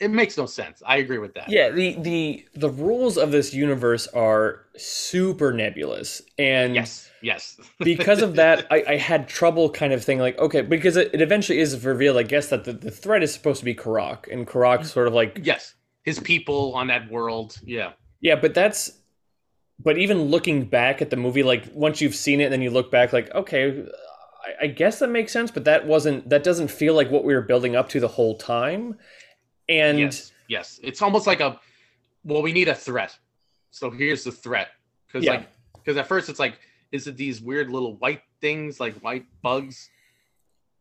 it 0.00 0.10
makes 0.10 0.36
no 0.36 0.46
sense. 0.46 0.82
I 0.86 0.98
agree 0.98 1.18
with 1.18 1.34
that. 1.34 1.50
Yeah, 1.50 1.70
the 1.70 1.96
the 2.00 2.46
the 2.54 2.70
rules 2.70 3.18
of 3.18 3.32
this 3.32 3.52
universe 3.52 4.06
are 4.08 4.66
super 4.76 5.52
nebulous, 5.52 6.22
and 6.38 6.74
yes 6.74 7.10
yes. 7.22 7.60
because 7.80 8.22
of 8.22 8.36
that, 8.36 8.66
I, 8.70 8.84
I 8.86 8.96
had 8.96 9.28
trouble 9.28 9.70
kind 9.70 9.92
of 9.92 10.04
thinking 10.04 10.22
like, 10.22 10.38
okay, 10.38 10.62
because 10.62 10.96
it, 10.96 11.10
it 11.12 11.20
eventually 11.20 11.58
is 11.58 11.84
revealed, 11.84 12.16
I 12.16 12.22
guess, 12.22 12.48
that 12.48 12.64
the, 12.64 12.72
the 12.72 12.92
threat 12.92 13.24
is 13.24 13.32
supposed 13.32 13.58
to 13.58 13.64
be 13.64 13.74
Korrok, 13.74 14.32
and 14.32 14.46
Korrok 14.46 14.84
sort 14.86 15.08
of 15.08 15.14
like, 15.14 15.40
yes 15.42 15.74
his 16.08 16.18
people 16.18 16.74
on 16.74 16.86
that 16.86 17.10
world 17.10 17.58
yeah. 17.64 17.92
Yeah, 18.20 18.34
but 18.34 18.54
that's, 18.54 18.90
but 19.78 19.98
even 19.98 20.22
looking 20.22 20.64
back 20.64 21.02
at 21.02 21.10
the 21.10 21.16
movie, 21.16 21.42
like 21.42 21.70
once 21.72 22.00
you've 22.00 22.14
seen 22.14 22.40
it, 22.40 22.44
and 22.44 22.52
then 22.52 22.62
you 22.62 22.70
look 22.70 22.90
back, 22.90 23.12
like, 23.12 23.32
okay, 23.34 23.84
I, 24.44 24.64
I 24.64 24.66
guess 24.68 24.98
that 24.98 25.10
makes 25.10 25.32
sense, 25.32 25.50
but 25.50 25.64
that 25.66 25.86
wasn't, 25.86 26.28
that 26.30 26.42
doesn't 26.42 26.68
feel 26.68 26.94
like 26.94 27.10
what 27.10 27.24
we 27.24 27.34
were 27.34 27.42
building 27.42 27.76
up 27.76 27.90
to 27.90 28.00
the 28.00 28.08
whole 28.08 28.36
time, 28.36 28.96
and 29.68 29.98
yes, 29.98 30.32
yes. 30.48 30.80
It's 30.82 31.02
almost 31.02 31.26
like 31.26 31.40
a 31.40 31.60
well, 32.24 32.42
we 32.42 32.52
need 32.52 32.68
a 32.68 32.74
threat. 32.74 33.16
So 33.70 33.90
here's 33.90 34.24
the 34.24 34.32
threat. 34.32 34.68
Because 35.06 35.24
Yeah. 35.24 35.32
like 35.32 35.48
because 35.74 35.96
at 35.96 36.06
first 36.06 36.28
it's 36.28 36.38
like, 36.38 36.58
is 36.92 37.06
it 37.06 37.16
these 37.16 37.40
weird 37.40 37.70
little 37.70 37.96
white 37.96 38.22
things 38.40 38.80
like 38.80 38.94
white 39.00 39.26
bugs? 39.42 39.90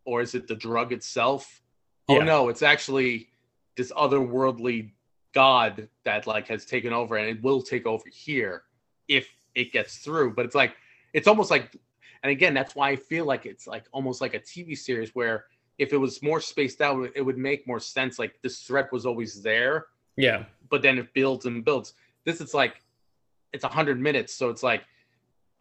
Or 0.05 0.21
is 0.21 0.35
it 0.35 0.47
the 0.47 0.55
drug 0.55 0.93
itself? 0.93 1.61
Oh 2.09 2.19
no, 2.19 2.49
it's 2.49 2.61
actually 2.61 3.27
this 3.75 3.91
otherworldly 3.91 4.91
god 5.33 5.87
that 6.03 6.25
like 6.25 6.47
has 6.47 6.65
taken 6.65 6.93
over 6.93 7.17
and 7.17 7.27
it 7.29 7.43
will 7.43 7.61
take 7.61 7.85
over 7.85 8.05
here 8.11 8.63
if 9.07 9.29
it 9.53 9.71
gets 9.71 9.97
through. 9.97 10.33
But 10.33 10.45
it's 10.45 10.55
like 10.55 10.73
it's 11.13 11.27
almost 11.27 11.51
like 11.51 11.75
and 12.23 12.31
again, 12.31 12.53
that's 12.53 12.75
why 12.75 12.89
I 12.89 12.95
feel 12.95 13.25
like 13.25 13.45
it's 13.45 13.67
like 13.67 13.85
almost 13.91 14.21
like 14.21 14.33
a 14.33 14.39
TV 14.39 14.77
series 14.77 15.13
where 15.13 15.45
if 15.77 15.93
it 15.93 15.97
was 15.97 16.23
more 16.23 16.41
spaced 16.41 16.81
out, 16.81 17.09
it 17.15 17.21
would 17.21 17.37
make 17.37 17.67
more 17.67 17.79
sense. 17.79 18.17
Like 18.17 18.41
this 18.41 18.59
threat 18.59 18.91
was 18.91 19.05
always 19.05 19.41
there, 19.41 19.87
yeah, 20.15 20.45
but 20.69 20.81
then 20.81 20.97
it 20.97 21.13
builds 21.13 21.45
and 21.45 21.63
builds. 21.63 21.93
This 22.25 22.41
is 22.41 22.53
like 22.53 22.81
it's 23.53 23.63
a 23.63 23.69
hundred 23.69 23.99
minutes, 23.99 24.33
so 24.33 24.49
it's 24.49 24.63
like, 24.63 24.83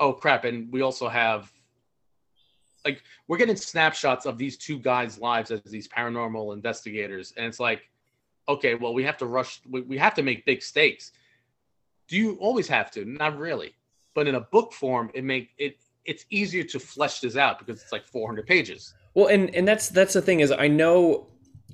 oh 0.00 0.12
crap! 0.12 0.44
And 0.44 0.72
we 0.72 0.82
also 0.82 1.08
have 1.08 1.52
like 2.84 3.02
we're 3.28 3.36
getting 3.36 3.56
snapshots 3.56 4.26
of 4.26 4.38
these 4.38 4.56
two 4.56 4.78
guys' 4.78 5.18
lives 5.18 5.50
as 5.50 5.60
these 5.64 5.88
paranormal 5.88 6.54
investigators, 6.54 7.34
and 7.36 7.46
it's 7.46 7.60
like, 7.60 7.88
okay, 8.48 8.74
well 8.74 8.94
we 8.94 9.04
have 9.04 9.18
to 9.18 9.26
rush. 9.26 9.60
We, 9.68 9.82
we 9.82 9.98
have 9.98 10.14
to 10.14 10.22
make 10.22 10.46
big 10.46 10.62
stakes. 10.62 11.12
Do 12.08 12.16
you 12.16 12.36
always 12.36 12.68
have 12.68 12.90
to? 12.92 13.04
Not 13.04 13.36
really, 13.36 13.74
but 14.14 14.26
in 14.26 14.36
a 14.36 14.40
book 14.40 14.72
form, 14.72 15.10
it 15.12 15.24
make 15.24 15.50
it 15.58 15.78
it's 16.06 16.24
easier 16.30 16.62
to 16.62 16.78
flesh 16.78 17.20
this 17.20 17.36
out 17.36 17.58
because 17.58 17.82
it's 17.82 17.92
like 17.92 18.06
400 18.06 18.46
pages. 18.46 18.94
Well, 19.16 19.28
and 19.28 19.52
and 19.54 19.66
that's 19.66 19.88
that's 19.88 20.12
the 20.12 20.20
thing 20.20 20.40
is 20.40 20.52
I 20.52 20.68
know 20.68 21.26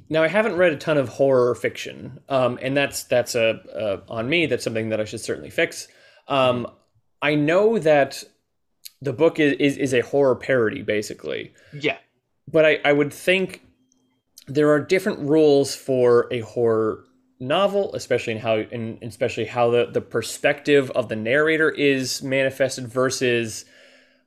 now 0.08 0.22
I 0.22 0.28
haven't 0.28 0.54
read 0.54 0.72
a 0.72 0.76
ton 0.76 0.96
of 0.96 1.08
horror 1.08 1.56
fiction, 1.56 2.20
um, 2.28 2.56
and 2.62 2.76
that's 2.76 3.02
that's 3.02 3.34
a, 3.34 3.60
a 3.74 4.12
on 4.12 4.28
me. 4.28 4.46
That's 4.46 4.62
something 4.62 4.90
that 4.90 5.00
I 5.00 5.04
should 5.04 5.20
certainly 5.20 5.50
fix. 5.50 5.88
Um, 6.28 6.68
I 7.20 7.34
know 7.34 7.80
that 7.80 8.22
the 9.00 9.12
book 9.12 9.40
is, 9.40 9.54
is 9.54 9.76
is 9.76 9.92
a 9.92 10.02
horror 10.02 10.36
parody, 10.36 10.82
basically, 10.82 11.52
Yeah, 11.72 11.96
but 12.46 12.64
I 12.64 12.78
I 12.84 12.92
would 12.92 13.12
think 13.12 13.66
there 14.46 14.70
are 14.70 14.78
different 14.78 15.18
rules 15.18 15.74
for 15.74 16.28
a 16.30 16.40
horror 16.40 17.06
novel, 17.40 17.92
especially 17.96 18.34
in 18.34 18.38
how 18.38 18.58
in 18.58 19.00
especially 19.02 19.46
how 19.46 19.68
the 19.68 19.86
the 19.86 20.00
perspective 20.00 20.92
of 20.92 21.08
the 21.08 21.16
narrator 21.16 21.70
is 21.70 22.22
manifested 22.22 22.86
versus 22.86 23.64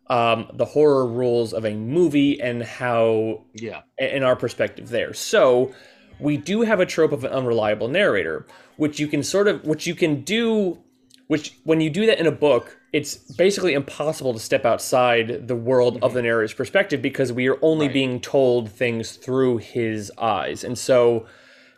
um, 0.07 0.49
the 0.53 0.65
horror 0.65 1.07
rules 1.07 1.53
of 1.53 1.65
a 1.65 1.73
movie 1.73 2.39
and 2.39 2.63
how 2.63 3.43
yeah. 3.53 3.81
in 3.97 4.23
our 4.23 4.35
perspective 4.35 4.89
there. 4.89 5.13
So 5.13 5.73
we 6.19 6.37
do 6.37 6.61
have 6.61 6.79
a 6.79 6.85
trope 6.85 7.11
of 7.11 7.23
an 7.23 7.31
unreliable 7.31 7.87
narrator, 7.87 8.45
which 8.77 8.99
you 8.99 9.07
can 9.07 9.23
sort 9.23 9.47
of 9.47 9.63
which 9.65 9.87
you 9.87 9.95
can 9.95 10.21
do 10.21 10.79
which 11.27 11.57
when 11.63 11.81
you 11.81 11.89
do 11.89 12.05
that 12.05 12.19
in 12.19 12.27
a 12.27 12.31
book, 12.31 12.77
it's 12.93 13.15
basically 13.15 13.73
impossible 13.73 14.33
to 14.33 14.39
step 14.39 14.63
outside 14.63 15.47
the 15.47 15.55
world 15.55 15.97
of 16.03 16.13
the 16.13 16.21
narrator's 16.21 16.53
perspective 16.53 17.01
because 17.01 17.33
we 17.33 17.47
are 17.47 17.57
only 17.61 17.87
Right. 17.87 17.93
being 17.93 18.21
told 18.21 18.69
things 18.69 19.13
through 19.13 19.57
his 19.57 20.11
eyes. 20.17 20.63
And 20.63 20.77
so 20.77 21.25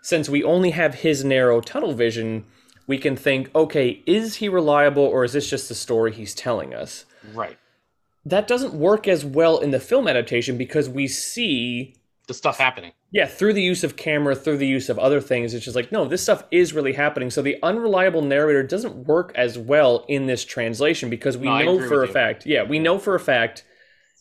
since 0.01 0.29
we 0.29 0.43
only 0.43 0.71
have 0.71 0.95
his 0.95 1.23
narrow 1.23 1.61
tunnel 1.61 1.93
vision, 1.93 2.45
we 2.87 2.97
can 2.97 3.15
think, 3.15 3.49
okay, 3.55 4.03
is 4.05 4.35
he 4.35 4.49
reliable 4.49 5.03
or 5.03 5.23
is 5.23 5.33
this 5.33 5.49
just 5.49 5.69
the 5.69 5.75
story 5.75 6.11
he's 6.13 6.35
telling 6.35 6.73
us? 6.73 7.05
Right. 7.33 7.57
That 8.29 8.47
doesn't 8.47 8.73
work 8.73 9.07
as 9.07 9.23
well 9.23 9.59
in 9.59 9.71
the 9.71 9.79
film 9.79 10.07
adaptation 10.07 10.57
because 10.57 10.89
we 10.89 11.07
see 11.07 11.95
The 12.27 12.33
stuff 12.33 12.57
happening. 12.57 12.91
yeah, 13.11 13.25
through 13.25 13.53
the 13.53 13.61
use 13.61 13.83
of 13.83 13.95
camera, 13.95 14.35
through 14.35 14.57
the 14.57 14.67
use 14.67 14.89
of 14.89 14.99
other 14.99 15.21
things, 15.21 15.53
it's 15.53 15.63
just 15.65 15.75
like, 15.75 15.91
no, 15.91 16.05
this 16.05 16.23
stuff 16.23 16.43
is 16.51 16.73
really 16.73 16.93
happening. 16.93 17.29
So 17.29 17.41
the 17.41 17.57
unreliable 17.63 18.21
narrator 18.21 18.63
doesn't 18.63 19.07
work 19.07 19.31
as 19.35 19.57
well 19.57 20.05
in 20.09 20.25
this 20.27 20.43
translation 20.43 21.09
because 21.09 21.37
we 21.37 21.47
No, 21.47 21.59
know 21.65 21.79
for 21.79 22.03
a 22.03 22.07
you. 22.07 22.13
fact, 22.13 22.45
yeah, 22.45 22.63
we 22.63 22.79
know 22.79 22.99
for 22.99 23.15
a 23.15 23.19
fact 23.19 23.63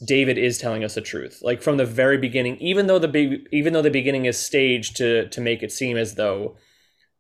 David 0.07 0.37
is 0.39 0.59
telling 0.59 0.85
us 0.85 0.95
the 0.95 1.01
truth. 1.01 1.41
Like 1.43 1.63
from 1.63 1.79
the 1.79 1.87
very 1.87 2.19
beginning, 2.19 2.59
even 2.59 2.87
though 2.87 2.99
the 2.99 3.09
big 3.09 3.49
even 3.51 3.73
though 3.73 3.83
the 3.83 3.91
beginning 3.91 4.27
is 4.27 4.39
staged 4.39 4.97
to 4.99 5.27
to 5.29 5.41
make 5.41 5.63
it 5.63 5.73
seem 5.73 5.97
as 5.97 6.15
though 6.17 6.57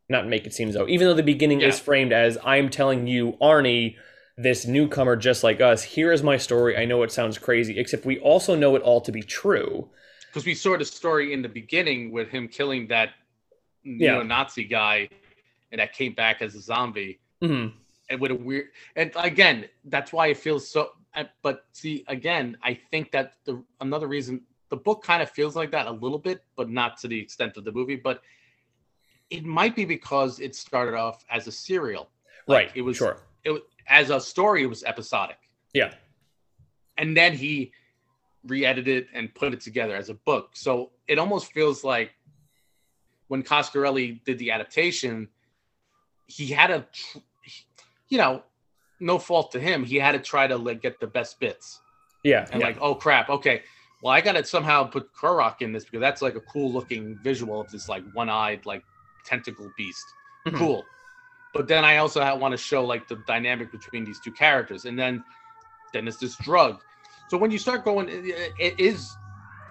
not 0.09 0.29
make 0.29 0.47
it 0.47 0.53
seem 0.55 0.69
as 0.69 0.75
though, 0.75 0.87
even 0.87 1.07
though 1.09 1.15
the 1.15 1.23
beginning 1.23 1.63
is 1.63 1.81
framed 1.81 2.13
as 2.13 2.39
I'm 2.45 2.69
telling 2.69 3.07
you, 3.09 3.33
Arnie, 3.43 3.97
this 4.37 4.67
newcomer 4.67 5.17
just 5.17 5.43
like 5.43 5.61
us, 5.61 5.83
here 5.83 6.13
is 6.13 6.23
my 6.23 6.37
story. 6.37 6.77
I 6.77 6.85
know 6.85 7.03
it 7.03 7.11
sounds 7.13 7.39
crazy, 7.39 7.79
except 7.79 8.05
we 8.05 8.19
also 8.19 8.55
know 8.55 8.77
it 8.77 8.83
all 8.83 9.01
to 9.01 9.13
be 9.13 9.23
true. 9.23 9.89
Because 10.29 10.45
we 10.45 10.55
saw 10.55 10.77
the 10.77 10.85
story 10.85 11.33
in 11.33 11.41
the 11.41 11.49
beginning 11.49 12.13
with 12.13 12.29
him 12.29 12.47
killing 12.49 12.87
that 12.89 13.11
Yeah. 13.83 14.13
neo-Nazi 14.15 14.65
guy, 14.65 15.09
and 15.73 15.81
that 15.81 15.95
came 15.95 16.13
back 16.13 16.43
as 16.43 16.55
a 16.55 16.61
zombie, 16.61 17.19
Mhm. 17.41 17.73
and 18.11 18.21
with 18.21 18.31
a 18.31 18.35
weird. 18.35 18.69
And 18.95 19.11
again, 19.17 19.69
that's 19.85 20.13
why 20.13 20.29
it 20.29 20.37
feels 20.37 20.69
so. 20.69 20.93
uh, 21.15 21.25
But 21.43 21.65
see, 21.73 22.05
again, 22.09 22.59
I 22.63 22.75
think 22.75 23.13
that 23.13 23.35
the 23.45 23.65
another 23.81 24.07
reason 24.07 24.45
the 24.69 24.77
book 24.77 25.03
kind 25.03 25.23
of 25.23 25.31
feels 25.31 25.55
like 25.57 25.71
that 25.71 25.87
a 25.87 25.91
little 25.93 26.19
bit, 26.19 26.43
but 26.57 26.69
not 26.69 26.99
to 26.99 27.09
the 27.09 27.19
extent 27.19 27.57
of 27.57 27.65
the 27.65 27.71
movie. 27.73 27.95
But 27.97 28.21
it 29.31 29.45
might 29.45 29.75
be 29.77 29.85
because 29.85 30.41
it 30.41 30.55
started 30.57 30.95
off 30.95 31.25
as 31.31 31.47
a 31.47 31.53
serial. 31.53 32.11
Like, 32.49 32.67
right. 32.69 32.77
It 32.77 32.83
was 32.83 32.97
sure. 32.99 33.23
It 33.47 33.63
as 33.89 34.11
a 34.11 34.21
story. 34.21 34.63
It 34.65 34.67
was 34.67 34.83
episodic. 34.85 35.39
Yeah. 35.73 35.93
and 36.99 37.17
then 37.17 37.33
he 37.35 37.73
re-edited 38.45 39.09
and 39.13 39.35
put 39.35 39.53
it 39.53 39.61
together 39.61 39.95
as 39.97 40.09
a 40.09 40.15
book. 40.15 40.51
So 40.55 40.91
it 41.09 41.19
almost 41.19 41.53
feels 41.53 41.83
like 41.85 42.13
when 43.29 43.43
Coscarelli 43.43 44.23
did 44.25 44.39
the 44.39 44.51
adaptation, 44.53 45.29
he 46.27 46.47
had 46.47 46.71
a, 46.71 46.87
you 48.09 48.19
know, 48.19 48.43
no 49.01 49.19
fault 49.19 49.53
to 49.53 49.61
him. 49.61 49.85
He 49.85 49.97
had 49.97 50.13
to 50.13 50.19
try 50.19 50.47
to 50.47 50.57
like 50.57 50.81
get 50.81 50.99
the 51.01 51.07
best 51.07 51.39
bits 51.41 51.81
Yeah. 52.25 52.47
and 52.51 52.61
yeah. 52.61 52.69
like, 52.69 52.79
oh 52.81 52.95
crap, 52.95 53.29
okay, 53.29 53.63
well 54.03 54.13
I 54.15 54.21
got 54.23 54.33
to 54.33 54.45
somehow 54.45 54.85
put 54.85 55.13
Korrok 55.13 55.61
in 55.61 55.73
this 55.73 55.85
because 55.85 56.01
that's 56.01 56.23
like 56.23 56.37
a 56.37 56.41
cool 56.41 56.73
looking 56.73 57.19
visual 57.23 57.61
of 57.61 57.71
this 57.71 57.89
like 57.89 58.05
one-eyed 58.15 58.65
like 58.65 58.83
tentacle 59.27 59.71
beast. 59.77 60.05
Mhm. 60.47 60.57
Cool. 60.57 60.85
But 61.57 61.69
then 61.69 61.87
I 61.87 61.97
also 61.97 62.21
want 62.37 62.53
to 62.53 62.59
show 62.59 62.85
like 62.85 63.09
the 63.09 63.17
dynamic 63.17 63.73
between 63.73 64.05
these 64.05 64.21
two 64.21 64.31
characters, 64.31 64.85
and 64.85 64.99
then 64.99 65.25
then 65.93 66.07
it's 66.07 66.19
this 66.19 66.37
drug. 66.37 66.81
So 67.31 67.39
when 67.39 67.51
you 67.51 67.59
start 67.59 67.83
going, 67.85 68.09
it, 68.11 68.53
it 68.59 68.79
is 68.79 69.11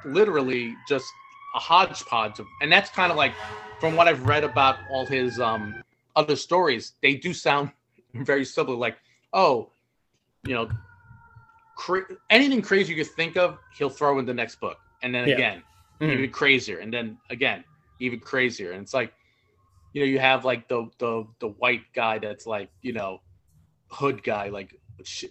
literally 0.03 0.75
just 0.87 1.05
a 1.53 1.59
hodgepodge 1.59 2.39
of, 2.39 2.47
and 2.61 2.71
that's 2.71 2.89
kind 2.89 3.11
of 3.11 3.17
like 3.17 3.33
from 3.79 3.95
what 3.95 4.07
I've 4.07 4.25
read 4.25 4.43
about 4.43 4.79
all 4.89 5.05
his 5.05 5.39
um 5.39 5.75
other 6.15 6.35
stories, 6.35 6.93
they 7.03 7.15
do 7.15 7.33
sound 7.33 7.71
very 8.15 8.45
similar. 8.45 8.75
Like, 8.77 8.97
oh, 9.31 9.69
you 10.43 10.55
know, 10.55 10.71
cra- 11.75 12.07
anything 12.31 12.63
crazy 12.63 12.93
you 12.95 13.03
could 13.03 13.13
think 13.13 13.37
of, 13.37 13.59
he'll 13.77 13.89
throw 13.91 14.17
in 14.17 14.25
the 14.25 14.33
next 14.33 14.59
book, 14.59 14.77
and 15.03 15.13
then 15.13 15.27
Yeah. 15.27 15.35
again, 15.35 15.63
Mhm. 16.01 16.13
even 16.13 16.31
crazier, 16.31 16.79
and 16.79 16.91
then 16.91 17.19
again, 17.29 17.63
even 17.99 18.19
crazier. 18.19 18.71
And 18.71 18.81
it's 18.81 18.93
like, 18.93 19.13
you 19.95 20.01
know, 20.01 20.07
you 20.07 20.19
have 20.19 20.43
like 20.43 20.67
the 20.67 20.89
the 20.97 21.25
the 21.39 21.47
white 21.47 21.93
guy 21.93 22.19
that's 22.19 22.45
like, 22.45 22.69
you 22.81 22.91
know, 22.91 23.21
hood 23.89 24.21
guy, 24.23 24.49
like 24.49 24.77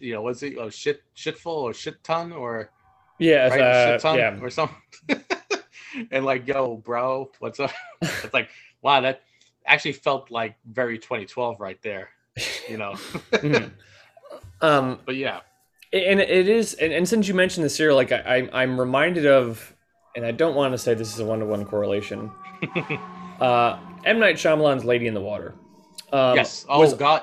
you 0.01 0.15
know, 0.15 0.23
what's 0.23 0.43
it? 0.43 0.57
Oh, 0.59 0.71
shit, 0.71 1.03
shitful 1.15 1.53
or 1.53 1.75
shit 1.75 2.03
ton 2.03 2.33
or 2.33 2.71
yeah, 3.19 3.49
right? 3.49 3.61
uh, 3.61 3.93
shit 3.93 4.01
ton 4.01 4.17
yeah. 4.17 4.39
or 4.41 4.49
something. 4.49 4.79
and 6.11 6.25
like, 6.25 6.49
yo, 6.49 6.79
bro, 6.79 7.31
what's 7.41 7.61
up? 7.61 7.73
it's 8.01 8.33
like, 8.33 8.49
wow, 8.81 9.03
that 9.03 9.21
actually 9.67 9.93
felt 9.93 10.31
like 10.31 10.57
very 10.65 10.99
2012 10.99 11.61
right 11.61 11.81
there. 11.83 12.09
You 12.67 12.79
know. 12.79 12.93
mm-hmm. 13.33 13.69
Um, 14.62 14.99
but 15.05 15.17
yeah, 15.17 15.41
and 15.93 16.21
it 16.21 16.49
is, 16.49 16.73
and, 16.73 16.91
and 16.91 17.07
since 17.07 17.29
you 17.29 17.35
mentioned 17.35 17.67
the 17.67 17.71
serial, 17.71 17.97
like 17.97 18.12
I, 18.12 18.49
I'm 18.51 18.81
reminded 18.81 19.27
of, 19.27 19.75
and 20.17 20.25
I 20.25 20.31
don't 20.31 20.55
want 20.55 20.73
to 20.73 20.79
say 20.79 20.95
this 20.95 21.12
is 21.12 21.21
a 21.21 21.25
one 21.27 21.41
to 21.41 21.45
one 21.45 21.67
correlation. 21.67 22.31
Uh, 23.45 23.79
M 24.05 24.19
Night 24.19 24.37
Shyamalan's 24.37 24.85
Lady 24.85 25.07
in 25.07 25.15
the 25.15 25.21
Water. 25.21 25.55
Um, 26.13 26.37
yes. 26.37 26.65
Oh 26.69 26.81
was, 26.81 26.95
God, 26.95 27.23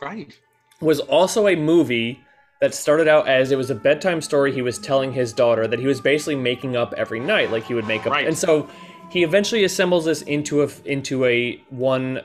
right. 0.00 0.36
Was 0.80 1.00
also 1.00 1.48
a 1.48 1.56
movie 1.56 2.20
that 2.60 2.74
started 2.74 3.08
out 3.08 3.28
as 3.28 3.50
it 3.50 3.56
was 3.56 3.70
a 3.70 3.74
bedtime 3.74 4.20
story 4.20 4.52
he 4.52 4.62
was 4.62 4.78
telling 4.78 5.12
his 5.12 5.32
daughter 5.32 5.66
that 5.66 5.78
he 5.78 5.86
was 5.86 6.00
basically 6.00 6.36
making 6.36 6.76
up 6.76 6.92
every 6.96 7.20
night, 7.20 7.50
like 7.50 7.64
he 7.64 7.74
would 7.74 7.86
make 7.86 8.06
up, 8.06 8.12
right. 8.12 8.26
and 8.26 8.36
so 8.36 8.68
he 9.10 9.22
eventually 9.22 9.64
assembles 9.64 10.04
this 10.04 10.22
into 10.22 10.62
a 10.62 10.68
into 10.84 11.24
a 11.24 11.62
one 11.70 12.20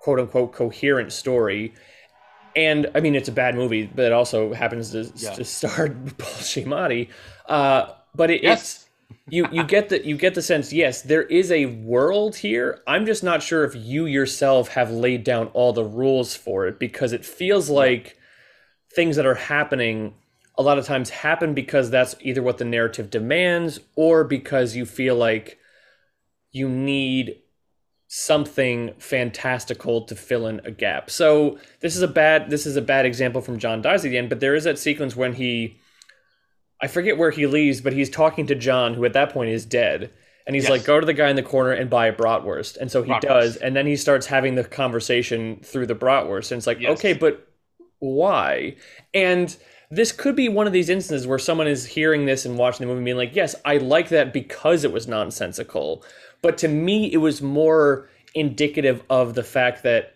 quote 0.00 0.20
unquote 0.20 0.52
coherent 0.52 1.12
story 1.12 1.74
and 2.56 2.90
I 2.94 3.00
mean 3.00 3.14
it's 3.14 3.28
a 3.28 3.32
bad 3.32 3.54
movie, 3.54 3.86
but 3.86 4.06
it 4.06 4.12
also 4.12 4.52
happens 4.52 4.90
to, 4.90 5.10
yeah. 5.16 5.34
to 5.34 5.44
star 5.44 5.88
Paul 6.18 6.28
Giamatti. 6.40 7.08
Uh, 7.46 7.92
but 8.14 8.30
it, 8.30 8.42
yes. 8.42 8.60
it's 8.60 8.87
you 9.28 9.46
you 9.52 9.64
get 9.64 9.88
the 9.88 10.06
you 10.06 10.16
get 10.16 10.34
the 10.34 10.42
sense 10.42 10.72
yes 10.72 11.02
there 11.02 11.22
is 11.22 11.50
a 11.50 11.66
world 11.66 12.36
here. 12.36 12.80
I'm 12.86 13.06
just 13.06 13.22
not 13.22 13.42
sure 13.42 13.64
if 13.64 13.74
you 13.74 14.06
yourself 14.06 14.68
have 14.68 14.90
laid 14.90 15.24
down 15.24 15.48
all 15.48 15.72
the 15.72 15.84
rules 15.84 16.34
for 16.34 16.66
it 16.66 16.78
because 16.78 17.12
it 17.12 17.24
feels 17.24 17.70
like 17.70 18.16
things 18.94 19.16
that 19.16 19.26
are 19.26 19.34
happening 19.34 20.14
a 20.56 20.62
lot 20.62 20.78
of 20.78 20.86
times 20.86 21.10
happen 21.10 21.54
because 21.54 21.90
that's 21.90 22.16
either 22.20 22.42
what 22.42 22.58
the 22.58 22.64
narrative 22.64 23.10
demands 23.10 23.78
or 23.94 24.24
because 24.24 24.74
you 24.74 24.84
feel 24.84 25.14
like 25.14 25.58
you 26.50 26.68
need 26.68 27.36
something 28.08 28.94
fantastical 28.98 30.00
to 30.00 30.16
fill 30.16 30.46
in 30.46 30.60
a 30.64 30.70
gap. 30.70 31.10
So 31.10 31.58
this 31.80 31.94
is 31.94 32.02
a 32.02 32.08
bad 32.08 32.50
this 32.50 32.66
is 32.66 32.76
a 32.76 32.82
bad 32.82 33.06
example 33.06 33.40
from 33.40 33.58
John 33.58 33.82
dies 33.82 34.04
at 34.04 34.10
the 34.10 34.18
end, 34.18 34.28
but 34.28 34.40
there 34.40 34.54
is 34.54 34.64
that 34.64 34.78
sequence 34.78 35.14
when 35.14 35.34
he 35.34 35.78
I 36.80 36.86
forget 36.86 37.18
where 37.18 37.30
he 37.30 37.46
leaves, 37.46 37.80
but 37.80 37.92
he's 37.92 38.10
talking 38.10 38.46
to 38.46 38.54
John, 38.54 38.94
who 38.94 39.04
at 39.04 39.12
that 39.14 39.32
point 39.32 39.50
is 39.50 39.64
dead. 39.64 40.12
And 40.46 40.54
he's 40.54 40.64
yes. 40.64 40.70
like, 40.70 40.84
go 40.84 40.98
to 40.98 41.04
the 41.04 41.12
guy 41.12 41.28
in 41.28 41.36
the 41.36 41.42
corner 41.42 41.72
and 41.72 41.90
buy 41.90 42.06
a 42.06 42.12
bratwurst. 42.12 42.78
And 42.78 42.90
so 42.90 43.02
he 43.02 43.12
bratwurst. 43.12 43.20
does. 43.20 43.56
And 43.56 43.76
then 43.76 43.86
he 43.86 43.96
starts 43.96 44.26
having 44.26 44.54
the 44.54 44.64
conversation 44.64 45.60
through 45.62 45.86
the 45.86 45.94
bratwurst. 45.94 46.52
And 46.52 46.58
it's 46.58 46.66
like, 46.66 46.80
yes. 46.80 46.98
okay, 46.98 47.12
but 47.12 47.46
why? 47.98 48.76
And 49.12 49.54
this 49.90 50.12
could 50.12 50.36
be 50.36 50.48
one 50.48 50.66
of 50.66 50.72
these 50.72 50.88
instances 50.88 51.26
where 51.26 51.38
someone 51.38 51.66
is 51.66 51.84
hearing 51.84 52.24
this 52.24 52.46
and 52.46 52.56
watching 52.56 52.86
the 52.86 52.86
movie 52.86 52.98
and 52.98 53.04
being 53.04 53.16
like, 53.16 53.36
yes, 53.36 53.54
I 53.64 53.78
like 53.78 54.08
that 54.08 54.32
because 54.32 54.84
it 54.84 54.92
was 54.92 55.06
nonsensical. 55.06 56.02
But 56.40 56.58
to 56.58 56.68
me, 56.68 57.12
it 57.12 57.18
was 57.18 57.42
more 57.42 58.08
indicative 58.34 59.02
of 59.10 59.34
the 59.34 59.42
fact 59.42 59.82
that 59.82 60.14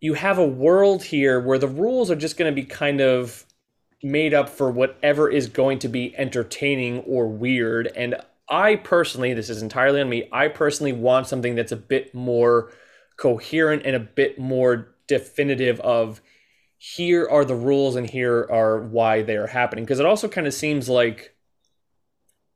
you 0.00 0.14
have 0.14 0.38
a 0.38 0.46
world 0.46 1.02
here 1.02 1.40
where 1.40 1.58
the 1.58 1.68
rules 1.68 2.10
are 2.10 2.16
just 2.16 2.36
going 2.36 2.52
to 2.52 2.54
be 2.54 2.66
kind 2.66 3.00
of 3.00 3.46
made 4.02 4.34
up 4.34 4.48
for 4.48 4.70
whatever 4.70 5.30
is 5.30 5.48
going 5.48 5.78
to 5.80 5.88
be 5.88 6.16
entertaining 6.16 7.00
or 7.00 7.26
weird. 7.28 7.86
And 7.94 8.16
I 8.48 8.76
personally, 8.76 9.32
this 9.34 9.48
is 9.48 9.62
entirely 9.62 10.00
on 10.00 10.08
me, 10.08 10.28
I 10.32 10.48
personally 10.48 10.92
want 10.92 11.26
something 11.26 11.54
that's 11.54 11.72
a 11.72 11.76
bit 11.76 12.14
more 12.14 12.72
coherent 13.16 13.82
and 13.84 13.94
a 13.94 14.00
bit 14.00 14.38
more 14.38 14.94
definitive 15.06 15.78
of 15.80 16.20
here 16.78 17.28
are 17.30 17.44
the 17.44 17.54
rules 17.54 17.94
and 17.94 18.10
here 18.10 18.48
are 18.50 18.80
why 18.80 19.22
they 19.22 19.36
are 19.36 19.46
happening. 19.46 19.84
Because 19.84 20.00
it 20.00 20.06
also 20.06 20.28
kind 20.28 20.46
of 20.46 20.54
seems 20.54 20.88
like 20.88 21.34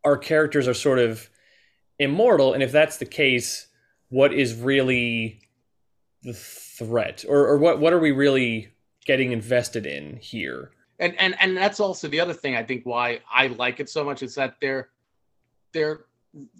our 0.04 0.16
characters 0.16 0.66
are 0.66 0.74
sort 0.74 0.98
of 0.98 1.28
immortal 1.98 2.52
and 2.52 2.62
if 2.62 2.72
that's 2.72 2.98
the 2.98 3.06
case 3.06 3.68
what 4.08 4.32
is 4.32 4.54
really 4.54 5.40
the 6.22 6.32
threat 6.32 7.24
or, 7.28 7.46
or 7.46 7.58
what 7.58 7.80
what 7.80 7.92
are 7.92 7.98
we 7.98 8.12
really 8.12 8.68
getting 9.06 9.32
invested 9.32 9.86
in 9.86 10.16
here 10.16 10.70
and 10.98 11.14
and 11.18 11.36
and 11.40 11.56
that's 11.56 11.80
also 11.80 12.08
the 12.08 12.20
other 12.20 12.32
thing 12.32 12.56
i 12.56 12.62
think 12.62 12.84
why 12.84 13.20
i 13.30 13.48
like 13.48 13.80
it 13.80 13.88
so 13.88 14.04
much 14.04 14.22
is 14.22 14.34
that 14.34 14.56
they're 14.60 14.88
they're 15.72 16.06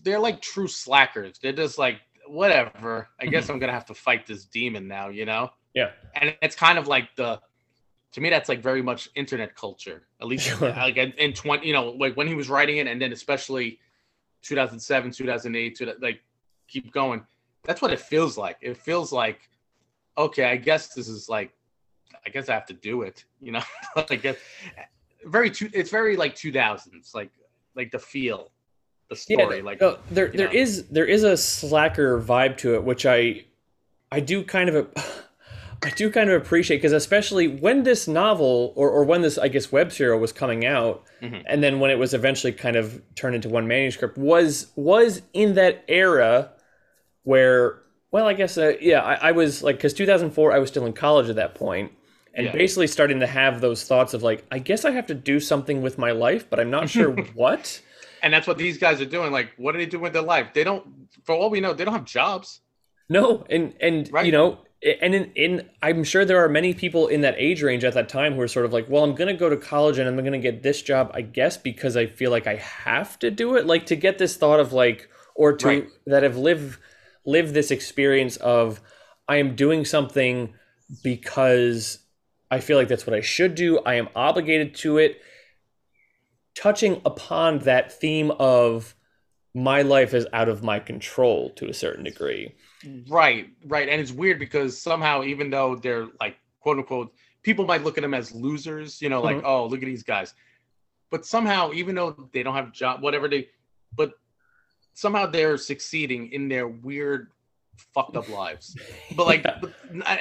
they're 0.02 0.18
like 0.18 0.40
true 0.40 0.68
slackers. 0.68 1.38
They're 1.38 1.52
just 1.52 1.78
like 1.78 2.00
whatever. 2.26 3.08
I 3.20 3.26
guess 3.26 3.44
mm-hmm. 3.44 3.54
i'm 3.54 3.58
gonna 3.58 3.72
have 3.72 3.86
to 3.86 3.94
fight 3.94 4.26
this 4.26 4.44
demon 4.44 4.88
now 4.88 5.08
you 5.08 5.24
know? 5.24 5.50
Yeah. 5.74 5.90
And 6.14 6.36
it's 6.42 6.56
kind 6.56 6.78
of 6.78 6.88
like 6.88 7.14
the 7.16 7.40
to 8.12 8.20
me 8.20 8.30
that's 8.30 8.48
like 8.48 8.62
very 8.62 8.82
much 8.82 9.10
internet 9.14 9.54
culture. 9.54 10.06
At 10.20 10.26
least 10.26 10.60
like 10.60 10.96
in, 10.96 11.12
in 11.12 11.32
20 11.32 11.66
you 11.66 11.72
know 11.72 11.90
like 11.90 12.16
when 12.16 12.26
he 12.26 12.34
was 12.34 12.48
writing 12.48 12.78
it 12.78 12.86
and 12.86 13.00
then 13.00 13.12
especially 13.12 13.78
2007, 14.42 15.10
2008, 15.10 15.76
to 15.76 15.96
like 16.00 16.20
keep 16.68 16.92
going. 16.92 17.24
That's 17.64 17.82
what 17.82 17.92
it 17.92 18.00
feels 18.00 18.38
like. 18.38 18.58
It 18.60 18.76
feels 18.76 19.12
like, 19.12 19.48
okay, 20.16 20.44
I 20.44 20.56
guess 20.56 20.94
this 20.94 21.08
is 21.08 21.28
like, 21.28 21.52
I 22.26 22.30
guess 22.30 22.48
I 22.48 22.54
have 22.54 22.66
to 22.66 22.74
do 22.74 23.02
it. 23.02 23.24
You 23.40 23.52
know, 23.52 23.62
like 23.96 24.38
very 25.24 25.50
two. 25.50 25.70
It's 25.72 25.90
very 25.90 26.16
like 26.16 26.34
2000s, 26.34 27.14
like 27.14 27.30
like 27.74 27.90
the 27.90 27.98
feel, 27.98 28.50
the 29.08 29.16
story. 29.16 29.58
Yeah, 29.58 29.62
like 29.62 29.80
no, 29.80 29.98
there 30.10 30.28
there 30.28 30.52
is, 30.52 30.88
there 30.88 31.06
is 31.06 31.22
a 31.22 31.36
slacker 31.36 32.20
vibe 32.20 32.56
to 32.58 32.74
it, 32.74 32.84
which 32.84 33.06
I 33.06 33.44
I 34.10 34.20
do 34.20 34.42
kind 34.42 34.68
of. 34.68 34.76
A, 34.76 35.02
I 35.82 35.90
do 35.90 36.10
kind 36.10 36.30
of 36.30 36.40
appreciate 36.40 36.78
because 36.78 36.94
especially 36.94 37.48
when 37.48 37.82
this 37.82 38.08
novel 38.08 38.72
or, 38.76 38.88
or 38.88 39.04
when 39.04 39.20
this 39.20 39.36
I 39.36 39.48
guess 39.48 39.70
web 39.70 39.92
serial 39.92 40.18
was 40.18 40.32
coming 40.32 40.64
out, 40.64 41.04
mm-hmm. 41.20 41.42
and 41.46 41.62
then 41.62 41.80
when 41.80 41.90
it 41.90 41.98
was 41.98 42.14
eventually 42.14 42.52
kind 42.52 42.76
of 42.76 43.02
turned 43.14 43.36
into 43.36 43.50
one 43.50 43.68
manuscript 43.68 44.16
was 44.16 44.68
was 44.74 45.20
in 45.34 45.54
that 45.54 45.84
era 45.86 46.50
where 47.24 47.82
well 48.10 48.26
I 48.26 48.32
guess 48.32 48.56
uh, 48.56 48.72
yeah 48.80 49.02
I, 49.02 49.28
I, 49.28 49.32
was 49.32 49.62
like 49.62 49.76
because 49.76 49.92
2004 49.92 50.52
I 50.52 50.58
was 50.58 50.70
still 50.70 50.86
in 50.86 50.94
college 50.94 51.28
at 51.28 51.36
that 51.36 51.54
point 51.54 51.92
and 52.36 52.46
yeah. 52.46 52.52
basically 52.52 52.86
starting 52.86 53.20
to 53.20 53.26
have 53.26 53.60
those 53.60 53.84
thoughts 53.84 54.14
of 54.14 54.22
like 54.22 54.44
I 54.52 54.60
guess 54.60 54.84
I 54.84 54.92
have 54.92 55.06
to 55.06 55.14
do 55.14 55.40
something 55.40 55.82
with 55.82 55.98
my 55.98 56.12
life 56.12 56.48
but 56.48 56.60
I'm 56.60 56.70
not 56.70 56.88
sure 56.88 57.10
what. 57.34 57.80
And 58.22 58.32
that's 58.32 58.46
what 58.46 58.58
these 58.58 58.78
guys 58.78 59.00
are 59.00 59.06
doing. 59.06 59.30
Like, 59.30 59.52
what 59.56 59.74
are 59.74 59.78
they 59.78 59.86
doing 59.86 60.02
with 60.02 60.12
their 60.12 60.22
life? 60.22 60.48
They 60.54 60.64
don't, 60.64 61.08
for 61.24 61.34
all 61.34 61.50
we 61.50 61.60
know, 61.60 61.74
they 61.74 61.84
don't 61.84 61.94
have 61.94 62.06
jobs. 62.06 62.60
No, 63.08 63.44
and 63.50 63.74
and 63.80 64.10
right. 64.12 64.26
you 64.26 64.32
know, 64.32 64.58
and 64.82 65.14
in, 65.14 65.32
in 65.34 65.70
i'm 65.82 66.04
sure 66.04 66.24
there 66.24 66.42
are 66.42 66.48
many 66.48 66.74
people 66.74 67.08
in 67.08 67.22
that 67.22 67.34
age 67.38 67.62
range 67.62 67.82
at 67.82 67.94
that 67.94 68.08
time 68.08 68.34
who 68.34 68.40
are 68.40 68.48
sort 68.48 68.66
of 68.66 68.72
like 68.72 68.88
well 68.88 69.02
i'm 69.02 69.14
going 69.14 69.28
to 69.28 69.38
go 69.38 69.48
to 69.48 69.56
college 69.56 69.98
and 69.98 70.08
i'm 70.08 70.16
going 70.16 70.32
to 70.32 70.38
get 70.38 70.62
this 70.62 70.82
job 70.82 71.10
i 71.14 71.22
guess 71.22 71.56
because 71.56 71.96
i 71.96 72.06
feel 72.06 72.30
like 72.30 72.46
i 72.46 72.56
have 72.56 73.18
to 73.18 73.30
do 73.30 73.56
it 73.56 73.66
like 73.66 73.86
to 73.86 73.96
get 73.96 74.18
this 74.18 74.36
thought 74.36 74.60
of 74.60 74.72
like 74.72 75.08
or 75.34 75.54
to 75.56 75.66
right. 75.66 75.88
that 76.06 76.22
have 76.22 76.36
lived 76.36 76.78
lived 77.24 77.54
this 77.54 77.70
experience 77.70 78.36
of 78.36 78.80
i 79.28 79.36
am 79.36 79.56
doing 79.56 79.84
something 79.84 80.52
because 81.02 81.98
i 82.50 82.60
feel 82.60 82.76
like 82.76 82.88
that's 82.88 83.06
what 83.06 83.14
i 83.16 83.20
should 83.20 83.54
do 83.54 83.78
i 83.80 83.94
am 83.94 84.08
obligated 84.14 84.74
to 84.74 84.98
it 84.98 85.20
touching 86.54 87.00
upon 87.04 87.58
that 87.60 87.92
theme 87.92 88.30
of 88.32 88.94
my 89.54 89.82
life 89.82 90.12
is 90.12 90.26
out 90.32 90.48
of 90.48 90.62
my 90.62 90.78
control 90.78 91.50
to 91.50 91.68
a 91.68 91.74
certain 91.74 92.04
degree 92.04 92.54
Right, 93.08 93.50
right. 93.64 93.88
And 93.88 94.00
it's 94.00 94.12
weird 94.12 94.38
because 94.38 94.80
somehow, 94.80 95.22
even 95.22 95.50
though 95.50 95.76
they're 95.76 96.06
like 96.20 96.36
quote 96.60 96.78
unquote, 96.78 97.12
people 97.42 97.64
might 97.64 97.84
look 97.84 97.98
at 97.98 98.02
them 98.02 98.14
as 98.14 98.32
losers, 98.32 99.00
you 99.00 99.08
know, 99.08 99.22
like, 99.22 99.38
mm-hmm. 99.38 99.46
oh, 99.46 99.66
look 99.66 99.82
at 99.82 99.86
these 99.86 100.02
guys. 100.02 100.34
But 101.10 101.24
somehow, 101.24 101.72
even 101.72 101.94
though 101.94 102.28
they 102.32 102.42
don't 102.42 102.54
have 102.54 102.72
job, 102.72 103.02
whatever 103.02 103.28
they, 103.28 103.48
but 103.94 104.12
somehow 104.94 105.26
they're 105.26 105.56
succeeding 105.56 106.32
in 106.32 106.48
their 106.48 106.66
weird, 106.68 107.30
fucked 107.94 108.16
up 108.16 108.28
lives. 108.28 108.76
But 109.16 109.26
like, 109.26 109.42
but, 109.42 109.72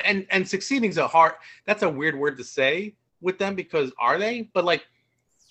and 0.06 0.26
and 0.30 0.48
succeeding 0.48 0.90
is 0.90 0.98
a 0.98 1.08
hard. 1.08 1.34
That's 1.66 1.84
a 1.84 1.90
weird 1.90 2.18
word 2.18 2.38
to 2.38 2.44
say 2.44 2.96
with 3.22 3.38
them 3.38 3.56
because 3.56 3.92
are 4.00 4.18
they? 4.18 4.50
But 4.54 4.64
like, 4.64 4.84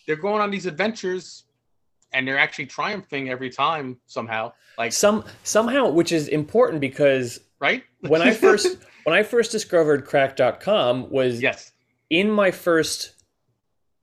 they're 0.07 0.17
going 0.17 0.41
on 0.41 0.51
these 0.51 0.67
adventures 0.67 1.45
and 2.15 2.27
they're 2.27 2.39
actually 2.39 2.67
triumphing 2.67 3.29
every 3.29 3.51
time 3.51 3.99
somehow. 4.07 4.53
Like 4.79 4.93
some 4.93 5.25
somehow, 5.43 5.91
which 5.91 6.13
is 6.13 6.29
important 6.29 6.81
because 6.81 7.41
right 7.61 7.83
when 8.01 8.23
I 8.23 8.33
first 8.33 8.79
when 9.05 9.15
I 9.15 9.23
first 9.23 9.53
discovered 9.53 10.07
cracked.com 10.07 11.11
was 11.11 11.43
yes 11.43 11.73
in 12.09 12.31
my 12.31 12.51
first 12.51 13.15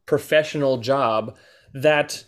professional 0.06 0.78
job 0.78 1.38
that 1.74 2.24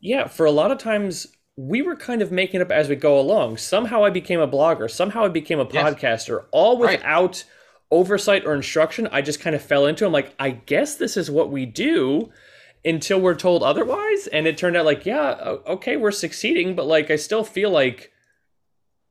yeah 0.00 0.28
for 0.28 0.46
a 0.46 0.50
lot 0.50 0.70
of 0.70 0.78
times 0.78 1.26
we 1.56 1.80
were 1.80 1.96
kind 1.96 2.20
of 2.20 2.30
making 2.30 2.60
up 2.60 2.70
as 2.70 2.88
we 2.88 2.96
go 2.96 3.18
along 3.18 3.56
somehow 3.56 4.04
i 4.04 4.10
became 4.10 4.40
a 4.40 4.48
blogger 4.48 4.90
somehow 4.90 5.24
i 5.24 5.28
became 5.28 5.58
a 5.58 5.66
podcaster 5.66 6.40
yes. 6.40 6.48
all 6.52 6.78
without 6.78 7.36
right. 7.36 7.44
oversight 7.90 8.44
or 8.44 8.54
instruction 8.54 9.08
i 9.10 9.22
just 9.22 9.40
kind 9.40 9.56
of 9.56 9.62
fell 9.62 9.86
into 9.86 10.04
i'm 10.04 10.12
like 10.12 10.34
i 10.38 10.50
guess 10.50 10.96
this 10.96 11.16
is 11.16 11.30
what 11.30 11.50
we 11.50 11.64
do 11.64 12.30
until 12.86 13.20
we're 13.20 13.34
told 13.34 13.62
otherwise. 13.62 14.28
And 14.28 14.46
it 14.46 14.56
turned 14.56 14.76
out 14.76 14.86
like, 14.86 15.04
yeah, 15.04 15.56
okay, 15.66 15.96
we're 15.96 16.12
succeeding, 16.12 16.76
but 16.76 16.86
like 16.86 17.10
I 17.10 17.16
still 17.16 17.44
feel 17.44 17.70
like 17.70 18.12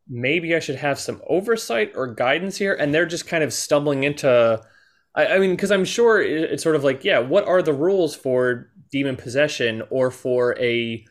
maybe 0.07 0.55
I 0.55 0.59
should 0.59 0.77
have 0.77 0.97
some 0.97 1.21
oversight 1.27 1.91
or 1.95 2.07
guidance 2.07 2.57
here. 2.57 2.73
And 2.73 2.93
they're 2.93 3.05
just 3.05 3.27
kind 3.27 3.43
of 3.43 3.53
stumbling 3.53 4.03
into 4.03 4.63
I, 5.13 5.27
I 5.27 5.39
mean, 5.39 5.51
because 5.51 5.71
I'm 5.71 5.85
sure 5.85 6.21
it's 6.21 6.63
sort 6.63 6.75
of 6.75 6.83
like, 6.83 7.03
yeah, 7.03 7.19
what 7.19 7.47
are 7.47 7.61
the 7.61 7.73
rules 7.73 8.15
for 8.15 8.71
demon 8.91 9.17
possession 9.17 9.83
or 9.89 10.09
for 10.09 10.57
a 10.59 11.05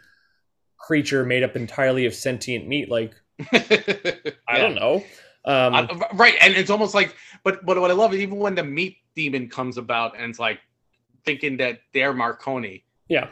creature 0.86 1.24
made 1.24 1.42
up 1.42 1.56
entirely 1.56 2.06
of 2.06 2.14
sentient 2.14 2.66
meat? 2.68 2.88
Like, 2.90 3.14
I 3.52 4.58
don't 4.58 4.74
know. 4.74 4.96
Um, 5.46 5.74
I- 5.74 6.08
right, 6.14 6.34
and 6.40 6.54
it's 6.54 6.70
almost 6.70 6.94
like, 6.94 7.14
but 7.42 7.64
but 7.66 7.78
what 7.80 7.90
I 7.90 7.94
love 7.94 8.14
is 8.14 8.20
even 8.20 8.38
when 8.38 8.54
the 8.54 8.64
meat 8.64 8.98
demon 9.14 9.48
comes 9.48 9.76
about 9.76 10.16
and 10.18 10.30
it's 10.30 10.38
like 10.38 10.58
thinking 11.24 11.56
that 11.58 11.80
they're 11.92 12.12
Marconi, 12.14 12.84
yeah, 13.08 13.28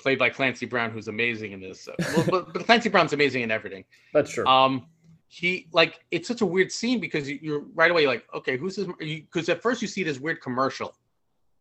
played 0.00 0.18
by 0.18 0.30
Clancy 0.30 0.66
Brown, 0.66 0.90
who's 0.90 1.08
amazing 1.08 1.52
in 1.52 1.60
this. 1.60 1.88
Well, 2.16 2.26
but, 2.30 2.52
but 2.52 2.66
Clancy 2.66 2.88
Brown's 2.88 3.12
amazing 3.12 3.42
in 3.42 3.50
everything. 3.50 3.84
that's 4.14 4.30
true. 4.30 4.46
Um, 4.46 4.86
he 5.26 5.68
like 5.72 6.00
it's 6.10 6.26
such 6.28 6.40
a 6.40 6.46
weird 6.46 6.70
scene 6.72 7.00
because 7.00 7.28
you, 7.28 7.38
you're 7.42 7.64
right 7.74 7.90
away 7.90 8.06
like, 8.06 8.24
okay, 8.34 8.56
who's 8.56 8.76
this? 8.76 8.86
Because 8.98 9.48
at 9.48 9.60
first 9.62 9.82
you 9.82 9.88
see 9.88 10.02
this 10.04 10.18
weird 10.20 10.40
commercial 10.40 10.94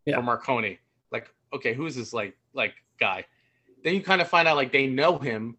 Yeah. 0.05 0.17
for 0.17 0.23
Marconi, 0.23 0.79
like, 1.11 1.31
okay, 1.53 1.73
who's 1.73 1.95
this 1.95 2.13
like 2.13 2.35
like 2.53 2.73
guy? 2.99 3.25
Then 3.83 3.95
you 3.95 4.01
kind 4.01 4.21
of 4.21 4.27
find 4.27 4.47
out 4.47 4.55
like 4.57 4.71
they 4.71 4.87
know 4.87 5.17
him. 5.17 5.57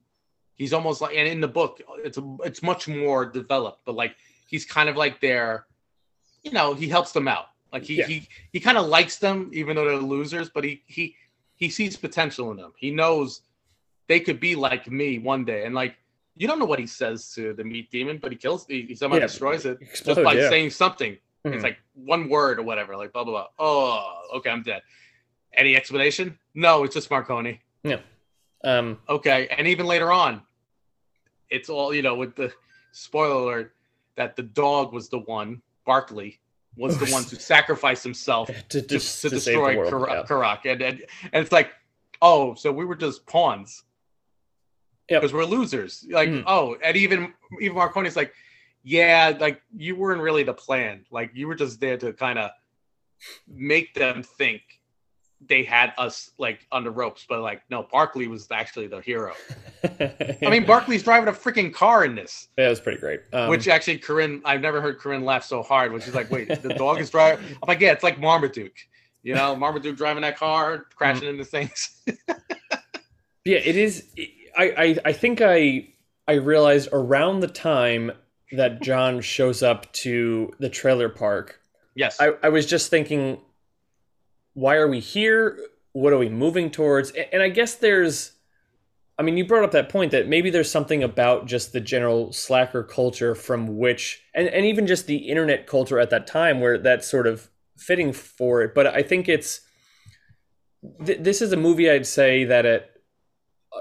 He's 0.55 0.73
almost 0.73 1.01
like, 1.01 1.17
and 1.17 1.27
in 1.27 1.41
the 1.41 1.49
book, 1.49 1.81
it's 2.05 2.19
it's 2.45 2.63
much 2.63 2.87
more 2.89 3.25
developed, 3.25 3.83
but 3.87 3.95
like 3.95 4.15
he's 4.47 4.65
kind 4.67 4.89
of 4.89 4.97
like 4.97 5.21
their, 5.21 5.67
you 6.43 6.53
know, 6.53 6.75
he 6.75 6.87
helps 6.89 7.13
them 7.13 7.29
out. 7.29 7.47
Like 7.73 7.83
he 7.85 7.99
Yeah. 7.99 8.07
he 8.07 8.29
he 8.53 8.61
kind 8.61 8.77
of 8.77 8.87
likes 8.87 9.17
them, 9.17 9.51
even 9.55 9.77
though 9.77 9.87
they're 9.87 9.97
losers, 9.97 10.51
but 10.51 10.65
he 10.65 10.83
he 10.87 11.17
he 11.57 11.71
sees 11.71 11.97
potential 11.97 12.51
in 12.51 12.57
them. 12.59 12.73
He 12.77 12.91
knows 12.91 13.41
they 14.07 14.21
could 14.21 14.41
be 14.41 14.55
like 14.55 14.91
me 14.91 15.19
one 15.19 15.45
day, 15.45 15.65
and 15.65 15.75
like 15.75 15.95
you 16.37 16.47
don't 16.47 16.59
know 16.59 16.65
what 16.67 16.79
he 16.79 16.87
says 16.87 17.33
to 17.35 17.53
the 17.55 17.65
meat 17.65 17.91
demon, 17.91 18.19
but 18.19 18.33
he 18.33 18.37
kills, 18.39 18.67
he, 18.67 18.83
he 18.83 18.95
somehow 18.95 19.17
Yeah. 19.19 19.27
destroys 19.27 19.67
it 19.67 19.79
Explode, 19.81 20.15
just 20.15 20.25
by 20.25 20.33
yeah. 20.35 20.49
saying 20.49 20.71
something. 20.71 21.17
Mhm. 21.47 21.55
It's 21.55 21.63
like 21.63 21.79
one 21.95 22.29
word 22.29 22.59
or 22.59 22.63
whatever, 22.63 22.97
like 22.97 23.13
blah 23.15 23.25
blah 23.25 23.33
blah. 23.33 23.47
Oh, 23.59 24.23
okay, 24.37 24.51
I'm 24.51 24.63
dead. 24.63 24.83
Any 25.55 25.75
explanation? 25.75 26.39
No, 26.55 26.85
it's 26.85 26.95
just 26.95 27.11
Marconi. 27.11 27.61
Um, 28.63 28.99
Okay, 29.09 29.49
and 29.57 29.67
even 29.67 29.87
later 29.87 30.13
on, 30.13 30.43
it's 31.49 31.69
all 31.69 31.95
you 31.95 32.03
know 32.03 32.15
with 32.15 32.37
the 32.37 32.53
spoiler 32.93 33.43
alert 33.43 33.75
that 34.17 34.37
the 34.37 34.43
dog 34.43 34.93
was 34.93 35.09
the 35.09 35.19
one, 35.21 35.63
Barkley 35.87 36.41
was 36.77 36.99
the 36.99 37.07
one 37.07 37.25
to 37.31 37.37
sacrifice 37.37 38.03
himself 38.03 38.49
to, 38.69 38.81
to, 38.83 38.87
just, 38.87 39.23
to 39.23 39.29
to 39.31 39.35
destroy 39.37 39.77
world. 39.77 39.93
Korrok, 39.93 40.09
yeah. 40.11 40.23
Korrok. 40.25 40.73
And, 40.73 40.83
and 40.83 41.03
and 41.33 41.43
it's 41.43 41.53
like, 41.53 41.71
oh, 42.21 42.55
so 42.55 42.71
we 42.71 42.85
were 42.85 42.97
just 42.97 43.27
pawns. 43.27 43.83
Yep. 45.09 45.23
Because 45.23 45.33
we're 45.33 45.45
losers. 45.45 46.07
Like, 46.09 46.29
Mm. 46.29 46.45
oh, 46.47 46.77
and 46.85 46.97
even 46.97 47.33
even 47.61 47.77
Marconi's 47.77 48.15
like, 48.15 48.33
yeah, 48.85 49.33
like 49.41 49.61
you 49.75 49.97
weren't 49.97 50.21
really 50.21 50.43
the 50.45 50.55
plan. 50.55 51.05
Like 51.11 51.31
you 51.35 51.49
were 51.49 51.57
just 51.57 51.81
there 51.81 51.97
to 51.97 52.13
kind 52.13 52.39
of 52.39 52.51
make 53.49 53.95
them 53.95 54.23
think 54.23 54.63
they 55.47 55.63
had 55.63 55.93
us 55.97 56.31
like 56.39 56.67
on 56.71 56.85
the 56.85 56.91
ropes, 56.91 57.25
but 57.29 57.41
like 57.41 57.63
no, 57.71 57.87
Barkley 57.91 58.29
was 58.29 58.47
actually 58.51 58.87
the 58.87 59.01
hero. 59.01 59.33
I 59.85 60.37
mean, 60.51 60.67
Barkley's 60.67 61.03
driving 61.03 61.29
a 61.29 61.33
freaking 61.33 61.73
car 61.73 62.05
in 62.05 62.15
this, 62.15 62.49
that 62.57 62.69
was 62.69 62.81
pretty 62.81 62.99
great. 62.99 63.21
Um, 63.33 63.49
which 63.49 63.67
actually 63.69 63.99
Corinne, 63.99 64.43
I've 64.45 64.61
never 64.61 64.81
heard 64.81 64.99
Corinne 64.99 65.25
laugh 65.25 65.45
so 65.45 65.63
hard. 65.63 65.93
When 65.93 66.01
she's 66.01 66.15
like, 66.15 66.31
"Wait, 66.31 66.49
the 66.63 66.75
dog 66.75 67.01
is 67.01 67.11
driving." 67.11 67.45
I'm 67.47 67.67
like, 67.67 67.81
"Yeah, 67.81 67.93
it's 67.93 68.05
like 68.05 68.19
Marmaduke." 68.21 68.77
You 69.23 69.35
know, 69.35 69.55
Marmaduke 69.55 69.97
driving 69.97 70.23
that 70.23 70.37
car, 70.37 70.87
crashing 70.95 71.29
into 71.29 71.45
things. 71.45 72.03
yeah, 73.45 73.59
it 73.59 73.77
is. 73.77 74.07
I, 74.57 74.65
I 74.77 74.97
I 75.07 75.13
think 75.13 75.41
I 75.41 75.89
I 76.27 76.35
realized 76.35 76.89
around 76.93 77.41
the 77.41 77.49
time 77.49 78.13
that 78.53 78.83
John 78.83 79.21
shows 79.21 79.63
up 79.63 79.93
to 79.93 80.53
the 80.59 80.69
trailer 80.69 81.09
park, 81.09 81.61
yes, 81.95 82.21
I, 82.21 82.33
I 82.43 82.49
was 82.49 82.67
just 82.67 82.91
thinking, 82.91 83.41
why 84.55 84.77
are 84.77 84.89
we 84.89 85.01
here? 85.01 85.59
What 85.93 86.13
are 86.13 86.19
we 86.19 86.29
moving 86.29 86.71
towards? 86.71 87.13
And 87.33 87.43
I 87.43 87.49
guess 87.49 87.75
there's, 87.75 88.33
I 89.19 89.23
mean, 89.23 89.37
you 89.37 89.47
brought 89.47 89.65
up 89.65 89.73
that 89.73 89.89
point 89.89 90.13
that 90.13 90.29
maybe 90.29 90.51
there's 90.51 90.71
something 90.71 91.03
about 91.03 91.47
just 91.47 91.73
the 91.73 91.81
general 91.81 92.33
slacker 92.33 92.83
culture 92.83 93.35
from 93.35 93.79
which, 93.79 94.23
and, 94.35 94.49
and 94.49 94.65
even 94.65 94.87
just 94.87 95.07
the 95.07 95.17
internet 95.17 95.67
culture 95.67 95.99
at 95.99 96.11
that 96.11 96.27
time 96.27 96.61
where 96.61 96.79
that's 96.79 97.09
sort 97.09 97.27
of 97.27 97.51
fitting 97.77 98.13
for 98.13 98.63
it. 98.63 98.75
But 98.75 98.87
I 98.87 99.03
think 99.03 99.29
it's, 99.29 99.61
th- 101.05 101.21
this 101.21 101.43
is 101.43 101.53
a 101.53 101.57
movie 101.57 101.91
I'd 101.91 102.07
say 102.07 102.45
that 102.45 102.65
it, 102.65 102.87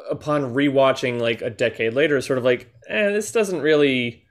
upon 0.09 0.53
rewatching 0.53 1.19
like 1.19 1.41
a 1.41 1.49
decade 1.49 1.93
later, 1.93 2.17
is 2.17 2.25
sort 2.25 2.37
of 2.37 2.45
like, 2.45 2.71
eh, 2.87 3.09
this 3.09 3.31
doesn't 3.31 3.61
really 3.61 4.23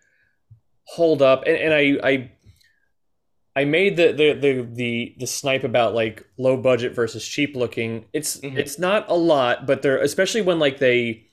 hold 0.85 1.23
up. 1.23 1.45
And, 1.47 1.57
and 1.57 1.75
I, 1.75 1.99
I, 2.03 2.33
I 3.61 3.65
made 3.65 3.97
the, 3.97 4.13
the 4.13 4.33
the 4.35 4.53
the 4.73 5.15
the 5.19 5.27
snipe 5.27 5.65
about 5.65 5.95
like 5.95 6.25
low 6.39 6.57
budget 6.57 6.95
versus 6.95 7.27
cheap 7.27 7.57
looking. 7.57 8.05
It's 8.13 8.37
Mhm. 8.41 8.57
it's 8.57 8.79
not 8.79 9.11
a 9.11 9.15
lot, 9.15 9.67
but 9.67 9.83
they're 9.83 9.99
especially 10.11 10.43
when 10.43 10.59
like 10.59 10.79
they 10.79 11.27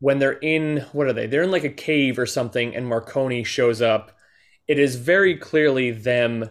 when 0.00 0.18
they're 0.20 0.38
in 0.56 0.84
what 0.92 1.06
are 1.08 1.12
they? 1.12 1.26
They're 1.26 1.42
in 1.42 1.50
like 1.50 1.64
a 1.64 1.70
cave 1.88 2.18
or 2.18 2.26
something, 2.26 2.76
and 2.76 2.86
Marconi 2.86 3.42
shows 3.44 3.82
up. 3.82 4.12
It 4.68 4.78
is 4.78 4.96
very 4.96 5.36
clearly 5.36 5.90
them 5.90 6.50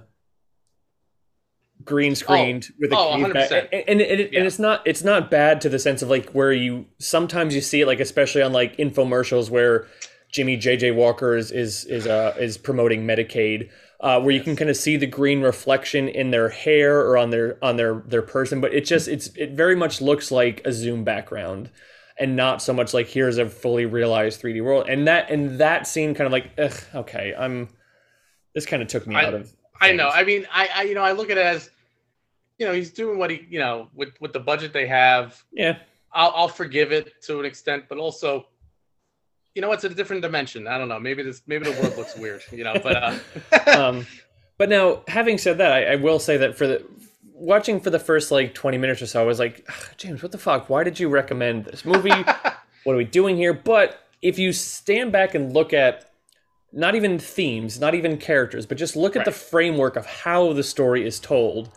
green 1.84 2.16
screened 2.16 2.68
with 2.80 2.92
a 2.92 2.98
oh, 2.98 3.16
cave 3.16 3.34
back- 3.34 3.50
100%. 3.50 3.70
and 3.72 3.84
and, 3.88 4.02
it, 4.02 4.34
Yeah. 4.34 4.40
and 4.40 4.48
it's 4.48 4.60
not 4.60 4.82
it's 4.86 5.04
not 5.04 5.32
bad 5.32 5.62
to 5.62 5.70
the 5.70 5.80
sense 5.80 6.02
of 6.02 6.10
like 6.10 6.32
where 6.32 6.52
you 6.52 6.88
sometimes 7.00 7.56
you 7.56 7.62
see 7.62 7.82
it 7.82 7.88
like 7.88 8.00
especially 8.02 8.42
on 8.42 8.52
like 8.52 8.76
infomercials 8.78 9.50
where 9.50 9.88
Jimmy 10.34 10.58
JJ 10.58 10.96
Walker 10.96 11.38
is 11.38 11.52
is 11.52 11.86
is 11.86 12.06
uh 12.08 12.36
is 12.38 12.58
promoting 12.58 13.06
Medicaid 13.08 13.70
uh, 14.00 14.20
where 14.22 14.32
you 14.32 14.42
can 14.42 14.56
kind 14.56 14.70
of 14.70 14.78
see 14.78 14.96
the 14.98 15.08
green 15.08 15.42
reflection 15.42 16.08
in 16.08 16.32
their 16.32 16.50
hair 16.50 17.00
or 17.02 17.18
on 17.18 17.30
their 17.32 17.58
on 17.64 17.78
their 17.78 18.04
their 18.06 18.22
person 18.22 18.62
but 18.62 18.74
it 18.74 18.86
just 18.86 19.08
it's 19.08 19.28
it 19.36 19.52
very 19.52 19.76
much 19.76 20.02
looks 20.02 20.32
like 20.32 20.62
a 20.66 20.72
zoom 20.72 21.04
background 21.04 21.70
and 22.20 22.36
not 22.36 22.62
so 22.62 22.74
much 22.74 22.94
like 22.94 23.08
here's 23.08 23.38
a 23.38 23.48
fully 23.48 23.86
realized 23.86 24.42
3D 24.42 24.64
world 24.64 24.88
and 24.88 25.08
that 25.08 25.30
and 25.32 25.60
that 25.60 25.88
scene 25.88 26.14
kind 26.14 26.26
of 26.26 26.32
like 26.32 26.52
ugh, 26.58 26.80
okay 26.96 27.34
I'm 27.38 27.70
this 28.54 28.66
kind 28.66 28.82
of 28.82 28.88
took 28.88 29.06
me 29.08 29.16
I- 29.16 29.26
out 29.26 29.34
of 29.34 29.54
I 29.80 29.92
know. 29.92 30.10
I 30.10 30.24
mean, 30.24 30.48
I, 30.52 30.70
I 30.74 30.84
you 30.84 30.96
know, 30.96 31.04
I 31.04 31.12
look 31.12 31.30
at 31.30 31.38
it 31.38 31.46
as, 31.46 31.70
you 32.58 32.66
know, 32.66 32.74
he's 32.74 32.92
doing 32.92 33.20
what 33.20 33.30
he, 33.30 33.46
you 33.50 33.60
know, 33.60 33.90
with 33.94 34.10
with 34.20 34.34
the 34.34 34.40
budget 34.40 34.74
they 34.74 34.88
have. 34.88 35.44
yeah 35.52 35.78
I'll 36.14 36.34
I'll 36.36 36.48
forgive 36.48 36.92
it 36.92 37.22
to 37.24 37.40
an 37.40 37.46
extent, 37.46 37.86
but 37.88 37.98
also, 38.00 38.48
you 39.58 39.62
know, 39.62 39.72
it's 39.72 39.84
a 39.84 39.90
different 39.90 40.22
dimension. 40.22 40.68
I 40.68 40.78
don't 40.78 40.88
know. 40.88 41.00
Maybe 41.00 41.24
this, 41.24 41.42
maybe 41.48 41.64
the 41.64 41.82
world 41.82 41.98
looks 41.98 42.16
weird. 42.16 42.44
You 42.52 42.64
know, 42.64 42.76
but 42.76 42.96
uh, 42.96 43.18
um, 43.76 44.06
but 44.60 44.70
now, 44.70 45.02
having 45.08 45.40
said 45.40 45.58
that, 45.58 45.72
I, 45.72 45.94
I 45.94 45.96
will 45.96 46.20
say 46.20 46.38
that 46.38 46.56
for 46.56 46.68
the 46.68 46.86
watching 47.34 47.80
for 47.80 47.90
the 47.90 47.98
first 47.98 48.30
like 48.30 48.54
twenty 48.54 48.78
minutes 48.78 49.02
or 49.02 49.08
so, 49.08 49.20
I 49.20 49.26
was 49.26 49.40
like, 49.40 49.68
James, 49.98 50.22
what 50.22 50.32
the 50.32 50.38
fuck? 50.38 50.70
Why 50.70 50.84
did 50.84 51.00
you 51.00 51.10
recommend 51.10 51.66
this 51.66 51.86
movie? 51.86 52.12
what 52.84 52.94
are 52.94 52.98
we 52.98 53.04
doing 53.04 53.36
here? 53.36 53.52
But 53.52 54.00
if 54.22 54.38
you 54.38 54.54
stand 54.54 55.12
back 55.12 55.34
and 55.34 55.52
look 55.52 55.74
at 55.74 56.12
not 56.72 56.94
even 56.94 57.18
themes, 57.18 57.80
not 57.80 57.96
even 57.96 58.20
characters, 58.20 58.68
but 58.68 58.78
just 58.78 58.96
look 58.96 59.16
at 59.16 59.26
the 59.26 59.32
framework 59.32 59.96
of 59.96 60.06
how 60.06 60.54
the 60.54 60.64
story 60.64 61.04
is 61.04 61.20
told, 61.20 61.72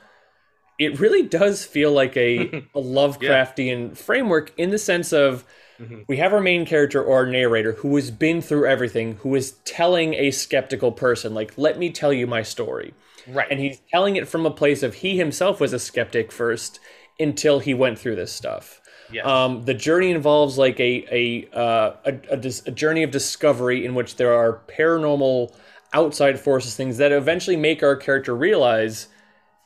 it 0.78 1.00
really 1.00 1.22
does 1.22 1.64
feel 1.64 1.92
like 1.92 2.14
a, 2.18 2.40
a 2.74 2.80
Lovecraftian 2.80 3.96
framework 3.96 4.52
in 4.58 4.68
the 4.68 4.78
sense 4.78 5.14
of 5.14 5.46
Mhm. 5.80 6.04
we 6.08 6.16
have 6.18 6.32
our 6.32 6.40
main 6.40 6.66
character 6.66 7.02
or 7.02 7.18
our 7.18 7.26
narrator 7.26 7.72
who 7.72 7.94
has 7.96 8.10
been 8.10 8.40
through 8.42 8.66
everything, 8.66 9.16
who 9.22 9.34
is 9.34 9.52
telling 9.64 10.14
a 10.14 10.30
skeptical 10.30 10.92
person, 10.92 11.34
like, 11.34 11.52
let 11.56 11.78
me 11.78 11.90
tell 11.90 12.12
you 12.12 12.26
my 12.26 12.42
story. 12.42 12.94
right. 13.26 13.48
And 13.48 13.60
he's 13.60 13.80
telling 13.92 14.16
it 14.16 14.28
from 14.28 14.46
a 14.46 14.50
place 14.50 14.82
of 14.82 14.94
he 14.96 15.16
himself 15.18 15.60
was 15.60 15.72
a 15.72 15.78
skeptic 15.78 16.32
first 16.32 16.80
until 17.18 17.60
he 17.60 17.74
went 17.74 17.98
through 17.98 18.16
this 18.16 18.32
stuff. 18.32 18.80
yes. 19.08 19.24
Um, 19.26 19.64
the 19.64 19.74
journey 19.74 20.10
involves 20.10 20.56
like 20.58 20.78
a 20.80 21.04
a, 21.10 21.48
uh, 21.56 21.96
a, 22.04 22.14
a 22.30 22.38
a 22.66 22.70
journey 22.72 23.02
of 23.02 23.10
discovery 23.10 23.84
in 23.84 23.94
which 23.94 24.16
there 24.16 24.32
are 24.32 24.60
paranormal 24.68 25.54
outside 25.92 26.38
forces, 26.40 26.74
things 26.76 26.96
that 26.98 27.12
eventually 27.12 27.56
make 27.56 27.82
our 27.82 27.96
character 27.96 28.34
realize 28.34 29.08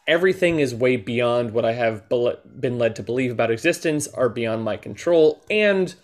everything 0.06 0.58
is 0.60 0.74
way 0.74 0.96
beyond 0.96 1.52
what 1.52 1.64
I 1.64 1.72
have 1.72 2.08
been 2.08 2.78
led 2.78 2.96
to 2.96 3.02
believe 3.02 3.32
about 3.32 3.50
existence, 3.50 4.06
are 4.08 4.28
beyond 4.28 4.64
my 4.64 4.76
control. 4.76 5.42
And 5.50 5.94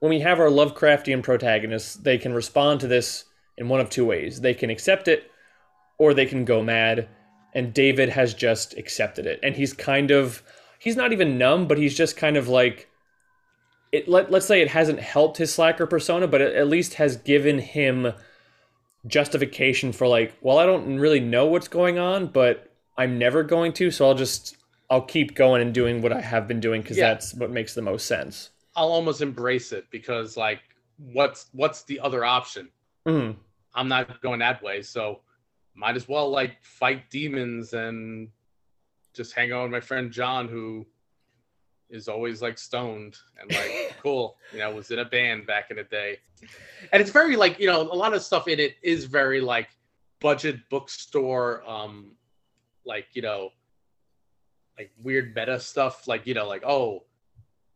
when 0.00 0.10
we 0.10 0.20
have 0.20 0.40
our 0.40 0.48
Lovecraftian 0.48 1.22
protagonists, 1.22 1.94
they 1.94 2.18
can 2.18 2.34
respond 2.34 2.80
to 2.80 2.88
this 2.88 3.24
in 3.56 3.68
one 3.68 3.80
of 3.80 3.90
two 3.90 4.04
ways. 4.04 4.40
They 4.40 4.54
can 4.54 4.70
accept 4.70 5.08
it, 5.08 5.30
or 5.98 6.12
they 6.12 6.26
can 6.26 6.44
go 6.44 6.62
mad. 6.62 7.08
And 7.54 7.72
David 7.72 8.08
has 8.08 8.34
just 8.34 8.76
accepted 8.76 9.26
it, 9.26 9.38
and 9.42 9.54
he's 9.54 9.72
kind 9.72 10.10
of 10.10 10.42
he's 10.78 10.96
not 10.96 11.12
even 11.12 11.38
numb, 11.38 11.68
but 11.68 11.78
he's 11.78 11.96
just 11.96 12.16
kind 12.16 12.36
of 12.36 12.48
like 12.48 12.88
it. 13.92 14.08
Let, 14.08 14.30
let's 14.30 14.46
say 14.46 14.60
it 14.60 14.68
hasn't 14.68 14.98
helped 14.98 15.36
his 15.36 15.54
slacker 15.54 15.86
persona, 15.86 16.26
but 16.26 16.40
it 16.40 16.56
at 16.56 16.66
least 16.66 16.94
has 16.94 17.16
given 17.16 17.60
him 17.60 18.12
justification 19.06 19.92
for 19.92 20.08
like, 20.08 20.34
well, 20.40 20.58
I 20.58 20.66
don't 20.66 20.98
really 20.98 21.20
know 21.20 21.46
what's 21.46 21.68
going 21.68 21.98
on, 21.98 22.26
but 22.26 22.73
I'm 22.96 23.18
never 23.18 23.42
going 23.42 23.72
to, 23.74 23.90
so 23.90 24.06
I'll 24.08 24.14
just 24.14 24.56
I'll 24.90 25.02
keep 25.02 25.34
going 25.34 25.62
and 25.62 25.72
doing 25.74 26.02
what 26.02 26.12
I 26.12 26.20
have 26.20 26.46
been 26.46 26.60
doing 26.60 26.82
because 26.82 26.98
Yeah. 26.98 27.08
that's 27.14 27.34
what 27.34 27.50
makes 27.50 27.74
the 27.74 27.82
most 27.82 28.06
sense. 28.06 28.50
I'll 28.76 28.92
almost 28.92 29.20
embrace 29.22 29.72
it 29.72 29.86
because 29.90 30.36
like, 30.36 30.60
what's 30.98 31.46
what's 31.52 31.82
the 31.84 31.98
other 32.00 32.24
option? 32.24 32.68
Mhm. 33.06 33.36
I'm 33.74 33.88
not 33.88 34.20
going 34.20 34.38
that 34.40 34.62
way. 34.62 34.82
So, 34.82 35.20
might 35.74 35.96
as 35.96 36.08
well 36.08 36.30
like 36.30 36.62
fight 36.62 37.10
demons 37.10 37.72
and 37.72 38.28
just 39.14 39.32
hang 39.34 39.52
out 39.52 39.62
with 39.64 39.72
my 39.72 39.80
friend 39.80 40.10
John, 40.12 40.46
who 40.48 40.86
is 41.90 42.08
always 42.08 42.40
like 42.42 42.58
stoned 42.58 43.16
and 43.40 43.50
like 43.52 43.94
cool. 44.02 44.36
You 44.52 44.58
know, 44.60 44.72
was 44.74 44.90
in 44.90 44.98
a 45.00 45.04
band 45.04 45.46
back 45.46 45.70
in 45.70 45.76
the 45.76 45.84
day, 45.84 46.18
and 46.92 47.00
it's 47.00 47.10
very 47.10 47.34
like 47.36 47.58
you 47.58 47.66
know 47.66 47.80
a 47.82 47.94
lot 47.94 48.12
of 48.14 48.22
stuff 48.22 48.46
in 48.48 48.60
it 48.60 48.76
is 48.82 49.04
very 49.06 49.40
like 49.40 49.68
budget 50.20 50.68
bookstore, 50.70 51.62
um, 51.68 52.12
like 52.84 53.06
you 53.12 53.22
know, 53.22 53.50
like 54.78 54.92
weird 55.02 55.34
meta 55.34 55.60
stuff. 55.60 56.06
Like 56.08 56.26
you 56.26 56.34
know, 56.34 56.46
like 56.46 56.64
oh, 56.64 57.04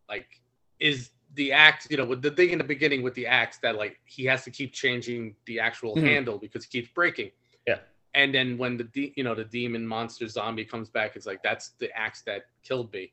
like 0.09 0.41
is 0.81 1.11
the 1.35 1.53
axe 1.53 1.87
you 1.91 1.97
know 1.97 2.05
with 2.05 2.23
the 2.23 2.31
thing 2.31 2.51
in 2.51 2.59
the 2.59 2.65
beginning 2.65 3.03
with 3.03 3.15
the 3.15 3.27
axe 3.27 3.59
that 3.59 3.77
like 3.77 3.99
he 4.07 4.25
has 4.25 4.45
to 4.45 4.51
keep 4.51 4.73
changing 4.73 5.35
the 5.45 5.61
actual 5.61 5.95
mm-hmm. 5.95 6.07
handle 6.07 6.39
because 6.39 6.65
he 6.65 6.71
keeps 6.71 6.93
breaking 6.95 7.31
yeah 7.67 7.81
and 8.15 8.35
then 8.35 8.57
when 8.57 8.79
the 8.79 8.85
de- 8.85 9.13
you 9.15 9.23
know 9.23 9.35
the 9.35 9.45
demon 9.45 9.87
monster 9.87 10.27
zombie 10.27 10.65
comes 10.65 10.89
back 10.89 11.17
it's 11.17 11.27
like 11.27 11.43
that's 11.43 11.71
the 11.81 11.95
axe 11.95 12.23
that 12.23 12.47
killed 12.65 12.91
me 12.95 13.13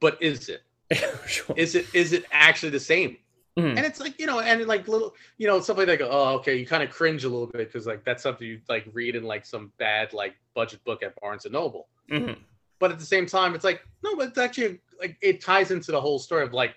but 0.00 0.20
is 0.22 0.48
it? 0.48 0.62
sure. 1.26 1.54
Is 1.56 1.74
it 1.76 1.86
is 1.94 2.12
it 2.12 2.24
actually 2.32 2.70
the 2.70 2.80
same? 2.80 3.18
Mm-hmm. 3.60 3.76
And 3.76 3.86
it's 3.86 4.00
like 4.00 4.18
you 4.18 4.26
know, 4.26 4.40
and 4.40 4.66
like 4.66 4.88
little 4.88 5.14
you 5.38 5.46
know 5.46 5.60
something 5.60 5.86
like 5.86 6.00
oh 6.02 6.34
okay, 6.36 6.56
you 6.56 6.66
kind 6.66 6.82
of 6.82 6.90
cringe 6.90 7.24
a 7.24 7.28
little 7.28 7.46
bit 7.46 7.72
because 7.72 7.86
like 7.86 8.04
that's 8.04 8.22
something 8.22 8.46
you 8.46 8.60
like 8.68 8.86
read 8.92 9.16
in 9.16 9.24
like 9.24 9.44
some 9.44 9.72
bad 9.78 10.12
like 10.12 10.34
budget 10.54 10.82
book 10.84 11.02
at 11.02 11.18
Barnes 11.20 11.44
and 11.44 11.52
Noble. 11.52 11.88
Mm-hmm. 12.10 12.40
But 12.78 12.90
at 12.90 12.98
the 12.98 13.04
same 13.04 13.26
time, 13.26 13.54
it's 13.54 13.64
like 13.64 13.86
no, 14.02 14.16
but 14.16 14.28
it's 14.28 14.38
actually 14.38 14.80
like 14.98 15.16
it 15.20 15.40
ties 15.40 15.70
into 15.70 15.92
the 15.92 16.00
whole 16.00 16.18
story 16.18 16.44
of 16.44 16.52
like, 16.52 16.74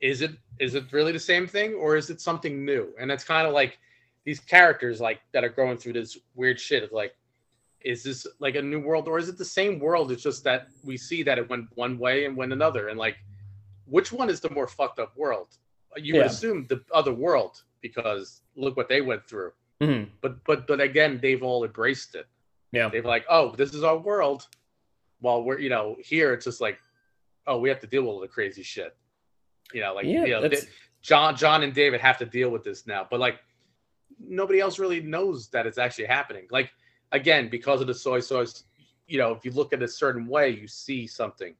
is 0.00 0.22
it 0.22 0.32
is 0.58 0.74
it 0.74 0.92
really 0.92 1.12
the 1.12 1.20
same 1.20 1.46
thing 1.46 1.74
or 1.74 1.96
is 1.96 2.10
it 2.10 2.20
something 2.20 2.64
new? 2.64 2.94
And 2.98 3.10
it's 3.10 3.24
kind 3.24 3.46
of 3.46 3.52
like 3.52 3.78
these 4.24 4.40
characters 4.40 5.00
like 5.00 5.20
that 5.32 5.44
are 5.44 5.48
going 5.48 5.76
through 5.76 5.94
this 5.94 6.16
weird 6.34 6.60
shit 6.60 6.84
of 6.84 6.92
like 6.92 7.14
is 7.84 8.02
this 8.02 8.26
like 8.38 8.54
a 8.54 8.62
new 8.62 8.80
world 8.80 9.08
or 9.08 9.18
is 9.18 9.28
it 9.28 9.38
the 9.38 9.44
same 9.44 9.78
world? 9.78 10.12
It's 10.12 10.22
just 10.22 10.44
that 10.44 10.68
we 10.84 10.96
see 10.96 11.22
that 11.24 11.38
it 11.38 11.48
went 11.48 11.66
one 11.74 11.98
way 11.98 12.24
and 12.24 12.36
went 12.36 12.52
another. 12.52 12.88
And 12.88 12.98
like, 12.98 13.16
which 13.86 14.12
one 14.12 14.30
is 14.30 14.40
the 14.40 14.50
more 14.50 14.66
fucked 14.66 14.98
up 14.98 15.16
world? 15.16 15.48
You 15.96 16.14
yeah. 16.14 16.22
would 16.22 16.30
assume 16.30 16.66
the 16.68 16.82
other 16.92 17.12
world 17.12 17.62
because 17.80 18.42
look 18.56 18.76
what 18.76 18.88
they 18.88 19.00
went 19.00 19.26
through. 19.26 19.52
Mm-hmm. 19.80 20.10
But 20.20 20.44
but 20.44 20.66
but 20.66 20.80
again, 20.80 21.18
they've 21.20 21.42
all 21.42 21.64
embraced 21.64 22.14
it. 22.14 22.26
Yeah, 22.70 22.88
they've 22.88 23.04
like, 23.04 23.26
oh, 23.28 23.54
this 23.56 23.74
is 23.74 23.82
our 23.82 23.98
world. 23.98 24.46
While 25.20 25.42
we're 25.42 25.58
you 25.58 25.68
know 25.68 25.96
here, 26.00 26.32
it's 26.32 26.44
just 26.44 26.60
like, 26.60 26.78
oh, 27.46 27.58
we 27.58 27.68
have 27.68 27.80
to 27.80 27.86
deal 27.86 28.02
with 28.02 28.10
all 28.10 28.20
the 28.20 28.28
crazy 28.28 28.62
shit. 28.62 28.96
You 29.74 29.82
know, 29.82 29.94
like 29.94 30.06
yeah, 30.06 30.24
you 30.24 30.30
know, 30.30 30.48
they, 30.48 30.58
John 31.02 31.36
John 31.36 31.62
and 31.62 31.74
David 31.74 32.00
have 32.00 32.18
to 32.18 32.26
deal 32.26 32.50
with 32.50 32.64
this 32.64 32.86
now. 32.86 33.06
But 33.08 33.20
like, 33.20 33.40
nobody 34.18 34.60
else 34.60 34.78
really 34.78 35.00
knows 35.00 35.48
that 35.48 35.66
it's 35.66 35.78
actually 35.78 36.06
happening. 36.06 36.46
Like 36.50 36.70
again, 37.10 37.48
because 37.48 37.80
of 37.80 37.86
the 37.86 37.94
soy 37.94 38.20
sauce, 38.20 38.64
you 39.06 39.18
know, 39.18 39.32
if 39.32 39.44
you 39.44 39.50
look 39.50 39.72
at 39.72 39.82
a 39.82 39.88
certain 39.88 40.26
way, 40.26 40.50
you 40.50 40.68
see 40.68 41.06
something, 41.06 41.54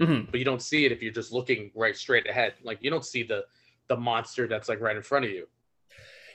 mm-hmm. 0.00 0.30
but 0.30 0.38
you 0.38 0.44
don't 0.44 0.62
see 0.62 0.84
it 0.84 0.92
if 0.92 1.02
you're 1.02 1.12
just 1.12 1.32
looking 1.32 1.70
right 1.74 1.96
straight 1.96 2.28
ahead. 2.28 2.54
Like 2.62 2.78
you 2.82 2.90
don't 2.90 3.04
see 3.04 3.22
the 3.22 3.44
the 3.88 3.96
monster 3.96 4.46
that's 4.46 4.68
like 4.68 4.80
right 4.80 4.96
in 4.96 5.02
front 5.02 5.24
of 5.24 5.30
you. 5.30 5.48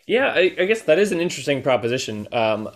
Yeah, 0.05 0.33
I, 0.35 0.55
I 0.59 0.65
guess 0.65 0.81
that 0.83 0.99
is 0.99 1.11
an 1.11 1.19
interesting 1.19 1.61
proposition. 1.61 2.27
Um, 2.31 2.69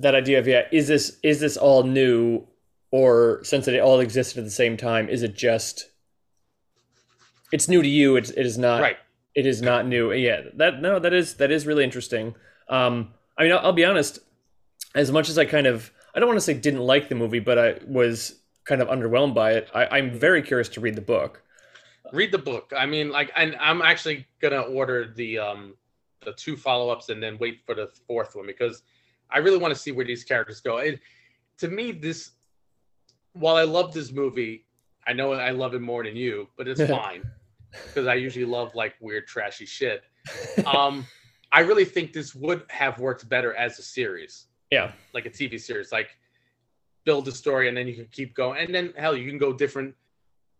that 0.00 0.14
idea 0.14 0.38
of 0.38 0.48
yeah, 0.48 0.62
is 0.72 0.88
this 0.88 1.18
is 1.22 1.40
this 1.40 1.56
all 1.56 1.84
new, 1.84 2.46
or 2.90 3.40
since 3.44 3.68
it 3.68 3.78
all 3.80 4.00
existed 4.00 4.38
at 4.38 4.44
the 4.44 4.50
same 4.50 4.76
time, 4.76 5.08
is 5.08 5.22
it 5.22 5.34
just 5.34 5.90
it's 7.52 7.68
new 7.68 7.82
to 7.82 7.88
you? 7.88 8.16
It's 8.16 8.30
it 8.30 8.44
is 8.44 8.58
not 8.58 8.80
right. 8.80 8.96
It 9.34 9.46
is 9.46 9.62
not 9.62 9.86
new. 9.86 10.12
Yeah, 10.12 10.42
that 10.54 10.82
no, 10.82 10.98
that 10.98 11.12
is 11.12 11.34
that 11.34 11.50
is 11.50 11.66
really 11.66 11.84
interesting. 11.84 12.34
Um, 12.68 13.10
I 13.38 13.44
mean, 13.44 13.52
I'll, 13.52 13.66
I'll 13.66 13.72
be 13.72 13.84
honest 13.84 14.18
as 14.94 15.12
much 15.12 15.28
as 15.28 15.38
I 15.38 15.44
kind 15.44 15.66
of 15.66 15.92
I 16.14 16.20
don't 16.20 16.28
want 16.28 16.38
to 16.38 16.44
say 16.44 16.54
didn't 16.54 16.80
like 16.80 17.08
the 17.08 17.14
movie, 17.14 17.40
but 17.40 17.58
I 17.58 17.76
was 17.86 18.40
kind 18.64 18.80
of 18.80 18.88
underwhelmed 18.88 19.34
by 19.34 19.52
it. 19.52 19.68
I, 19.74 19.98
am 19.98 20.12
very 20.12 20.42
curious 20.42 20.68
to 20.70 20.80
read 20.80 20.94
the 20.94 21.00
book. 21.00 21.42
Read 22.12 22.30
the 22.30 22.38
book. 22.38 22.72
I 22.76 22.86
mean, 22.86 23.10
like, 23.10 23.32
and 23.36 23.56
I'm 23.60 23.82
actually 23.82 24.26
gonna 24.40 24.60
order 24.60 25.12
the 25.14 25.38
um 25.38 25.74
the 26.24 26.32
two 26.32 26.56
follow 26.56 26.90
ups 26.90 27.08
and 27.08 27.22
then 27.22 27.36
wait 27.38 27.60
for 27.66 27.74
the 27.74 27.88
fourth 28.06 28.36
one 28.36 28.46
because 28.46 28.82
I 29.30 29.38
really 29.38 29.58
want 29.58 29.74
to 29.74 29.80
see 29.80 29.92
where 29.92 30.04
these 30.04 30.22
characters 30.22 30.60
go. 30.60 30.76
It, 30.78 31.00
to 31.58 31.68
me, 31.68 31.92
this 31.92 32.32
while 33.32 33.56
I 33.56 33.64
love 33.64 33.92
this 33.92 34.12
movie, 34.12 34.66
I 35.06 35.12
know 35.12 35.32
I 35.32 35.50
love 35.50 35.74
it 35.74 35.80
more 35.80 36.04
than 36.04 36.16
you, 36.16 36.48
but 36.56 36.68
it's 36.68 36.84
fine 36.86 37.24
because 37.86 38.06
I 38.06 38.14
usually 38.14 38.44
love 38.44 38.74
like 38.74 38.94
weird, 39.00 39.26
trashy 39.26 39.66
shit. 39.66 40.02
Um, 40.66 41.04
I 41.50 41.60
really 41.60 41.84
think 41.84 42.12
this 42.12 42.32
would 42.32 42.62
have 42.68 43.00
worked 43.00 43.28
better 43.28 43.52
as 43.56 43.78
a 43.80 43.82
series 43.82 44.46
yeah. 44.72 44.90
Like 45.12 45.26
a 45.26 45.30
TV 45.30 45.60
series, 45.60 45.92
like 45.92 46.16
build 47.04 47.28
a 47.28 47.32
story 47.32 47.68
and 47.68 47.76
then 47.76 47.86
you 47.86 47.94
can 47.94 48.08
keep 48.10 48.34
going. 48.34 48.64
And 48.64 48.74
then 48.74 48.94
hell, 48.96 49.14
you 49.14 49.28
can 49.28 49.38
go 49.38 49.52
different 49.52 49.94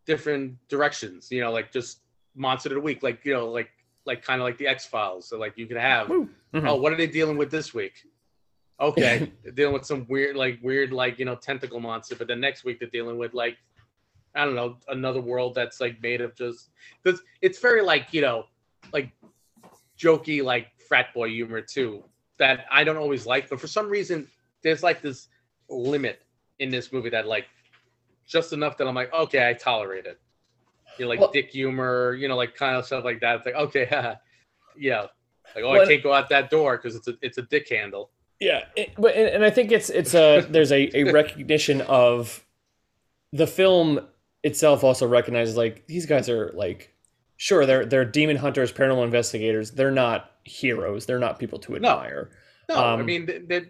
different 0.06 0.56
directions, 0.68 1.30
you 1.30 1.40
know, 1.40 1.52
like 1.52 1.72
just 1.72 2.00
monster 2.34 2.70
of 2.70 2.74
the 2.74 2.80
week, 2.80 3.02
like 3.02 3.24
you 3.24 3.32
know, 3.32 3.48
like 3.50 3.70
like 4.04 4.22
kind 4.24 4.40
of 4.40 4.46
like 4.46 4.58
the 4.58 4.66
X 4.66 4.86
Files. 4.86 5.28
So 5.28 5.38
like 5.38 5.56
you 5.56 5.66
could 5.66 5.76
have 5.76 6.08
mm-hmm. 6.08 6.66
oh, 6.66 6.76
what 6.76 6.92
are 6.92 6.96
they 6.96 7.06
dealing 7.06 7.36
with 7.36 7.50
this 7.50 7.72
week? 7.72 7.94
Okay, 8.80 9.30
they're 9.42 9.52
dealing 9.52 9.74
with 9.74 9.86
some 9.86 10.06
weird, 10.08 10.36
like 10.36 10.58
weird, 10.62 10.92
like 10.92 11.18
you 11.18 11.24
know, 11.24 11.36
tentacle 11.36 11.80
monster. 11.80 12.16
But 12.16 12.28
the 12.28 12.36
next 12.36 12.64
week 12.64 12.80
they're 12.80 12.88
dealing 12.88 13.18
with 13.18 13.34
like 13.34 13.56
I 14.34 14.44
don't 14.44 14.54
know, 14.54 14.76
another 14.88 15.20
world 15.20 15.54
that's 15.54 15.80
like 15.80 16.00
made 16.02 16.20
of 16.20 16.34
just 16.34 16.70
because 17.02 17.20
it's 17.40 17.58
very 17.58 17.82
like 17.82 18.12
you 18.12 18.22
know, 18.22 18.44
like 18.92 19.10
jokey, 19.98 20.42
like 20.42 20.68
frat 20.88 21.14
boy 21.14 21.28
humor 21.28 21.60
too 21.60 22.02
that 22.38 22.66
I 22.70 22.82
don't 22.82 22.96
always 22.96 23.24
like, 23.24 23.48
but 23.48 23.60
for 23.60 23.68
some 23.68 23.88
reason, 23.88 24.26
there's 24.62 24.82
like 24.82 25.00
this 25.00 25.28
limit 25.68 26.22
in 26.58 26.70
this 26.70 26.92
movie 26.92 27.10
that 27.10 27.26
like 27.26 27.46
just 28.26 28.52
enough 28.52 28.76
that 28.78 28.86
I'm 28.86 28.94
like, 28.94 29.12
okay, 29.12 29.48
I 29.48 29.54
tolerate 29.54 30.06
it. 30.06 30.20
You 30.98 31.04
know, 31.04 31.10
like 31.10 31.20
well, 31.20 31.30
dick 31.32 31.50
humor, 31.50 32.14
you 32.14 32.28
know, 32.28 32.36
like 32.36 32.54
kind 32.54 32.76
of 32.76 32.84
stuff 32.84 33.04
like 33.04 33.20
that. 33.20 33.36
It's 33.36 33.46
like, 33.46 33.54
okay, 33.54 33.88
yeah, 34.76 35.06
like 35.54 35.64
oh, 35.64 35.72
well, 35.72 35.82
I 35.82 35.86
can't 35.86 36.02
go 36.02 36.12
out 36.12 36.28
that 36.28 36.50
door 36.50 36.76
because 36.76 36.96
it's 36.96 37.08
a 37.08 37.14
it's 37.22 37.38
a 37.38 37.42
dick 37.42 37.68
handle. 37.68 38.10
Yeah, 38.40 38.64
it, 38.76 38.92
but 38.98 39.14
and 39.14 39.44
I 39.44 39.50
think 39.50 39.72
it's 39.72 39.90
it's 39.90 40.14
a 40.14 40.40
there's 40.50 40.72
a, 40.72 40.96
a 40.96 41.12
recognition 41.12 41.80
of 41.82 42.44
the 43.32 43.46
film 43.46 44.06
itself 44.42 44.82
also 44.82 45.06
recognizes 45.06 45.56
like 45.56 45.86
these 45.86 46.04
guys 46.04 46.28
are 46.28 46.50
like 46.54 46.92
sure 47.36 47.66
they're 47.66 47.86
they're 47.86 48.04
demon 48.04 48.36
hunters, 48.36 48.72
paranormal 48.72 49.04
investigators. 49.04 49.72
They're 49.72 49.90
not 49.90 50.30
heroes. 50.44 51.06
They're 51.06 51.18
not 51.18 51.38
people 51.38 51.58
to 51.60 51.76
admire. 51.76 52.30
No, 52.68 52.74
no 52.74 52.84
um, 52.84 53.00
I 53.00 53.02
mean, 53.02 53.26
they, 53.26 53.38
they, 53.38 53.62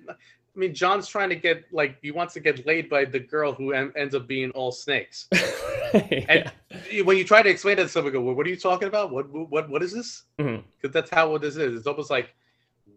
I 0.55 0.59
mean, 0.59 0.75
John's 0.75 1.09
trying 1.09 1.31
to 1.31 1.37
get 1.37 1.65
like 1.73 1.97
he 2.03 2.11
wants 2.11 2.35
to 2.35 2.41
get 2.41 2.67
laid 2.67 2.91
by 2.91 3.05
the 3.07 3.19
girl 3.19 3.53
who 3.53 3.73
en- 3.73 3.93
ends 3.97 4.15
up 4.15 4.27
being 4.27 4.51
all 4.51 4.71
snakes. 4.71 5.29
yeah. 5.33 6.51
And 6.91 7.07
when 7.07 7.17
you 7.17 7.25
try 7.25 7.43
to 7.43 7.49
explain 7.49 7.77
that 7.77 7.85
to 7.85 7.89
someone, 7.89 8.13
go, 8.13 8.21
well, 8.21 8.35
"What 8.35 8.47
are 8.47 8.51
you 8.51 8.57
talking 8.57 8.89
about? 8.89 9.11
What 9.11 9.31
what 9.31 9.71
what 9.71 9.83
is 9.83 9.93
this?" 9.93 10.25
Because 10.37 10.53
mm-hmm. 10.53 10.91
that's 10.91 11.11
how 11.11 11.31
what 11.31 11.41
this 11.41 11.57
is. 11.57 11.75
It's 11.75 11.87
almost 11.87 12.11
like 12.11 12.35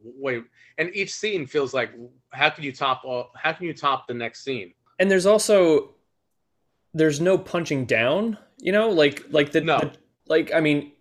wait, 0.03 0.43
and 0.77 0.93
each 0.93 1.13
scene 1.13 1.47
feels 1.47 1.73
like 1.73 1.91
how 2.31 2.49
can 2.49 2.63
you 2.63 2.73
top 2.73 3.03
all, 3.05 3.31
how 3.35 3.53
can 3.53 3.65
you 3.65 3.73
top 3.73 4.07
the 4.07 4.13
next 4.13 4.43
scene? 4.43 4.73
And 4.99 5.09
there's 5.09 5.25
also 5.25 5.95
there's 6.93 7.21
no 7.21 7.37
punching 7.37 7.85
down. 7.85 8.37
You 8.59 8.73
know, 8.73 8.89
like 8.89 9.23
like 9.29 9.51
the, 9.51 9.61
no. 9.61 9.79
the 9.79 9.91
like 10.27 10.53
I 10.53 10.59
mean 10.59 10.91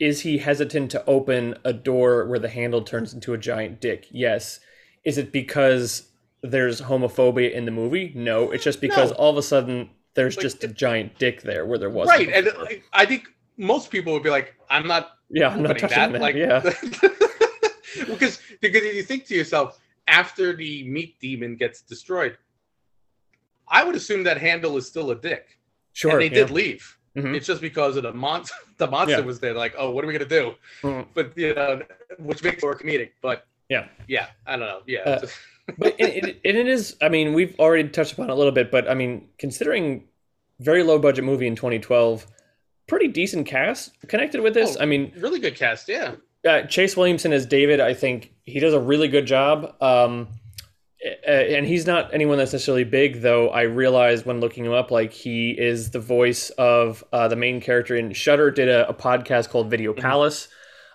is 0.00 0.20
he 0.20 0.38
hesitant 0.38 0.90
to 0.90 1.04
open 1.06 1.56
a 1.64 1.72
door 1.72 2.26
where 2.26 2.38
the 2.38 2.48
handle 2.48 2.82
turns 2.82 3.14
into 3.14 3.32
a 3.32 3.38
giant 3.38 3.80
dick? 3.80 4.08
Yes. 4.10 4.60
Is 5.04 5.18
it 5.18 5.32
because 5.32 6.08
there's 6.42 6.80
homophobia 6.80 7.52
in 7.52 7.64
the 7.64 7.70
movie? 7.70 8.12
No. 8.14 8.50
It's 8.50 8.64
just 8.64 8.80
because 8.80 9.10
no. 9.10 9.16
all 9.16 9.30
of 9.30 9.36
a 9.36 9.42
sudden 9.42 9.90
there's 10.14 10.36
like, 10.36 10.42
just 10.42 10.64
a 10.64 10.68
giant 10.68 11.18
dick 11.18 11.42
there 11.42 11.66
where 11.66 11.78
there 11.78 11.90
wasn't. 11.90 12.18
Right, 12.18 12.28
and 12.28 12.82
I 12.92 13.04
think 13.04 13.28
most 13.56 13.90
people 13.90 14.12
would 14.12 14.22
be 14.22 14.30
like, 14.30 14.54
"I'm 14.70 14.86
not, 14.86 15.12
yeah, 15.28 15.48
I'm 15.48 15.62
not 15.62 15.78
touching 15.78 15.98
that." 15.98 16.12
that. 16.12 16.20
Like, 16.20 16.36
yeah, 16.36 16.60
because 18.06 18.40
because 18.60 18.82
you 18.82 19.02
think 19.02 19.26
to 19.26 19.34
yourself 19.34 19.80
after 20.06 20.54
the 20.54 20.84
meat 20.88 21.18
demon 21.20 21.56
gets 21.56 21.82
destroyed, 21.82 22.38
I 23.68 23.84
would 23.84 23.94
assume 23.94 24.22
that 24.24 24.38
handle 24.38 24.76
is 24.76 24.86
still 24.86 25.10
a 25.10 25.16
dick. 25.16 25.58
Sure, 25.92 26.12
and 26.12 26.20
they 26.20 26.26
yeah. 26.26 26.44
did 26.46 26.50
leave. 26.50 26.98
Mm-hmm. 27.16 27.34
It's 27.36 27.46
just 27.46 27.60
because 27.60 27.96
of 27.96 28.04
the 28.04 28.12
monster. 28.12 28.54
The 28.76 28.88
monster 28.88 29.18
yeah. 29.18 29.24
was 29.24 29.38
there. 29.38 29.54
Like, 29.54 29.76
oh, 29.78 29.92
what 29.92 30.02
are 30.02 30.08
we 30.08 30.12
gonna 30.14 30.24
do? 30.24 30.54
Mm-hmm. 30.82 31.08
But 31.14 31.38
you 31.38 31.54
know, 31.54 31.80
which 32.18 32.42
makes 32.42 32.56
it 32.56 32.62
more 32.64 32.76
comedic. 32.76 33.10
But 33.22 33.46
yeah, 33.74 33.88
yeah, 34.08 34.26
I 34.46 34.56
don't 34.56 34.66
know. 34.66 34.80
Yeah, 34.86 35.00
uh, 35.00 35.26
but 35.78 35.94
it, 35.98 36.24
it, 36.24 36.40
it 36.44 36.66
is. 36.66 36.96
I 37.02 37.08
mean, 37.08 37.34
we've 37.34 37.58
already 37.58 37.88
touched 37.88 38.12
upon 38.12 38.30
it 38.30 38.32
a 38.32 38.36
little 38.36 38.52
bit, 38.52 38.70
but 38.70 38.88
I 38.88 38.94
mean, 38.94 39.28
considering 39.38 40.04
very 40.60 40.82
low 40.82 40.98
budget 40.98 41.24
movie 41.24 41.46
in 41.46 41.56
2012, 41.56 42.26
pretty 42.86 43.08
decent 43.08 43.46
cast 43.46 43.90
connected 44.08 44.40
with 44.40 44.54
this. 44.54 44.76
Oh, 44.76 44.82
I 44.82 44.86
mean, 44.86 45.12
really 45.16 45.40
good 45.40 45.56
cast. 45.56 45.88
Yeah. 45.88 46.14
Uh, 46.46 46.62
Chase 46.62 46.96
Williamson 46.96 47.32
as 47.32 47.46
David, 47.46 47.80
I 47.80 47.94
think 47.94 48.32
he 48.44 48.60
does 48.60 48.74
a 48.74 48.80
really 48.80 49.08
good 49.08 49.26
job. 49.26 49.74
Um, 49.82 50.28
and 51.26 51.66
he's 51.66 51.86
not 51.86 52.12
anyone 52.14 52.38
that's 52.38 52.52
necessarily 52.52 52.84
big, 52.84 53.20
though. 53.20 53.50
I 53.50 53.62
realized 53.62 54.24
when 54.24 54.40
looking 54.40 54.64
him 54.64 54.72
up, 54.72 54.90
like 54.90 55.12
he 55.12 55.50
is 55.50 55.90
the 55.90 56.00
voice 56.00 56.50
of 56.50 57.04
uh, 57.12 57.28
the 57.28 57.36
main 57.36 57.60
character 57.60 57.94
in 57.94 58.12
Shudder. 58.12 58.50
Did 58.50 58.68
a, 58.68 58.88
a 58.88 58.94
podcast 58.94 59.50
called 59.50 59.70
Video 59.70 59.92
mm-hmm. 59.92 60.00
Palace, 60.00 60.48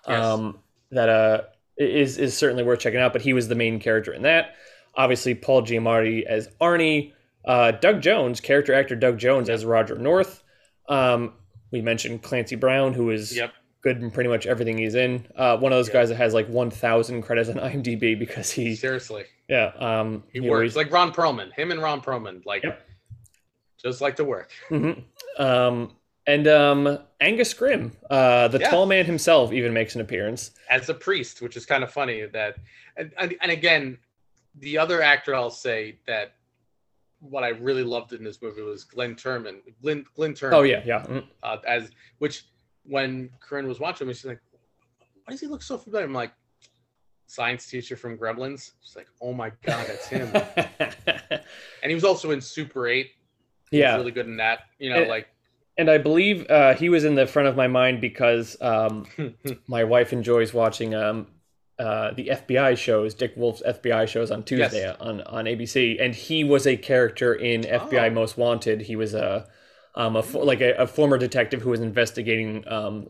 yes. 0.08 0.24
um, 0.24 0.58
that 0.90 1.08
uh, 1.08 1.42
is 1.80 2.18
is 2.18 2.36
certainly 2.36 2.62
worth 2.62 2.80
checking 2.80 3.00
out. 3.00 3.12
But 3.12 3.22
he 3.22 3.32
was 3.32 3.48
the 3.48 3.54
main 3.54 3.80
character 3.80 4.12
in 4.12 4.22
that. 4.22 4.54
Obviously, 4.94 5.34
Paul 5.34 5.62
Giamatti 5.62 6.24
as 6.24 6.48
Arnie, 6.60 7.12
uh, 7.44 7.70
Doug 7.72 8.00
Jones, 8.02 8.40
character 8.40 8.74
actor 8.74 8.96
Doug 8.96 9.18
Jones 9.18 9.48
as 9.48 9.64
Roger 9.64 9.96
North. 9.96 10.42
Um, 10.88 11.34
we 11.70 11.80
mentioned 11.80 12.22
Clancy 12.22 12.56
Brown, 12.56 12.92
who 12.92 13.10
is 13.10 13.36
Yep. 13.36 13.52
good 13.82 14.02
in 14.02 14.10
pretty 14.10 14.28
much 14.28 14.46
everything 14.46 14.76
he's 14.78 14.96
in. 14.96 15.24
Uh, 15.36 15.56
one 15.56 15.72
of 15.72 15.78
those 15.78 15.86
Yeah. 15.88 15.92
guys 15.94 16.08
that 16.08 16.16
has 16.16 16.34
like 16.34 16.48
1,000 16.48 17.22
credits 17.22 17.48
on 17.48 17.54
IMDb 17.60 18.18
because 18.18 18.50
he, 18.50 18.74
Seriously, 18.74 19.24
yeah, 19.48 19.70
um, 19.78 20.24
he 20.32 20.40
know, 20.40 20.50
works 20.50 20.74
like 20.76 20.90
Ron 20.90 21.12
Perlman. 21.14 21.52
Him 21.54 21.70
and 21.70 21.80
Ron 21.80 22.02
Perlman, 22.02 22.44
like, 22.44 22.64
Yep. 22.64 22.80
just 23.82 24.00
like 24.00 24.16
to 24.16 24.24
work. 24.24 24.50
Mhm. 24.68 25.04
Um, 25.38 25.96
and 26.34 26.46
um, 26.48 26.98
Angus 27.20 27.52
Scrimm, 27.52 27.92
uh, 28.10 28.48
the 28.48 28.58
Yeah. 28.60 28.70
tall 28.70 28.86
man 28.86 29.04
himself, 29.04 29.52
even 29.52 29.72
makes 29.72 29.94
an 29.94 30.00
appearance. 30.00 30.52
as 30.68 30.88
a 30.88 30.94
priest, 30.94 31.42
which 31.42 31.56
is 31.56 31.66
kind 31.66 31.82
of 31.82 31.90
funny 31.92 32.24
that, 32.26 32.56
and, 32.96 33.12
and, 33.18 33.34
and 33.40 33.50
again, 33.50 33.98
the 34.58 34.78
other 34.78 35.02
actor 35.02 35.34
I'll 35.34 35.50
say 35.50 35.98
that 36.06 36.34
what 37.20 37.42
I 37.44 37.48
really 37.48 37.82
loved 37.84 38.12
in 38.12 38.22
this 38.24 38.40
movie 38.40 38.62
was 38.62 38.84
Glenn 38.84 39.14
Turman. 39.14 39.60
Glenn, 39.82 40.04
Glenn 40.14 40.32
Turman. 40.34 40.52
Oh 40.54 40.62
yeah, 40.62 40.82
yeah. 40.86 41.02
Mhm. 41.06 41.24
Uh, 41.42 41.56
as 41.66 41.90
which 42.18 42.44
when 42.84 43.30
Corinne 43.40 43.68
was 43.68 43.78
watching 43.78 44.06
me, 44.06 44.14
she's 44.14 44.24
like, 44.24 44.40
"Why 45.24 45.30
does 45.32 45.40
he 45.40 45.46
look 45.46 45.62
so 45.62 45.76
familiar?" 45.76 46.06
I'm 46.06 46.14
like, 46.14 46.32
"Science 47.26 47.66
teacher 47.66 47.94
from 47.96 48.16
Gremlins." 48.16 48.72
She's 48.82 48.96
like, 48.96 49.08
"Oh 49.20 49.32
my 49.34 49.50
god, 49.62 49.86
that's 49.86 50.08
him." 50.08 50.30
and 51.82 51.88
he 51.90 51.94
was 51.94 52.04
also 52.04 52.30
in 52.30 52.40
Super 52.40 52.86
Eight. 52.88 53.10
He 53.70 53.76
was 53.76 53.82
yeah, 53.82 53.96
really 53.96 54.12
good 54.12 54.26
in 54.26 54.36
that. 54.38 54.60
You 54.78 54.90
know, 54.90 55.00
And- 55.02 55.08
like 55.10 55.28
and 55.80 55.90
I 55.90 55.98
believe 55.98 56.48
uh, 56.50 56.74
he 56.74 56.88
was 56.88 57.04
in 57.04 57.14
the 57.14 57.26
front 57.26 57.48
of 57.48 57.56
my 57.56 57.66
mind 57.68 58.00
because 58.00 58.56
um, 58.60 59.06
my 59.66 59.84
wife 59.84 60.12
enjoys 60.12 60.52
watching 60.52 60.94
um, 60.94 61.26
uh, 61.78 62.12
the 62.12 62.26
FBI 62.40 62.76
shows, 62.76 63.14
Dick 63.14 63.32
Wolf's 63.36 63.62
FBI 63.66 64.06
shows 64.06 64.30
on 64.30 64.42
Tuesday 64.44 64.82
Yes. 64.82 64.96
on, 65.00 65.22
on 65.22 65.46
ABC, 65.46 65.96
and 66.02 66.14
he 66.14 66.44
was 66.44 66.66
a 66.66 66.76
character 66.76 67.32
in 67.34 67.62
FBI 67.62 68.08
Oh. 68.10 68.14
Most 68.14 68.36
Wanted. 68.36 68.82
He 68.82 68.96
was 68.96 69.14
a 69.14 69.48
um, 69.94 70.14
a 70.16 70.20
like 70.20 70.60
a, 70.60 70.72
a 70.74 70.86
former 70.86 71.18
detective 71.18 71.62
who 71.62 71.70
was 71.70 71.80
investigating 71.80 72.68
um, 72.68 73.08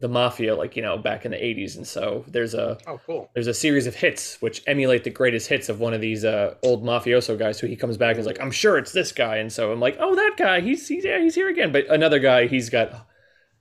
the 0.00 0.08
mafia, 0.08 0.54
like 0.54 0.76
you 0.76 0.82
know, 0.82 0.96
back 0.96 1.24
in 1.24 1.30
the 1.30 1.36
'80s, 1.36 1.76
and 1.76 1.86
so 1.86 2.24
there's 2.26 2.54
a 2.54 2.78
oh, 2.86 2.98
cool. 3.06 3.30
there's 3.34 3.46
a 3.46 3.54
series 3.54 3.86
of 3.86 3.94
hits 3.94 4.40
which 4.40 4.62
emulate 4.66 5.04
the 5.04 5.10
greatest 5.10 5.48
hits 5.48 5.68
of 5.68 5.78
one 5.78 5.92
of 5.92 6.00
these 6.00 6.24
uh, 6.24 6.54
old 6.62 6.82
mafioso 6.82 7.38
guys. 7.38 7.60
Who 7.60 7.66
he 7.66 7.76
comes 7.76 7.96
back 7.96 8.12
and 8.12 8.20
is 8.20 8.26
like 8.26 8.40
i'm 8.40 8.50
sure 8.50 8.78
it's 8.78 8.92
this 8.92 9.12
guy. 9.12 9.36
And 9.36 9.52
so 9.52 9.72
i'm 9.72 9.80
like 9.80 9.96
oh 10.00 10.14
that 10.14 10.34
guy. 10.36 10.60
He's 10.60 10.88
he's, 10.88 11.04
yeah, 11.04 11.20
he's 11.20 11.34
here 11.34 11.48
again. 11.48 11.70
But 11.70 11.86
another 11.88 12.18
guy 12.18 12.46
he's 12.46 12.70
got 12.70 13.06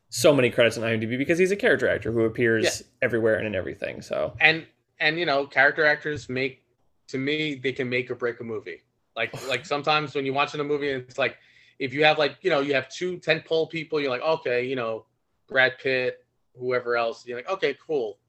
so 0.10 0.34
many 0.34 0.50
credits 0.50 0.76
on 0.78 0.84
imdb 0.84 1.18
because 1.20 1.38
he's 1.38 1.52
a 1.52 1.56
character 1.56 1.88
actor 1.88 2.12
who 2.12 2.22
appears 2.22 2.64
Yeah. 2.64 2.88
everywhere 3.02 3.36
and 3.36 3.46
in 3.46 3.54
everything. 3.54 4.02
So 4.02 4.34
and 4.40 4.66
and 5.00 5.20
you 5.20 5.26
know 5.26 5.46
character 5.46 5.86
actors 5.86 6.30
make 6.30 6.64
to 7.10 7.18
me 7.18 7.56
they 7.56 7.74
can 7.74 7.90
make 7.90 8.10
or 8.10 8.16
break 8.16 8.40
a 8.40 8.44
movie. 8.44 8.82
Like 9.16 9.34
like 9.50 9.66
sometimes 9.66 10.16
when 10.16 10.26
you're 10.26 10.34
watching 10.36 10.62
a 10.62 10.64
movie 10.64 10.92
and 10.92 11.04
it's 11.04 11.18
like 11.18 11.38
if 11.80 11.94
you 11.94 12.06
have 12.06 12.18
like 12.18 12.38
you 12.42 12.50
know 12.50 12.62
you 12.62 12.74
have 12.74 12.88
two 12.90 13.18
10 13.18 13.42
pole 13.42 13.68
people 13.68 14.00
you're 14.00 14.10
like 14.10 14.22
okay 14.22 14.66
you 14.66 14.76
know 14.76 15.06
brad 15.48 15.74
pitt 15.82 16.26
whoever 16.60 16.97
else 16.97 17.26
you're 17.26 17.38
like 17.38 17.49
okay 17.49 17.76
cool. 17.86 18.20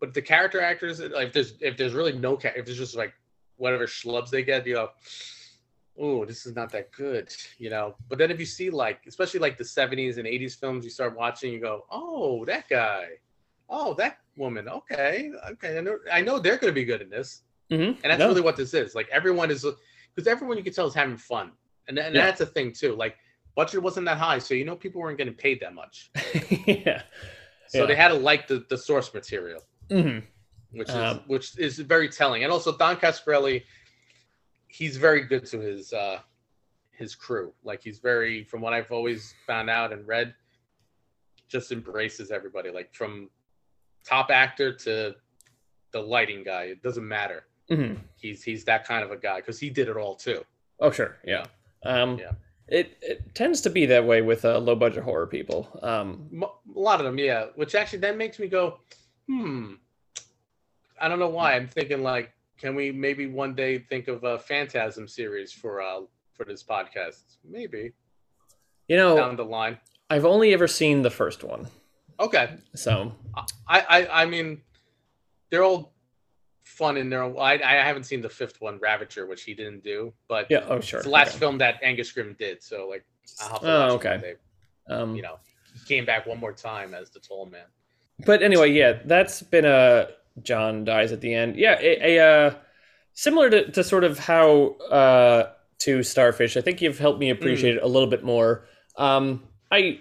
But 0.00 0.14
the 0.14 0.22
character 0.22 0.60
actors 0.60 1.00
like 1.00 1.28
if 1.28 1.32
there's 1.32 1.52
if 1.60 1.76
there's 1.76 1.94
really 1.94 2.12
no 2.12 2.34
if 2.36 2.64
there's 2.64 2.78
just 2.78 2.96
like 2.96 3.12
whatever 3.56 3.86
schlubs 3.86 4.30
they 4.30 4.42
get 4.42 4.66
you 4.66 4.74
know 4.74 4.88
oh 5.98 6.24
this 6.24 6.46
is 6.46 6.56
not 6.56 6.70
that 6.72 6.90
good 6.92 7.28
you 7.58 7.70
know? 7.70 7.94
But 8.08 8.18
then 8.18 8.30
if 8.30 8.40
you 8.40 8.46
see 8.46 8.70
like 8.70 9.00
especially 9.06 9.40
like 9.40 9.56
the 9.58 9.64
70s 9.64 10.16
and 10.18 10.26
80s 10.26 10.58
films 10.58 10.84
you 10.84 10.90
start 10.90 11.16
watching 11.16 11.52
you 11.52 11.60
go 11.60 11.84
oh 11.90 12.44
that 12.46 12.68
guy. 12.68 13.06
Oh 13.68 13.94
that 13.94 14.18
woman. 14.36 14.68
Okay 14.68 15.30
okay. 15.52 15.78
I 15.78 15.80
know, 15.80 15.98
I 16.12 16.20
know 16.20 16.38
they're 16.38 16.56
going 16.56 16.72
to 16.72 16.74
be 16.74 16.84
good 16.84 17.02
in 17.02 17.10
this. 17.10 17.42
Mhm. 17.70 17.96
and 18.02 18.10
that's 18.10 18.18
No. 18.18 18.28
really 18.28 18.40
what 18.40 18.56
this 18.56 18.74
is. 18.74 18.94
Like 18.94 19.08
everyone 19.10 19.50
is 19.50 19.64
because 20.14 20.26
everyone 20.26 20.56
you 20.58 20.64
can 20.64 20.72
tell 20.72 20.86
is 20.86 20.94
having 20.94 21.16
fun. 21.16 21.52
And, 21.88 21.98
and 21.98 22.14
Yeah. 22.14 22.22
that's 22.26 22.40
a 22.40 22.46
thing 22.46 22.72
too. 22.72 22.94
Like 22.96 23.16
budget 23.54 23.82
wasn't 23.82 24.06
that 24.06 24.16
high 24.18 24.38
so 24.38 24.54
you 24.54 24.64
know 24.64 24.74
people 24.76 25.00
weren't 25.00 25.18
getting 25.18 25.34
paid 25.34 25.60
that 25.60 25.74
much. 25.74 26.10
Yeah 26.66 27.02
so 27.72 27.80
Yeah. 27.80 27.86
they 27.86 27.94
had 27.94 28.08
to 28.08 28.14
like 28.14 28.46
the, 28.46 28.64
the 28.68 28.76
source 28.76 29.12
material 29.14 29.62
hmm 29.90 30.18
which 30.72 30.88
is 30.88 30.94
Um, 30.94 31.20
which 31.26 31.58
is 31.58 31.78
very 31.78 32.08
telling. 32.08 32.44
And 32.44 32.52
also 32.52 32.76
don 32.76 32.96
coscarelli 32.96 33.62
he's 34.68 34.96
very 34.96 35.22
good 35.22 35.44
to 35.46 35.58
his 35.60 35.92
uh 35.92 36.20
his 36.92 37.14
crew. 37.14 37.52
Like 37.64 37.82
he's 37.82 37.98
very 37.98 38.44
from 38.44 38.60
what 38.60 38.72
i've 38.72 38.90
always 38.92 39.34
found 39.46 39.68
out 39.68 39.92
and 39.92 40.06
read 40.06 40.34
just 41.48 41.72
embraces 41.72 42.30
everybody. 42.30 42.70
Like 42.70 42.94
from 42.94 43.28
top 44.04 44.30
actor 44.30 44.72
to 44.86 45.14
the 45.92 46.00
lighting 46.00 46.42
guy 46.42 46.64
it 46.74 46.82
doesn't 46.82 47.06
matter. 47.06 47.44
Hmm 47.68 47.94
he's 48.16 48.42
he's 48.42 48.64
that 48.64 48.86
kind 48.86 49.02
of 49.04 49.10
a 49.10 49.16
guy 49.16 49.38
because 49.40 49.58
he 49.58 49.68
did 49.68 49.88
it 49.88 49.96
all 49.96 50.14
too. 50.14 50.42
Oh 50.80 50.90
sure. 50.90 51.18
Yeah. 51.24 51.44
Um 51.84 52.18
Yeah. 52.18 52.32
It, 52.68 52.96
it 53.02 53.34
tends 53.34 53.60
to 53.62 53.70
be 53.70 53.84
that 53.86 54.06
way 54.06 54.22
with 54.22 54.46
uh, 54.46 54.56
low 54.58 54.74
budget 54.76 55.02
horror 55.02 55.26
people. 55.26 55.78
Um, 55.82 56.42
a 56.74 56.78
lot 56.78 57.00
of 57.00 57.06
them 57.06 57.18
yeah 57.18 57.46
which 57.56 57.74
actually 57.74 57.98
then 57.98 58.16
makes 58.16 58.38
me 58.38 58.46
go 58.46 58.78
hmm 59.26 59.74
i 61.00 61.08
don't 61.08 61.18
know 61.18 61.28
why 61.28 61.54
i'm 61.54 61.68
thinking 61.68 62.02
like 62.02 62.32
can 62.58 62.74
we 62.74 62.92
maybe 62.92 63.26
one 63.26 63.54
day 63.54 63.78
think 63.78 64.08
of 64.08 64.24
a 64.24 64.38
phantasm 64.38 65.08
series 65.08 65.52
for 65.52 65.80
uh 65.82 66.00
for 66.32 66.44
this 66.44 66.62
podcast 66.62 67.22
maybe 67.48 67.92
you 68.88 68.96
know, 68.96 69.16
down 69.16 69.36
the 69.36 69.44
line 69.44 69.78
I've 70.10 70.26
only 70.26 70.52
ever 70.52 70.68
seen 70.68 71.00
the 71.00 71.10
first 71.10 71.42
one, 71.44 71.66
okay 72.20 72.56
so 72.74 73.14
i 73.68 73.80
i 73.80 74.22
i 74.22 74.26
mean 74.26 74.60
they're 75.50 75.64
all 75.64 75.92
fun 76.64 76.96
in 76.96 77.08
their 77.10 77.22
own 77.22 77.36
i 77.38 77.54
i 77.54 77.84
haven't 77.84 78.04
seen 78.04 78.20
the 78.20 78.28
fifth 78.28 78.60
one 78.60 78.78
ravager 78.78 79.26
which 79.26 79.44
he 79.44 79.54
didn't 79.54 79.82
do 79.82 80.12
but 80.28 80.46
yeah. 80.50 80.64
Oh 80.68 80.80
sure. 80.80 80.98
it's 80.98 81.06
the 81.06 81.10
last 81.12 81.30
okay. 81.30 81.38
film 81.38 81.58
that 81.58 81.78
angus 81.82 82.12
scrimm 82.12 82.36
did 82.36 82.62
so 82.62 82.88
like 82.88 83.04
i'll 83.40 83.50
have 83.50 83.60
to 83.60 83.66
Oh, 83.66 83.94
okay. 83.94 84.34
Um, 84.88 85.14
you 85.14 85.22
know 85.22 85.38
came 85.86 86.04
back 86.04 86.26
one 86.26 86.38
more 86.38 86.52
time 86.52 86.94
as 86.94 87.10
the 87.10 87.20
Tall 87.20 87.46
man 87.46 87.66
but 88.24 88.42
anyway, 88.42 88.70
yeah, 88.70 88.98
that's 89.04 89.42
been 89.42 89.64
a 89.64 90.08
John 90.42 90.84
dies 90.84 91.12
at 91.12 91.20
the 91.20 91.34
end. 91.34 91.56
Yeah, 91.56 91.78
a, 91.80 92.16
a 92.16 92.24
uh, 92.24 92.54
similar 93.14 93.50
to, 93.50 93.70
to 93.72 93.84
sort 93.84 94.04
of 94.04 94.18
how 94.18 94.76
uh, 94.90 95.52
to 95.80 96.02
Starfish. 96.02 96.56
I 96.56 96.60
think 96.60 96.80
you've 96.80 96.98
helped 96.98 97.20
me 97.20 97.30
appreciate 97.30 97.76
it 97.76 97.82
a 97.82 97.88
little 97.88 98.08
bit 98.08 98.24
more. 98.24 98.66
Um, 98.96 99.44
I 99.70 100.00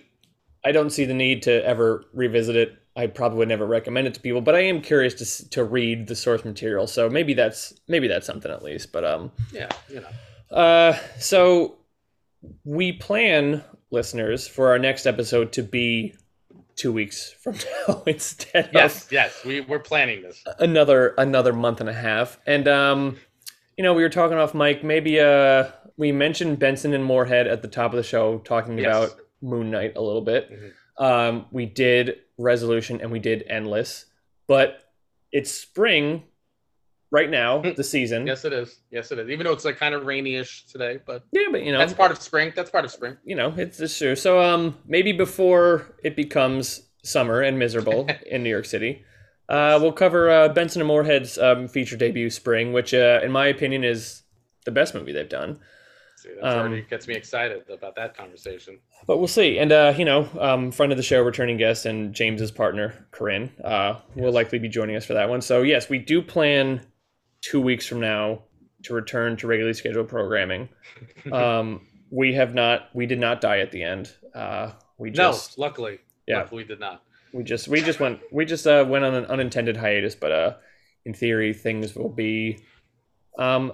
I 0.63 0.71
don't 0.71 0.91
see 0.91 1.05
the 1.05 1.13
need 1.13 1.43
to 1.43 1.65
ever 1.65 2.05
revisit 2.13 2.55
it. 2.55 2.77
I 2.95 3.07
probably 3.07 3.37
would 3.39 3.47
never 3.47 3.65
recommend 3.65 4.07
it 4.07 4.13
to 4.15 4.19
people, 4.19 4.41
but 4.41 4.55
I 4.55 4.61
am 4.61 4.81
curious 4.81 5.13
to 5.15 5.49
to 5.51 5.63
read 5.63 6.07
the 6.07 6.15
source 6.15 6.45
material. 6.45 6.87
So 6.87 7.09
maybe 7.09 7.33
that's 7.33 7.73
maybe 7.87 8.07
that's 8.07 8.27
something 8.27 8.51
at 8.51 8.63
least. 8.63 8.91
But 8.91 9.05
um, 9.05 9.31
yeah 9.51 9.69
you 9.89 10.01
know 10.01 10.55
uh, 10.55 10.97
so 11.17 11.77
we 12.63 12.91
plan, 12.91 13.63
listeners, 13.91 14.47
for 14.47 14.69
our 14.69 14.79
next 14.79 15.05
episode 15.05 15.51
to 15.53 15.63
be 15.63 16.15
two 16.75 16.91
weeks 16.91 17.35
from 17.41 17.53
now 17.87 18.01
instead 18.07 18.69
yes 18.73 19.07
yes 19.11 19.43
we, 19.45 19.59
we're 19.59 19.77
planning 19.77 20.21
this 20.23 20.41
another 20.59 21.09
another 21.17 21.53
month 21.53 21.79
and 21.81 21.89
a 21.89 21.93
half. 21.93 22.39
And 22.47 22.67
um, 22.67 23.17
you 23.77 23.83
know, 23.83 23.93
we 23.93 24.01
were 24.03 24.09
talking 24.09 24.37
off 24.37 24.53
mic. 24.53 24.83
Maybe 24.83 25.19
uh, 25.19 25.67
we 25.97 26.11
mentioned 26.11 26.59
Benson 26.59 26.93
and 26.93 27.03
Moorhead 27.05 27.47
at 27.47 27.61
the 27.61 27.67
top 27.67 27.91
of 27.91 27.97
the 27.97 28.03
show, 28.03 28.39
talking 28.39 28.77
Yes. 28.77 28.87
about 28.87 29.19
Moon 29.41 29.69
Knight 29.71 29.93
a 29.95 30.01
little 30.01 30.21
bit. 30.21 30.49
Mhm. 30.51 30.71
Um, 31.03 31.45
we 31.51 31.65
did 31.65 32.17
Resolution 32.37 33.01
and 33.01 33.11
we 33.11 33.19
did 33.19 33.43
Endless, 33.47 34.05
but 34.47 34.83
it's 35.31 35.51
spring 35.51 36.23
right 37.11 37.29
now, 37.29 37.61
the 37.61 37.83
season. 37.83 38.25
Yes, 38.25 38.45
it 38.45 38.53
is. 38.53 38.79
Yes, 38.89 39.11
it 39.11 39.19
is. 39.19 39.29
Even 39.29 39.45
though 39.45 39.53
it's 39.53 39.65
like 39.65 39.77
kind 39.77 39.93
of 39.93 40.05
rainy-ish 40.05 40.65
today, 40.65 40.99
but 41.05 41.23
Yeah, 41.31 41.47
but 41.51 41.63
you 41.63 41.71
know, 41.71 41.77
that's 41.77 41.93
part 41.93 42.11
of 42.11 42.21
spring. 42.21 42.53
That's 42.55 42.69
part 42.71 42.85
of 42.85 42.91
spring. 42.91 43.17
you 43.23 43.35
know, 43.35 43.53
it's, 43.57 43.79
it's 43.79 43.97
true. 43.97 44.15
So 44.15 44.41
um, 44.41 44.77
maybe 44.87 45.11
before 45.11 45.93
it 46.03 46.15
becomes 46.15 46.83
summer 47.03 47.41
and 47.41 47.59
miserable 47.59 48.07
in 48.25 48.43
New 48.43 48.49
York 48.49 48.65
City, 48.65 49.03
uh, 49.49 49.77
we'll 49.81 49.91
cover 49.91 50.29
uh, 50.31 50.47
Benson 50.49 50.81
and 50.81 50.87
Moorhead's 50.87 51.37
um, 51.37 51.67
feature 51.67 51.97
debut, 51.97 52.29
Spring, 52.29 52.71
which, 52.71 52.93
uh, 52.93 53.19
in 53.21 53.31
my 53.31 53.47
opinion, 53.47 53.83
is 53.83 54.23
the 54.65 54.71
best 54.71 54.95
movie 54.95 55.11
they've 55.11 55.27
done. 55.27 55.59
See, 56.15 56.29
that 56.35 56.45
Um, 56.45 56.59
already 56.59 56.83
gets 56.83 57.07
me 57.07 57.15
excited 57.15 57.63
about 57.69 57.95
that 57.95 58.15
conversation. 58.15 58.79
But 59.07 59.17
we'll 59.17 59.27
see. 59.27 59.57
And 59.57 59.71
uh, 59.73 59.93
you 59.97 60.05
know, 60.05 60.29
um, 60.39 60.71
friend 60.71 60.91
of 60.93 60.97
the 60.97 61.03
show, 61.03 61.21
returning 61.21 61.57
guest, 61.57 61.85
and 61.85 62.13
James's 62.13 62.51
partner, 62.51 63.07
Corinne, 63.11 63.51
uh, 63.63 63.95
will 64.15 64.31
likely 64.31 64.59
be 64.59 64.69
joining 64.69 64.95
us 64.95 65.03
for 65.05 65.15
that 65.15 65.27
one. 65.27 65.41
So 65.41 65.63
yes, 65.63 65.89
we 65.89 65.97
do 65.97 66.21
plan 66.21 66.85
two 67.41 67.59
weeks 67.59 67.85
from 67.85 67.99
now 67.99 68.43
to 68.83 68.93
return 68.93 69.35
to 69.37 69.47
regularly 69.47 69.73
scheduled 69.73 70.07
programming. 70.07 70.69
Um, 71.31 71.87
we 72.09 72.33
have 72.33 72.53
not. 72.53 72.89
We 72.93 73.05
did 73.05 73.19
not 73.19 73.41
die 73.41 73.59
at 73.59 73.71
the 73.71 73.83
end. 73.83 74.11
Uh, 74.35 74.71
we 74.97 75.09
no, 75.11 75.31
just. 75.31 75.57
luckily, 75.57 75.99
Yeah. 76.27 76.39
luckily 76.39 76.63
we 76.63 76.67
did 76.67 76.79
not. 76.79 77.03
we 77.33 77.43
just 77.43 77.67
we 77.67 77.81
just 77.81 77.99
went 77.99 78.19
we 78.31 78.43
just 78.45 78.65
uh, 78.67 78.83
went 78.87 79.05
on 79.05 79.13
an 79.13 79.25
unintended 79.25 79.77
hiatus 79.77 80.15
but 80.15 80.31
uh 80.31 80.53
in 81.05 81.13
theory 81.13 81.53
things 81.53 81.95
will 81.95 82.09
be 82.09 82.59
um 83.37 83.71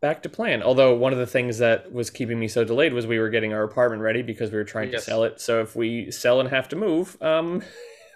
back 0.00 0.22
to 0.22 0.28
plan 0.28 0.62
although 0.62 0.94
one 0.94 1.12
of 1.12 1.18
the 1.18 1.26
things 1.26 1.58
that 1.58 1.92
was 1.92 2.08
keeping 2.10 2.38
me 2.38 2.46
so 2.48 2.62
delayed 2.64 2.92
was 2.92 3.06
we 3.06 3.18
were 3.18 3.28
getting 3.30 3.52
our 3.52 3.64
apartment 3.64 4.00
ready 4.02 4.22
because 4.22 4.50
we 4.52 4.56
were 4.56 4.64
trying 4.64 4.90
Yes. 4.92 5.04
to 5.04 5.10
sell 5.10 5.24
it 5.24 5.40
so 5.40 5.60
if 5.60 5.74
we 5.74 6.10
sell 6.12 6.38
and 6.40 6.48
have 6.50 6.68
to 6.68 6.76
move 6.76 7.20
um 7.20 7.62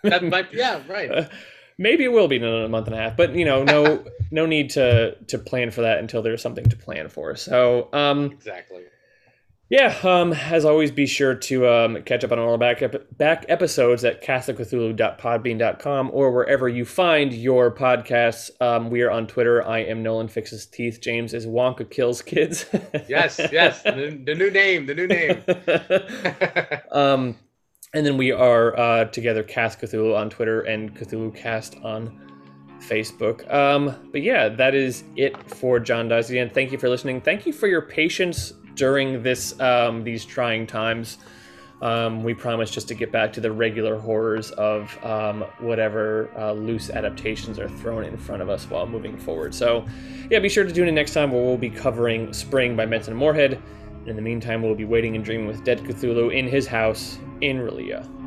That 0.04 0.22
might, 0.22 0.52
yeah, 0.52 0.82
right. 0.88 1.28
maybe 1.78 2.04
it 2.04 2.12
will 2.12 2.28
be 2.28 2.36
in 2.36 2.44
a 2.44 2.68
month 2.68 2.86
and 2.86 2.94
a 2.94 2.98
half, 2.98 3.16
but 3.16 3.34
you 3.34 3.44
know, 3.44 3.64
no, 3.64 4.04
no 4.30 4.46
need 4.46 4.70
to 4.70 5.16
to 5.28 5.38
plan 5.38 5.70
for 5.70 5.82
that 5.82 5.98
until 5.98 6.22
there's 6.22 6.42
something 6.42 6.68
to 6.68 6.76
plan 6.76 7.08
for. 7.08 7.36
So, 7.36 7.88
um, 7.92 8.32
exactly. 8.32 8.84
Yeah, 9.70 9.96
um, 10.02 10.34
as 10.34 10.66
always, 10.66 10.90
be 10.90 11.06
sure 11.06 11.34
to 11.34 11.66
um, 11.66 12.02
catch 12.02 12.22
up 12.22 12.30
on 12.32 12.38
all 12.38 12.50
our 12.50 12.58
back 12.58 12.82
ep- 12.82 13.16
back 13.16 13.46
episodes 13.48 14.04
at 14.04 14.22
CastOfCthulhu.podbean.com 14.22 16.10
or 16.12 16.30
wherever 16.32 16.68
you 16.68 16.84
find 16.84 17.32
your 17.32 17.74
podcasts. 17.74 18.50
Um, 18.60 18.90
we 18.90 19.00
are 19.00 19.10
on 19.10 19.26
Twitter. 19.26 19.66
I 19.66 19.78
am 19.78 20.02
Nolan 20.02 20.28
Fixes 20.28 20.66
Teeth. 20.66 21.00
James 21.00 21.32
is 21.32 21.46
Wonka 21.46 21.90
Kills 21.90 22.20
Kids. 22.20 22.66
yes, 23.08 23.40
yes, 23.50 23.82
the, 23.82 24.20
the, 24.24 24.34
new 24.34 24.50
name, 24.50 24.84
the 24.84 24.94
new 24.94 25.06
name. 25.06 25.42
and 27.94 28.04
then 28.04 28.16
we 28.16 28.32
are 28.32 28.78
uh, 28.78 29.04
together, 29.06 29.42
Cast 29.42 29.80
Cthulhu 29.80 30.16
on 30.16 30.28
Twitter 30.28 30.62
and 30.62 30.94
Cthulhu 30.94 31.34
Cast 31.34 31.76
on 31.84 32.20
Facebook. 32.80 33.50
Um, 33.52 33.94
but 34.10 34.22
yeah, 34.22 34.48
that 34.48 34.74
is 34.74 35.04
it 35.16 35.50
for 35.50 35.78
John 35.78 36.08
Dicey. 36.08 36.38
And 36.38 36.52
thank 36.52 36.72
you 36.72 36.78
for 36.78 36.88
listening. 36.88 37.20
Thank 37.20 37.46
you 37.46 37.52
for 37.52 37.68
your 37.68 37.82
patience 37.82 38.52
during 38.74 39.22
this 39.22 39.58
um, 39.60 40.02
these 40.02 40.24
trying 40.24 40.66
times. 40.66 41.18
Um, 41.82 42.22
we 42.22 42.34
promise 42.34 42.70
just 42.70 42.88
to 42.88 42.94
get 42.94 43.12
back 43.12 43.32
to 43.34 43.40
the 43.40 43.52
regular 43.52 43.98
horrors 43.98 44.50
of 44.52 44.96
um, 45.04 45.42
whatever 45.58 46.30
uh, 46.36 46.52
loose 46.52 46.88
adaptations 46.88 47.58
are 47.58 47.68
thrown 47.68 48.04
in 48.04 48.16
front 48.16 48.42
of 48.42 48.48
us 48.48 48.68
while 48.70 48.86
moving 48.86 49.18
forward. 49.18 49.54
So, 49.54 49.84
yeah, 50.30 50.38
be 50.38 50.48
sure 50.48 50.64
to 50.64 50.72
tune 50.72 50.88
in 50.88 50.94
next 50.94 51.12
time 51.12 51.30
where 51.30 51.42
we'll 51.42 51.58
be 51.58 51.70
covering 51.70 52.32
Spring 52.32 52.74
by 52.74 52.86
Benson 52.86 53.14
Moorhead. 53.14 53.60
In 54.06 54.16
the 54.16 54.22
meantime, 54.22 54.62
we'll 54.62 54.74
be 54.74 54.84
waiting 54.84 55.16
and 55.16 55.24
dreaming 55.24 55.46
with 55.46 55.64
Dead 55.64 55.80
Cthulhu 55.80 56.32
in 56.32 56.46
his 56.46 56.66
house 56.66 57.18
in 57.40 57.58
R'lyeh. 57.58 58.23